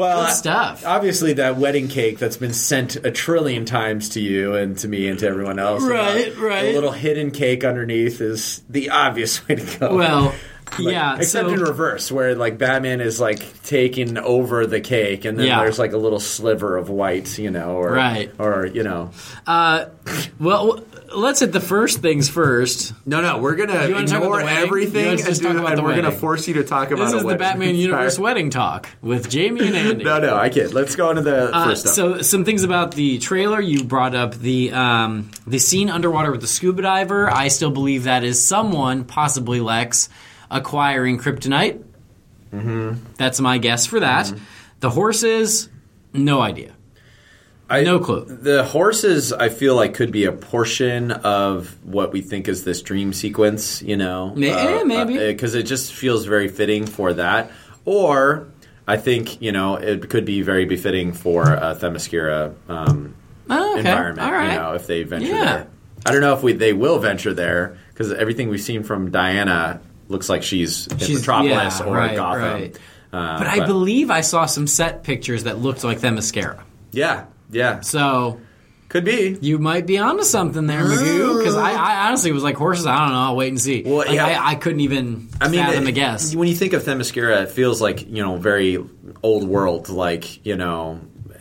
[0.00, 0.84] Well, Good stuff.
[0.86, 5.08] Obviously, that wedding cake that's been sent a trillion times to you and to me
[5.08, 5.82] and to everyone else.
[5.84, 6.62] Right, Uh, right.
[6.66, 9.94] The little hidden cake underneath is the obvious way to go.
[9.96, 10.34] Well,
[10.78, 11.16] Like, yeah.
[11.16, 15.46] except so, in reverse, where like Batman is like taking over the cake, and then
[15.48, 15.58] Yeah.
[15.60, 18.30] there's like a little sliver of white, you know, or Right.
[18.38, 19.10] or you know,
[19.48, 19.86] uh,
[20.38, 20.84] well,
[21.14, 22.92] let's hit the first things first.
[23.06, 25.56] No, no, we're gonna You wanna talk about ignore everything You and, just do- talk
[25.56, 27.36] about and the we're gonna force you to talk about This is the.
[27.36, 28.24] Batman Universe Sorry.
[28.24, 30.04] wedding talk with Jaime and Andy.
[30.04, 30.72] No, no, I can't.
[30.72, 31.94] Let's go into the Uh, first stuff.
[31.94, 33.60] so some things about the trailer.
[33.60, 37.30] You brought up the um, the scene underwater with the scuba diver.
[37.30, 40.08] I still believe that is someone, possibly Lex,
[40.50, 41.82] acquiring kryptonite.
[42.54, 42.92] Mm-hmm.
[43.16, 44.32] That's my guess for that.
[44.80, 45.68] The horses,
[46.12, 46.72] no idea,
[47.70, 48.24] I, no clue.
[48.24, 52.82] The horses, I feel like, could be a portion of what we think is this
[52.82, 53.80] dream sequence.
[53.80, 55.16] You know, May- eh, maybe.
[55.18, 57.50] because it just feels very fitting for that.
[57.84, 58.48] Or
[58.88, 63.14] I think you know it could be very befitting for a Themyscira um,
[63.48, 63.88] Oh, okay.
[63.88, 64.20] environment.
[64.26, 64.52] All right.
[64.54, 65.44] You know, if they venture Yeah.
[65.44, 65.66] there.
[66.06, 69.80] I don't know if we they will venture there because everything we've seen from Diana
[70.08, 72.42] looks like she's in Metropolis yeah, or right, Gotham.
[72.42, 72.76] right.
[73.12, 76.60] Uh, But I believe I saw some set pictures that looked like Themyscira.
[76.92, 78.40] yeah, yeah, So
[78.88, 79.38] could be.
[79.40, 81.38] you might be onto something there, Magoo.
[81.38, 82.86] Because I, I honestly was like horses.
[82.86, 83.20] I don't know.
[83.20, 83.82] I'll wait and see.
[83.84, 84.26] Well, Like, yeah.
[84.26, 86.34] I, I couldn't even I mean, fathom it- a guess.
[86.34, 88.78] When you think of Themyscira, it feels like you know very
[89.22, 91.00] old world, like you know,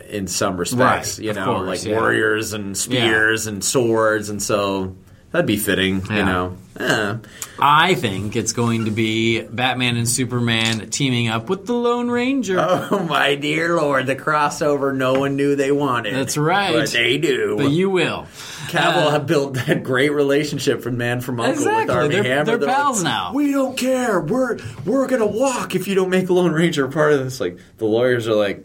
[0.09, 1.99] in some respects, Right, you of know, course, like yeah.
[1.99, 4.95] warriors and spears and swords, and so
[5.31, 6.17] that'd be fitting, Yeah.
[6.17, 6.57] you know.
[6.79, 7.15] Eh.
[7.61, 12.57] I think it's going to be Batman and Superman teaming up with the Lone Ranger.
[12.59, 16.15] oh my dear lord, the crossover no one knew they wanted.
[16.15, 16.71] That's right.
[16.73, 17.57] But they do.
[17.57, 18.27] But you will.
[18.69, 21.85] Cavill Uh, have built that great relationship from Man from Uncle Exactly.
[21.87, 22.45] with Armie They're- Hammer.
[22.45, 23.31] they're like, pals now.
[23.33, 24.21] We don't care.
[24.21, 27.41] We're we're gonna walk if you don't make Lone Ranger a part of this.
[27.41, 28.63] Like the lawyers are like,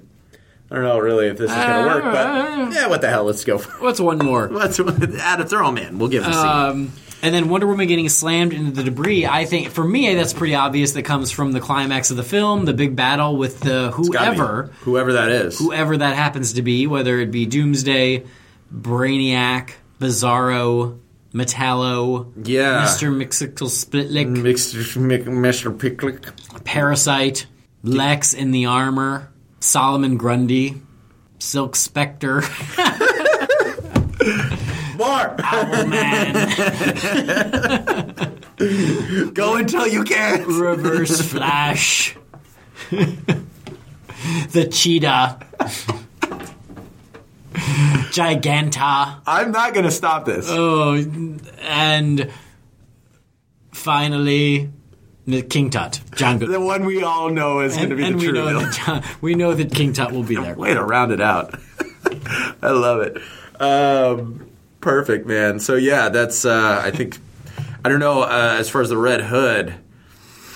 [0.74, 2.10] I don't know really if this is gonna work, Uh,
[2.66, 3.22] but yeah, what the hell?
[3.24, 3.58] Let's go.
[3.58, 3.80] For it.
[3.82, 4.48] What's one more?
[4.52, 5.98] Let's add a throw man.
[5.98, 6.36] We'll give him a.
[6.36, 9.24] Um, and then Wonder Woman getting slammed into the debris.
[9.24, 10.92] I think for me that's pretty obvious.
[10.92, 15.12] That comes from the climax of the film, the big battle with the whoever, whoever
[15.12, 15.58] that is.
[15.58, 18.24] whoever that happens to be, whether it be Doomsday,
[18.74, 19.70] Brainiac,
[20.00, 20.98] Bizarro,
[21.32, 22.82] Metallo, Yeah.
[22.82, 25.76] Mister Mixical Splitlick, Mixed, Mr.
[25.76, 26.64] Picklick.
[26.64, 27.46] Parasite,
[27.82, 29.30] Lex in the armor,
[29.64, 30.80] Solomon Grundy,
[31.38, 32.42] Silk Spectre,
[34.96, 35.34] More.
[35.38, 36.34] Owlman,
[39.34, 40.44] Go until you can.
[40.46, 42.14] Reverse Flash,
[42.90, 45.38] the Cheetah,
[48.12, 50.46] Giganta, I'm not going to stop this.
[50.48, 50.94] oh,
[51.62, 52.30] and
[53.72, 54.70] finally,
[55.26, 56.50] King Tut, John Good.
[56.50, 58.64] the one we all know is going to be and the we true know villain.
[58.66, 60.54] that John, we know that King Tut will be there.
[60.54, 61.54] Way to round it out.
[62.62, 63.16] I love it.
[63.60, 64.46] Um,
[64.80, 65.60] perfect, man.
[65.60, 66.44] So yeah, that's.
[66.44, 67.18] Uh, I think.
[67.84, 68.22] I don't know.
[68.22, 69.74] Uh, as far as the Red Hood,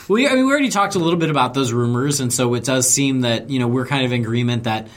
[0.08, 2.64] We, I mean, we already talked a little bit about those rumors, and so it
[2.64, 4.88] does seem that you know we're kind of in agreement that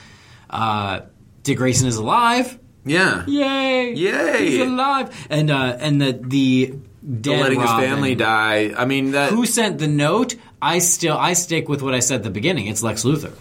[0.49, 1.02] uh,
[1.43, 2.57] Dick Grayson is alive.
[2.85, 3.93] yeah, Yay!
[3.93, 4.49] Yay!
[4.52, 6.73] He's alive, and uh, and that the
[7.03, 8.73] dead letting Robin, his family die.
[8.78, 9.32] I mean that.
[9.32, 10.36] Who sent the note?
[10.61, 12.68] I still I stick with what I said at the beginning.
[12.68, 13.34] It's Lex Luthor.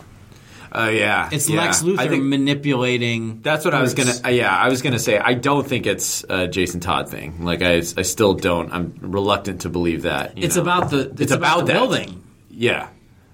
[0.73, 1.61] Uh, yeah, It's yeah.
[1.63, 3.41] Lex Luthor I think manipulating.
[3.43, 4.13] that's what I was gonna.
[4.25, 5.19] Uh, yeah, I was gonna say.
[5.19, 7.45] I don't think it's a Jason Todd thing.
[7.45, 8.73] Like I, I still don't.
[8.73, 10.35] I'm reluctant to believe that.
[10.37, 10.63] It's know.
[10.63, 11.73] about the it's, about, the that.
[11.73, 12.23] building.
[12.51, 12.89] Yeah.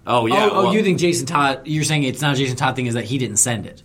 [0.06, 0.46] Oh yeah.
[0.46, 1.62] oh, oh, well- you think Jason Todd?
[1.66, 2.86] You're saying it's not a Jason Todd thing?
[2.86, 3.82] Is that he didn't send it?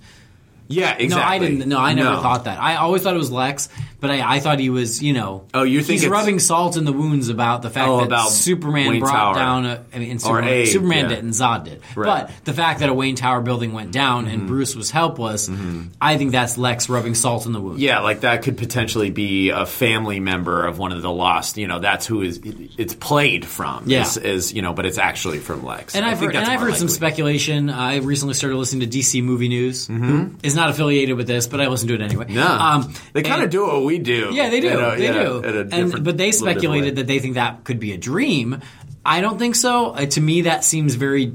[0.68, 1.08] Yeah, exactly.
[1.10, 1.68] No, I didn't.
[1.70, 2.22] No, I never No.
[2.22, 2.58] thought that.
[2.62, 3.68] I always thought it was Lex,
[4.02, 5.46] but I, I thought he was, you know.
[5.54, 8.08] Oh, you think he's it's- rubbing salt in the wounds about the fact Oh, that
[8.08, 9.36] about Superman Wayne brought Tower.
[9.36, 9.84] down a.
[9.94, 11.16] I mean, Superman, Abe, Superman yeah.
[11.16, 11.82] did and Zod did.
[11.96, 12.28] Right.
[12.28, 14.34] But the fact that a Wayne Tower building went down Mm-hmm.
[14.34, 15.50] and Bruce was helpless,
[16.02, 17.80] I think that's Lex rubbing salt in the wound.
[17.80, 21.58] Yeah, like that could potentially be a family member of one of the lost.
[21.58, 23.84] You know, that's who is it's played from.
[23.88, 24.02] Yeah.
[24.02, 25.96] is, is you know, but it's actually from Lex.
[25.96, 26.96] And I I've think heard, and that's I've more heard some likely.
[26.96, 27.70] speculation.
[27.70, 29.88] I recently started listening to DC Movie News.
[29.88, 30.38] Mm-hmm.
[30.44, 32.26] Is not affiliated with this, but I listen to it anyway.
[32.30, 34.30] No, Um, they kind of and- do what we do.
[34.32, 34.70] Yeah, they do.
[34.70, 35.68] they yeah, do.
[35.72, 38.62] And, but they speculated that they think that could be a dream.
[39.06, 39.88] I don't think so.
[39.88, 41.34] Uh, to me, that seems very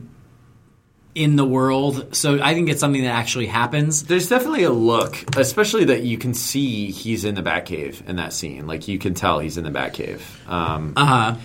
[1.14, 2.14] in the world.
[2.14, 4.04] So I think it's something that actually happens.
[4.04, 8.32] There's definitely a look, especially that you can see he's in the Batcave in that
[8.32, 8.66] scene.
[8.66, 10.20] Like you can tell he's in the Batcave.
[10.48, 11.36] Um, Uh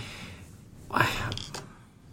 [0.90, 1.30] huh.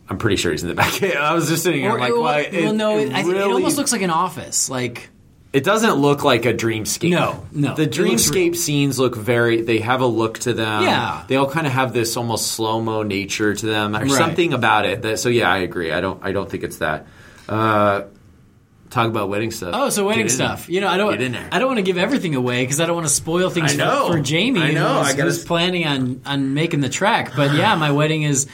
[0.09, 1.15] I'm pretty sure he's in the Batcave.
[1.17, 2.49] I was just sitting here Or, like, well, why?
[2.51, 4.69] well, no, it, I think it almost looks like an office.
[4.69, 5.09] Like
[5.51, 7.09] It doesn't look like a dreamscape.
[7.09, 7.73] No, no.
[7.73, 9.61] The dreamscape scenes look very.
[9.63, 10.83] They have a look to them.
[10.83, 11.23] Yeah.
[11.27, 13.93] They all kind of have this almost slow mo nature to them.
[13.93, 14.17] There's Right.
[14.17, 15.17] something about it that.
[15.19, 15.91] So yeah, I agree.
[15.91, 16.23] I don't.
[16.23, 17.07] I don't think it's that.
[17.47, 18.03] Uh,
[18.91, 19.71] talk about wedding stuff.
[19.75, 20.67] oh, so wedding stuff.
[20.67, 20.75] there.
[20.75, 21.13] You know, I don't.
[21.13, 21.49] Get in there.
[21.51, 23.73] I don't want to give everything away because I don't want to spoil things.
[23.73, 24.61] For, for Jaime.
[24.61, 25.01] I know.
[25.03, 27.31] Who's, I who's planning on on making the trek.
[27.35, 28.45] But yeah, my wedding is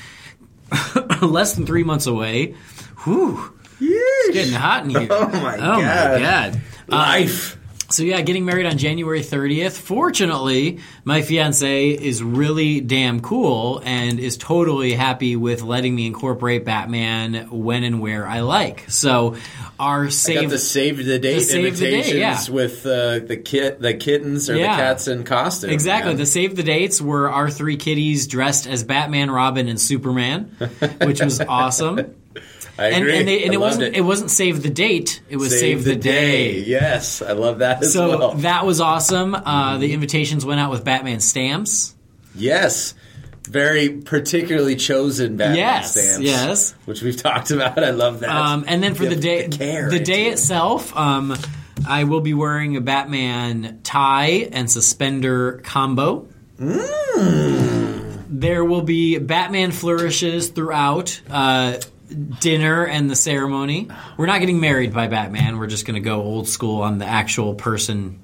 [1.22, 2.56] less than three months away.
[3.04, 3.52] Whew.
[3.82, 5.08] It's getting hot in here.
[5.12, 6.14] Oh my Oh God.
[6.14, 6.62] my god.
[6.88, 7.58] Life.
[7.88, 9.74] So yeah, getting married on January 30th.
[9.80, 16.66] Fortunately, my fiance is really damn cool and is totally happy with letting me incorporate
[16.66, 18.86] Batman when and where I like.
[18.90, 19.36] So
[19.80, 22.56] our Got save the save the date The save the date, invitations yeah.
[22.56, 24.76] with uh, the kit, the kittens or Yeah.
[24.76, 25.70] the cats in costume.
[25.70, 26.10] Exactly.
[26.14, 26.18] man.
[26.18, 30.46] The save the dates were our three kitties dressed as Batman, Robin, and Superman,
[31.02, 32.16] which was awesome.
[32.78, 33.18] I And, agree.
[33.20, 34.02] and, they, and it wasn't it.
[34.02, 35.22] wasn't save the date.
[35.30, 36.60] It was save, the, day.
[36.60, 38.32] Yes, I love that as So well.
[38.36, 39.34] that was awesome.
[39.34, 41.96] Uh, the invitations went out with Batman stamps.
[42.36, 42.94] yes,
[43.48, 46.20] very particularly chosen Batman Yes, stamps.
[46.20, 46.76] yes.
[46.86, 47.82] which we've talked about.
[47.82, 48.30] I love that.
[48.30, 51.38] Um, and then for You the day, the care the day itself, um,
[51.88, 56.28] I will be wearing a Batman tie and suspender combo.
[58.28, 63.90] There will be Batman flourishes throughout uh, dinner and the ceremony.
[64.18, 65.58] We're not getting married by Batman.
[65.58, 68.22] We're just going to go old school on the actual person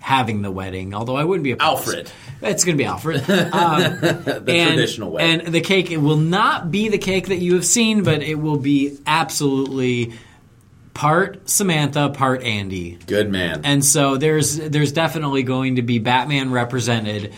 [0.00, 0.94] having the wedding.
[0.94, 1.88] Although I wouldn't be opposed.
[1.88, 2.10] Alfred.
[2.42, 3.24] It's going to be Alfred.
[3.54, 5.22] Um, the and, traditional way.
[5.22, 8.34] And the cake it will not be the cake that you have seen, but it
[8.34, 10.12] will be absolutely
[10.92, 12.98] part Samantha, part Andy.
[13.06, 13.62] Good man.
[13.64, 17.32] And so there's there's definitely going to be Batman represented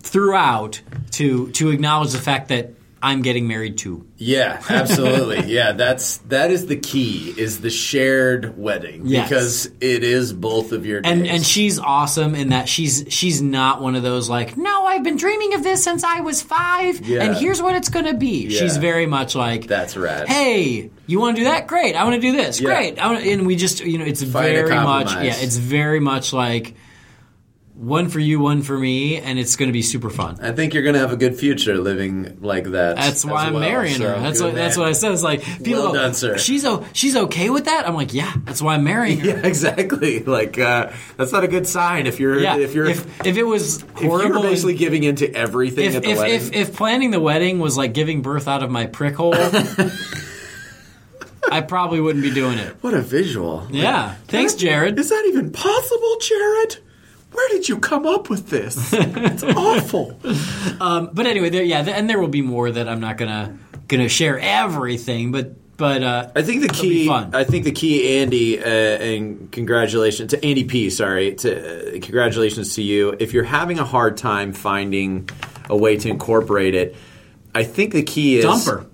[0.00, 0.80] throughout
[1.12, 2.72] to to acknowledge the fact that
[3.02, 4.06] I'm getting married too.
[4.16, 5.52] Yeah, absolutely.
[5.52, 9.28] yeah, that's that is the key is the shared wedding Yes.
[9.28, 11.12] because it is both of your days.
[11.12, 15.04] And and she's awesome in that she's she's not one of those like, no, I've
[15.04, 17.22] been dreaming of this since I was five, Yeah.
[17.22, 18.46] and here's what it's gonna be.
[18.46, 18.58] Yeah.
[18.60, 20.28] She's very much like That's rad.
[20.28, 21.66] Hey, you want to do that?
[21.68, 21.94] Great.
[21.94, 22.60] I want to do this.
[22.60, 22.66] Yeah.
[22.68, 22.98] Great.
[22.98, 26.32] I wanna, and we just you know it's Find very much yeah it's very much
[26.32, 26.74] like
[27.78, 30.36] one for you, one for me, and it's going to be super fun.
[30.42, 32.96] I think you're gonna have a good future living like that.
[32.96, 33.60] That's why I'm well.
[33.60, 34.18] marrying So, her.
[34.20, 35.12] That's what that's what I said.
[35.12, 36.38] It's like people Well done, sir.
[36.38, 37.86] She's o- she's okay with that.
[37.86, 39.26] I'm like, yeah, that's why I'm marrying her.
[39.28, 40.22] Yeah, exactly.
[40.24, 42.56] Like uh, that's not a good sign if you're Yeah.
[42.58, 46.18] if you're if, if it was horrible, basically giving into everything if at the if,
[46.18, 46.34] wedding.
[46.34, 49.34] if if planning the wedding was like giving birth out of my prick hole,
[51.50, 52.74] I probably wouldn't be doing it.
[52.82, 53.66] what a visual!
[53.70, 54.14] Yeah.
[54.26, 54.98] Thanks, Jared.
[54.98, 56.78] Is that even possible, Jared?
[57.32, 58.92] Where did you come up with this?
[58.92, 60.18] It's awful.
[60.22, 64.38] But anyway, there, yeah, and there will be more that I'm not gonna gonna share
[64.38, 67.08] everything, but but uh, I think the key.
[67.08, 70.90] I think the key, Andy, uh, and congratulations to Andy P.
[70.90, 73.16] Sorry, to uh, congratulations to you.
[73.18, 75.28] If you're having a hard time finding
[75.70, 76.96] a way to incorporate it,
[77.54, 78.86] I think the key is Dump her.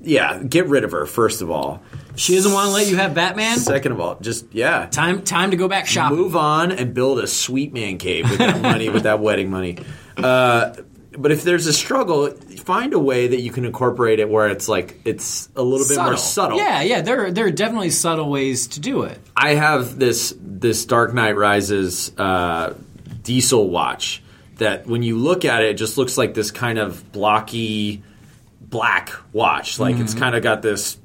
[0.00, 1.82] Yeah, get rid of her first of all.
[2.16, 3.58] She doesn't want to let you have Batman.
[3.58, 6.18] Second of all, just yeah, Time time to go back shopping.
[6.18, 9.78] move on and build a sweet man cave with that money, with that wedding money.
[10.16, 10.74] Uh,
[11.16, 14.68] but if there's a struggle, find a way that you can incorporate it where it's
[14.68, 16.58] like it's a little bit more subtle.
[16.58, 17.00] Yeah, yeah.
[17.02, 19.18] There are, there are definitely subtle ways to do it.
[19.36, 22.74] I have this this Dark Knight Rises uh,
[23.22, 24.22] diesel watch
[24.56, 28.02] that when you look at it, it just looks like this kind of blocky
[28.60, 29.78] black watch.
[29.78, 30.96] Like it's kind of got this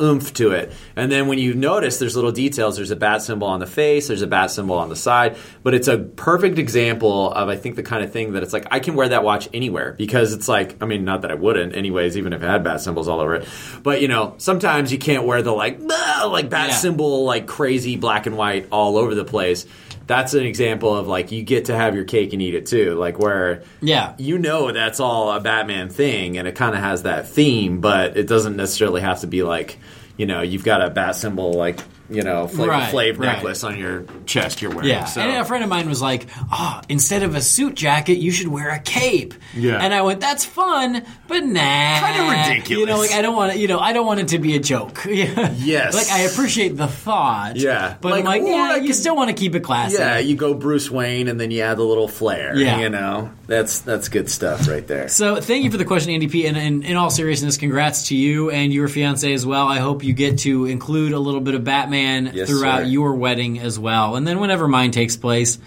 [0.00, 0.72] oomph to it.
[0.96, 4.08] And then when you notice there's little details, there's a bat symbol on the face,
[4.08, 7.76] there's a bat symbol on the side, but it's a perfect example of I think
[7.76, 10.48] the kind of thing that it's like I can wear that watch anywhere because it's
[10.48, 13.20] like I mean not that I wouldn't anyways even if it had bat symbols all
[13.20, 13.48] over it.
[13.82, 16.74] But you know, sometimes you can't wear the like like bat Yeah.
[16.74, 19.66] symbol like crazy black and white all over the place.
[20.06, 22.94] That's an example of like you get to have your cake and eat it too.
[22.94, 24.14] Like where Yeah.
[24.18, 28.16] you know that's all a Batman thing, and it kind of has that theme, but
[28.16, 29.78] it doesn't necessarily have to be like,
[30.16, 31.78] you know, you've got a bat symbol like,
[32.14, 33.34] you know, Flavor Right, Flav right.
[33.34, 34.88] necklace on your chest you're wearing.
[34.90, 35.20] Yeah, so.
[35.20, 38.48] and a friend of mine was like, "Oh, instead of a suit jacket, you should
[38.48, 39.78] wear a cape." Yeah.
[39.82, 42.80] and I went, "That's fun, but nah, Kinda ridiculous.
[42.80, 43.58] You know, like I don't want it.
[43.58, 45.04] You know, I don't want it to be a joke.
[45.12, 45.52] Yeah.
[45.58, 45.94] Yes.
[45.94, 47.56] like I appreciate the thought.
[47.56, 47.96] Yeah.
[48.00, 49.98] but Like, I'm like, yeah, I you still want to keep it classy.
[49.98, 52.56] yeah, you go Bruce Wayne, and then you add the little flair.
[52.56, 52.80] Yeah.
[52.80, 55.08] you know, that's that's good stuff right there.
[55.08, 56.46] So thank you for the question, Andy P.
[56.46, 59.66] And, and in all seriousness, congrats to you and your fiance as well.
[59.66, 62.84] I hope you get to include a little bit of Batman Yes, throughout sir.
[62.84, 64.16] your wedding as well.
[64.16, 65.58] And then whenever mine takes place,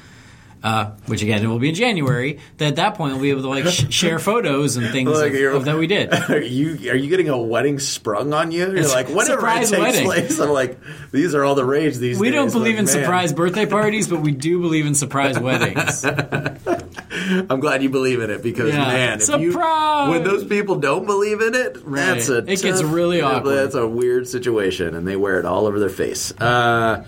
[0.63, 3.43] uh, which again it will be in January, that at that point we'll be able
[3.43, 6.11] to like sh- share photos and things Look, of, of that we did.
[6.29, 8.65] Are you are you getting a wedding sprung on you?
[8.65, 10.05] You're It's like whenever it takes wedding.
[10.05, 10.39] place.
[10.45, 10.79] I'm like
[11.11, 12.21] these are all the rage these are.
[12.21, 12.35] We days.
[12.35, 16.03] don't believe Like, in man, surprise birthday parties, but we do believe in surprise weddings.
[16.05, 18.85] I'm glad you believe in it because Yeah.
[18.87, 20.09] man, if you Surprise!
[20.09, 23.55] when those people don't believe in it, that's a It gets really awkward.
[23.55, 26.31] That's a weird situation, and they wear it all over their face.
[26.39, 27.05] Uh,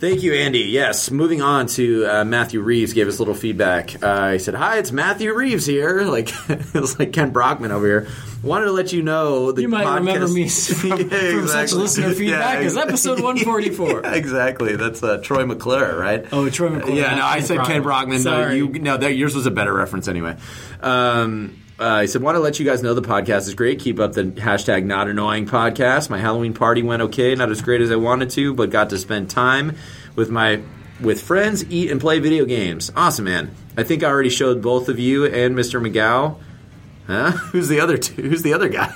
[0.00, 0.60] Thank you, Andy.
[0.60, 4.02] Yes, moving on to uh, Matthew Reeves gave us a little feedback.
[4.02, 7.86] Uh, he said, "Hi, it's Matthew Reeves here." Like it was like Kent Brockman over
[7.86, 8.08] here.
[8.42, 11.62] Wanted to let you know the You might podcast- remember me from, Yeah, from such
[11.64, 11.78] exactly.
[11.78, 14.00] listener feedback Yeah, as episode 144.
[14.02, 14.76] Yeah, exactly.
[14.76, 16.24] That's uh, Troy McClure, right?
[16.32, 18.22] Oh, Troy McClure, Yeah, no, I Ken said Kent Brockman.
[18.22, 18.24] Brockman.
[18.24, 18.56] No, Sorry.
[18.56, 20.36] you, no, that, yours was a better reference anyway.
[20.80, 23.80] Um, uh, he said, "Want to let you guys know the podcast is great.
[23.80, 26.10] Keep up the hashtag Not Annoying podcast.
[26.10, 28.98] My Halloween party went okay, not as great as I wanted to, but got to
[28.98, 29.76] spend time
[30.14, 30.62] with my
[31.00, 32.92] with friends, eat and play video games.
[32.94, 33.54] Awesome, man.
[33.76, 35.80] I think I already showed both of you and Mr.
[35.84, 36.36] McGow.
[37.06, 37.30] Huh?
[37.52, 38.22] Who's the other two?
[38.22, 38.94] Who's the other guy?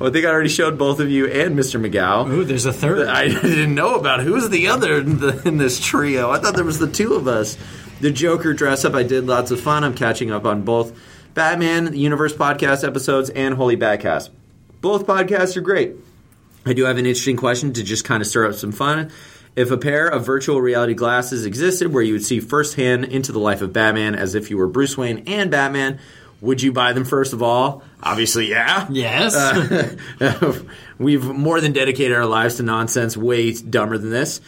[0.00, 1.80] well, I think I already showed both of you and Mr.
[1.80, 2.28] McGow.
[2.28, 3.06] Ooh, there's a third.
[3.06, 6.30] I didn't know about who's the other in, the, in this trio.
[6.30, 7.56] I thought there was the two of us.
[8.00, 9.84] The Joker dress up, I did lots of fun.
[9.84, 10.92] I'm catching up on both
[11.34, 14.30] Batman Universe podcast episodes and Holy Batcast.
[14.80, 15.94] Both podcasts are great.
[16.66, 19.10] I do have an interesting question to just kind of stir up some fun.
[19.54, 23.38] If a pair of virtual reality glasses existed where you would see firsthand into the
[23.38, 25.98] life of Batman as if you were Bruce Wayne and Batman,
[26.40, 27.82] would you buy them first of all?
[28.02, 28.86] Obviously, yeah.
[28.90, 29.34] yes.
[29.34, 30.58] Uh,
[30.98, 34.40] we've more than dedicated our lives to nonsense way dumber than this.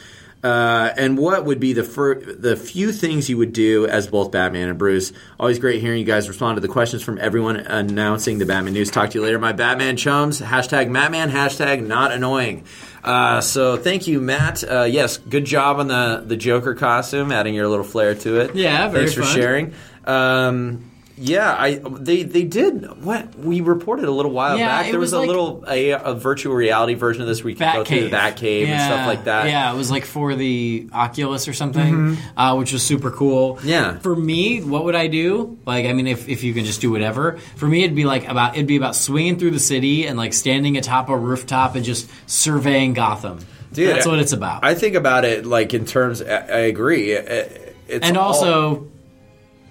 [0.44, 4.30] Uh, and what would be the fir- the few things you would do as both
[4.30, 5.10] Batman and Bruce?
[5.40, 8.90] Always great hearing you guys respond to the questions from everyone announcing the Batman news.
[8.90, 10.42] Talk to you later, my Batman chums.
[10.42, 11.30] Hashtag Matman.
[11.30, 12.64] Hashtag not annoying.
[13.02, 14.62] Uh, so thank you, Matt.
[14.62, 18.54] Uh, yes, good job on the the Joker costume, adding your little flair to it.
[18.54, 19.34] Yeah, very thanks for fun.
[19.34, 19.74] sharing.
[20.04, 24.90] Um, yeah, I they they did what we reported a little while Yeah, back.
[24.90, 27.56] There was, was a like- little a, a virtual reality version of this where you
[27.56, 29.46] can go through the Bat Cave and stuff like that.
[29.48, 33.56] Yeah, it was like for the Oculus or something, uh, which was super cool.
[33.56, 33.68] Mm-hmm.
[33.68, 33.98] Yeah.
[33.98, 35.56] For me, what would I do?
[35.64, 37.38] Like, I mean, if, if you can just do whatever.
[37.56, 40.32] For me, it'd be like about it'd be about swinging through the city and like
[40.32, 43.38] standing atop a rooftop and just surveying Gotham.
[43.72, 44.64] Dude, That's what it's about.
[44.64, 46.22] I think about it like in terms.
[46.22, 47.12] I, I agree.
[47.12, 48.88] It- it's and all- also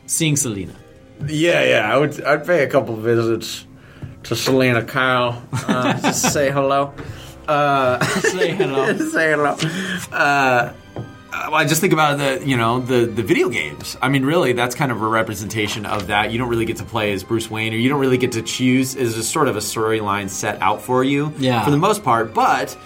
[0.05, 0.75] seeing Selina.
[1.25, 1.93] Yeah, yeah.
[1.93, 2.21] I would.
[2.23, 3.65] I'd pay a couple visits
[4.23, 6.93] to Selina Kyle uh, just say hello.
[7.47, 8.95] Uh, Say hello.
[9.11, 9.55] say hello.
[10.11, 10.71] Uh,
[11.33, 13.97] well, I just think about the you know the the video games.
[14.01, 16.31] I mean, really, that's kind of a representation of that.
[16.31, 18.41] You don't really get to play as Bruce Wayne, or you don't really get to
[18.41, 18.95] choose.
[18.95, 21.63] Is a sort of a storyline set out for you, Yeah.
[21.65, 22.33] for the most part.
[22.33, 22.77] But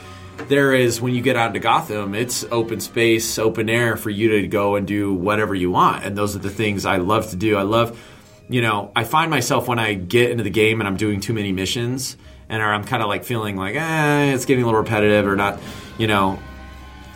[0.47, 4.41] there is when you get out into Gotham, it's open space, open air for you
[4.41, 7.35] to go and do whatever you want, and those are the things I love to
[7.35, 7.57] do.
[7.57, 7.99] I love,
[8.49, 11.33] you know, I find myself when I get into the game and I'm doing too
[11.33, 12.17] many missions,
[12.49, 15.35] and or I'm kind of like feeling like, eh, it's getting a little repetitive or
[15.35, 15.59] not,
[15.97, 16.39] you know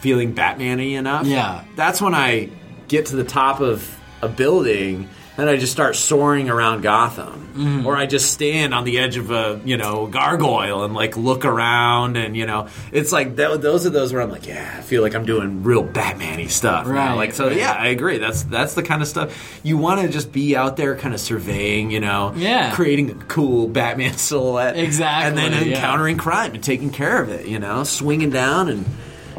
[0.01, 1.25] feeling Batman-y enough.
[1.25, 1.63] Yeah.
[1.75, 2.49] That's when I
[2.87, 7.39] get to the top of a building and I just start soaring around Gotham.
[7.51, 7.85] Mm-hmm.
[7.85, 11.43] Or I just stand on the edge of a, you know, gargoyle and like look
[11.43, 14.81] around and, you know, it's like that, those are those where I'm like, yeah, I
[14.81, 16.87] feel like I'm doing real Batman-y stuff.
[16.87, 16.93] now.
[16.93, 17.57] Right, Like, so right.
[17.57, 18.19] yeah, I agree.
[18.19, 21.19] That's, that's the kind of stuff you want to just be out there kind of
[21.19, 22.73] surveying, you know, Yeah.
[22.73, 24.77] creating a cool Batman silhouette.
[24.77, 25.75] Exactly, And then yeah.
[25.75, 28.85] encountering crime and taking care of it, you know, swinging down and,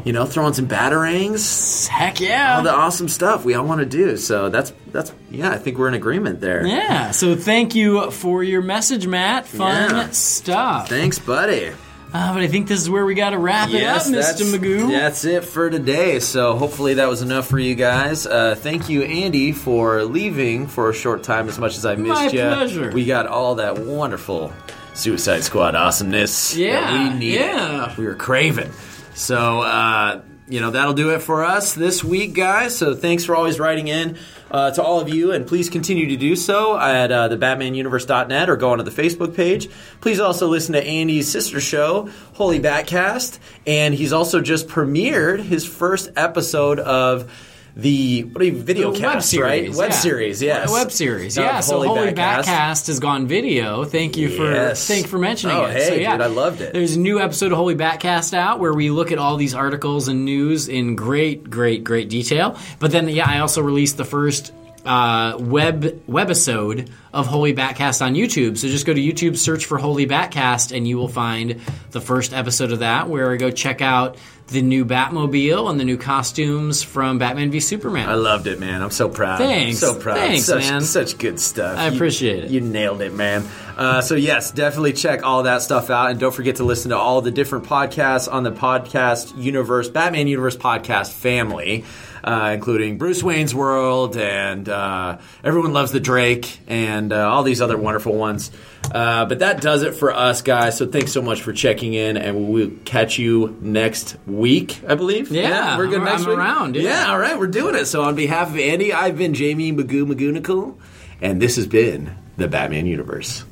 [0.05, 2.57] you know, throwing some batarangs, Heck yeah.
[2.57, 4.17] all the awesome stuff we all want to do.
[4.17, 6.67] So that's that's yeah, I think we're in agreement there.
[6.67, 7.11] yeah.
[7.13, 9.47] So thank you for your message, Matt.
[9.47, 10.11] Fun Yeah.
[10.11, 10.89] stuff.
[10.89, 11.71] Thanks, buddy.
[12.15, 14.43] Uh, but I think this is where we got to wrap it up, Mr.
[14.55, 14.91] Magoo.
[14.91, 16.21] That's it for today.
[16.21, 18.27] So hopefully that was enough for you guys.
[18.27, 21.49] Uh, thank you, Andy, for leaving for a short time.
[21.49, 22.91] As much as I missed My you, pleasure.
[22.93, 24.53] We got all that wonderful
[24.93, 27.41] Suicide Squad awesomeness Yeah, we needed.
[27.47, 27.95] yeah.
[27.97, 28.71] We were craving.
[29.15, 29.61] So.
[29.61, 32.77] Uh, you know that'll do it for us this week, guys.
[32.77, 34.19] So thanks for always writing in
[34.51, 38.51] uh, to all of you, and please continue to do so at uh, the BatmanUniverse.net
[38.51, 39.71] or go onto the Facebook page.
[40.01, 45.67] Please also listen to Andy's sister show, Holy Batcast, and he's also just premiered his
[45.67, 47.33] first episode of
[47.75, 49.77] the what are you video The cast, web series, right?
[49.77, 49.97] Web yeah.
[49.97, 51.61] series, yes, Web series, yeah.
[51.61, 52.45] So Holy Batcast.
[52.45, 53.85] Batcast has gone video.
[53.85, 54.87] Thank you for Yes.
[54.87, 55.73] thank you for mentioning Oh, it.
[55.77, 56.73] hey, so, yeah, dude, I loved it.
[56.75, 60.09] There's a new episode of Holy Batcast out where we look at all these articles
[60.09, 62.59] and news in great, great, great detail.
[62.79, 64.53] But then, yeah, I also released the first
[64.85, 68.57] uh, web webisode of Holy Batcast on YouTube.
[68.59, 71.61] So just go to YouTube, search for Holy Batcast, and you will find
[71.91, 74.17] the first episode of that where I go check out
[74.49, 78.09] the new Batmobile and the new costumes from Batman v Superman.
[78.09, 78.83] I loved it, man.
[78.83, 79.39] I'm so proud.
[79.39, 79.79] Thanks.
[79.79, 80.17] so proud.
[80.19, 80.81] Thanks, such, man.
[80.83, 81.79] Such good stuff.
[81.79, 82.51] I You- appreciate it.
[82.51, 83.45] You nailed it, man.
[83.77, 86.99] Uh, so yes, definitely check all that stuff out, and don't forget to listen to
[86.99, 91.85] all the different podcasts on the podcast universe, Batman Universe podcast family.
[92.25, 97.61] Uh, including Bruce Wayne's World and uh, Everyone Loves the Drake and uh, all these
[97.61, 98.53] other wonderful ones.
[98.93, 100.77] Uh, but that does it for us, guys.
[100.79, 105.33] So thanks so much for checking in, and we'll catch you next week, I believe.
[105.33, 106.39] Yeah, we're good I'm- next I'm week.
[106.39, 106.83] around, yeah.
[106.83, 107.87] yeah, all right, we're doing it.
[107.87, 110.77] So on behalf of Andy, I've been Jaime Magoo Magoonical,
[111.21, 113.45] and this has been the Batman Universe.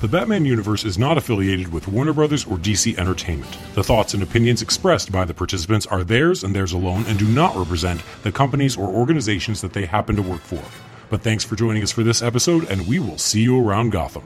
[0.00, 3.54] The Batman universe is not affiliated with Warner Brothers or DC Entertainment.
[3.74, 7.28] The thoughts and opinions expressed by the participants are theirs and theirs alone and do
[7.28, 10.62] not represent the companies or organizations that they happen to work for.
[11.10, 14.22] But thanks for joining us for this episode, and we will see you around Gotham.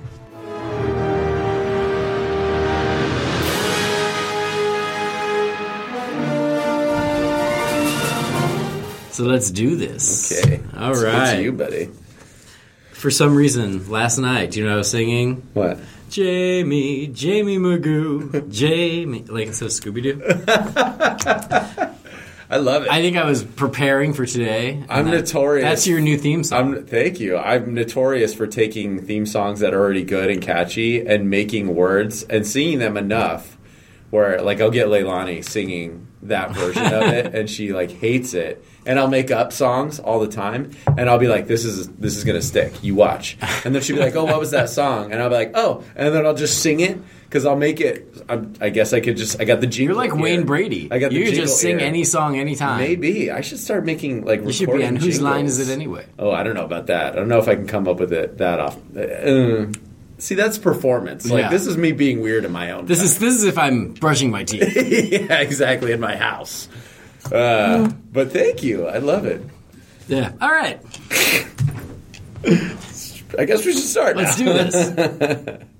[9.11, 10.41] So let's do this.
[10.45, 10.63] Okay.
[10.77, 11.35] All right.
[11.35, 11.89] It's you, buddy.
[13.05, 15.47] For some reason, last night, do you know what I was singing?
[15.53, 15.79] What?
[16.11, 20.23] Jaime, Jaime Magoo, Jaime, like instead of Scooby Doo.
[22.51, 22.91] I love it.
[22.91, 24.83] I think I was preparing for today.
[24.89, 25.65] I'm that- notorious.
[25.65, 26.77] That's your new theme song.
[26.77, 27.37] I'm thank you.
[27.37, 32.23] I'm notorious for taking theme songs that are already good and catchy and making words
[32.23, 33.59] and singing them enough
[34.09, 38.65] where like I'll get Leilani singing that version of it and she like hates it
[38.87, 42.17] and I'll make up songs all the time and I'll be like this is this
[42.17, 42.83] is to stick.
[42.83, 43.37] You watch.
[43.65, 45.83] And then she'll be like, "Oh, what was that song?" And I'll be like, "Oh."
[45.97, 46.99] And then I'll just sing it
[47.31, 49.97] cuz I'll make it I'm, I guess I could just I got the jingle.
[49.97, 50.23] You're like ear.
[50.23, 50.89] Wayne Brady.
[50.91, 51.87] I got the you jingle just sing ear.
[51.87, 52.81] any song anytime.
[52.81, 56.07] Maybe I should start making like You should be on whose line is it anyway?
[56.19, 57.13] Oh, I don't know about that.
[57.15, 58.77] I don't know if I can come up with it that off.
[58.97, 59.67] Uh,
[60.19, 61.29] see, that's performance.
[61.29, 61.51] Like Yeah.
[61.51, 62.87] this is me being weird in my own.
[62.87, 64.77] This is this is if I'm brushing my teeth.
[65.31, 66.69] yeah, exactly in my house.
[67.33, 68.87] Uh, but thank you.
[68.87, 69.43] I love it.
[70.09, 70.33] yeah.
[70.41, 70.81] All right.
[73.39, 74.17] I guess we should start.
[74.17, 74.45] Let's now.
[74.47, 75.59] do this.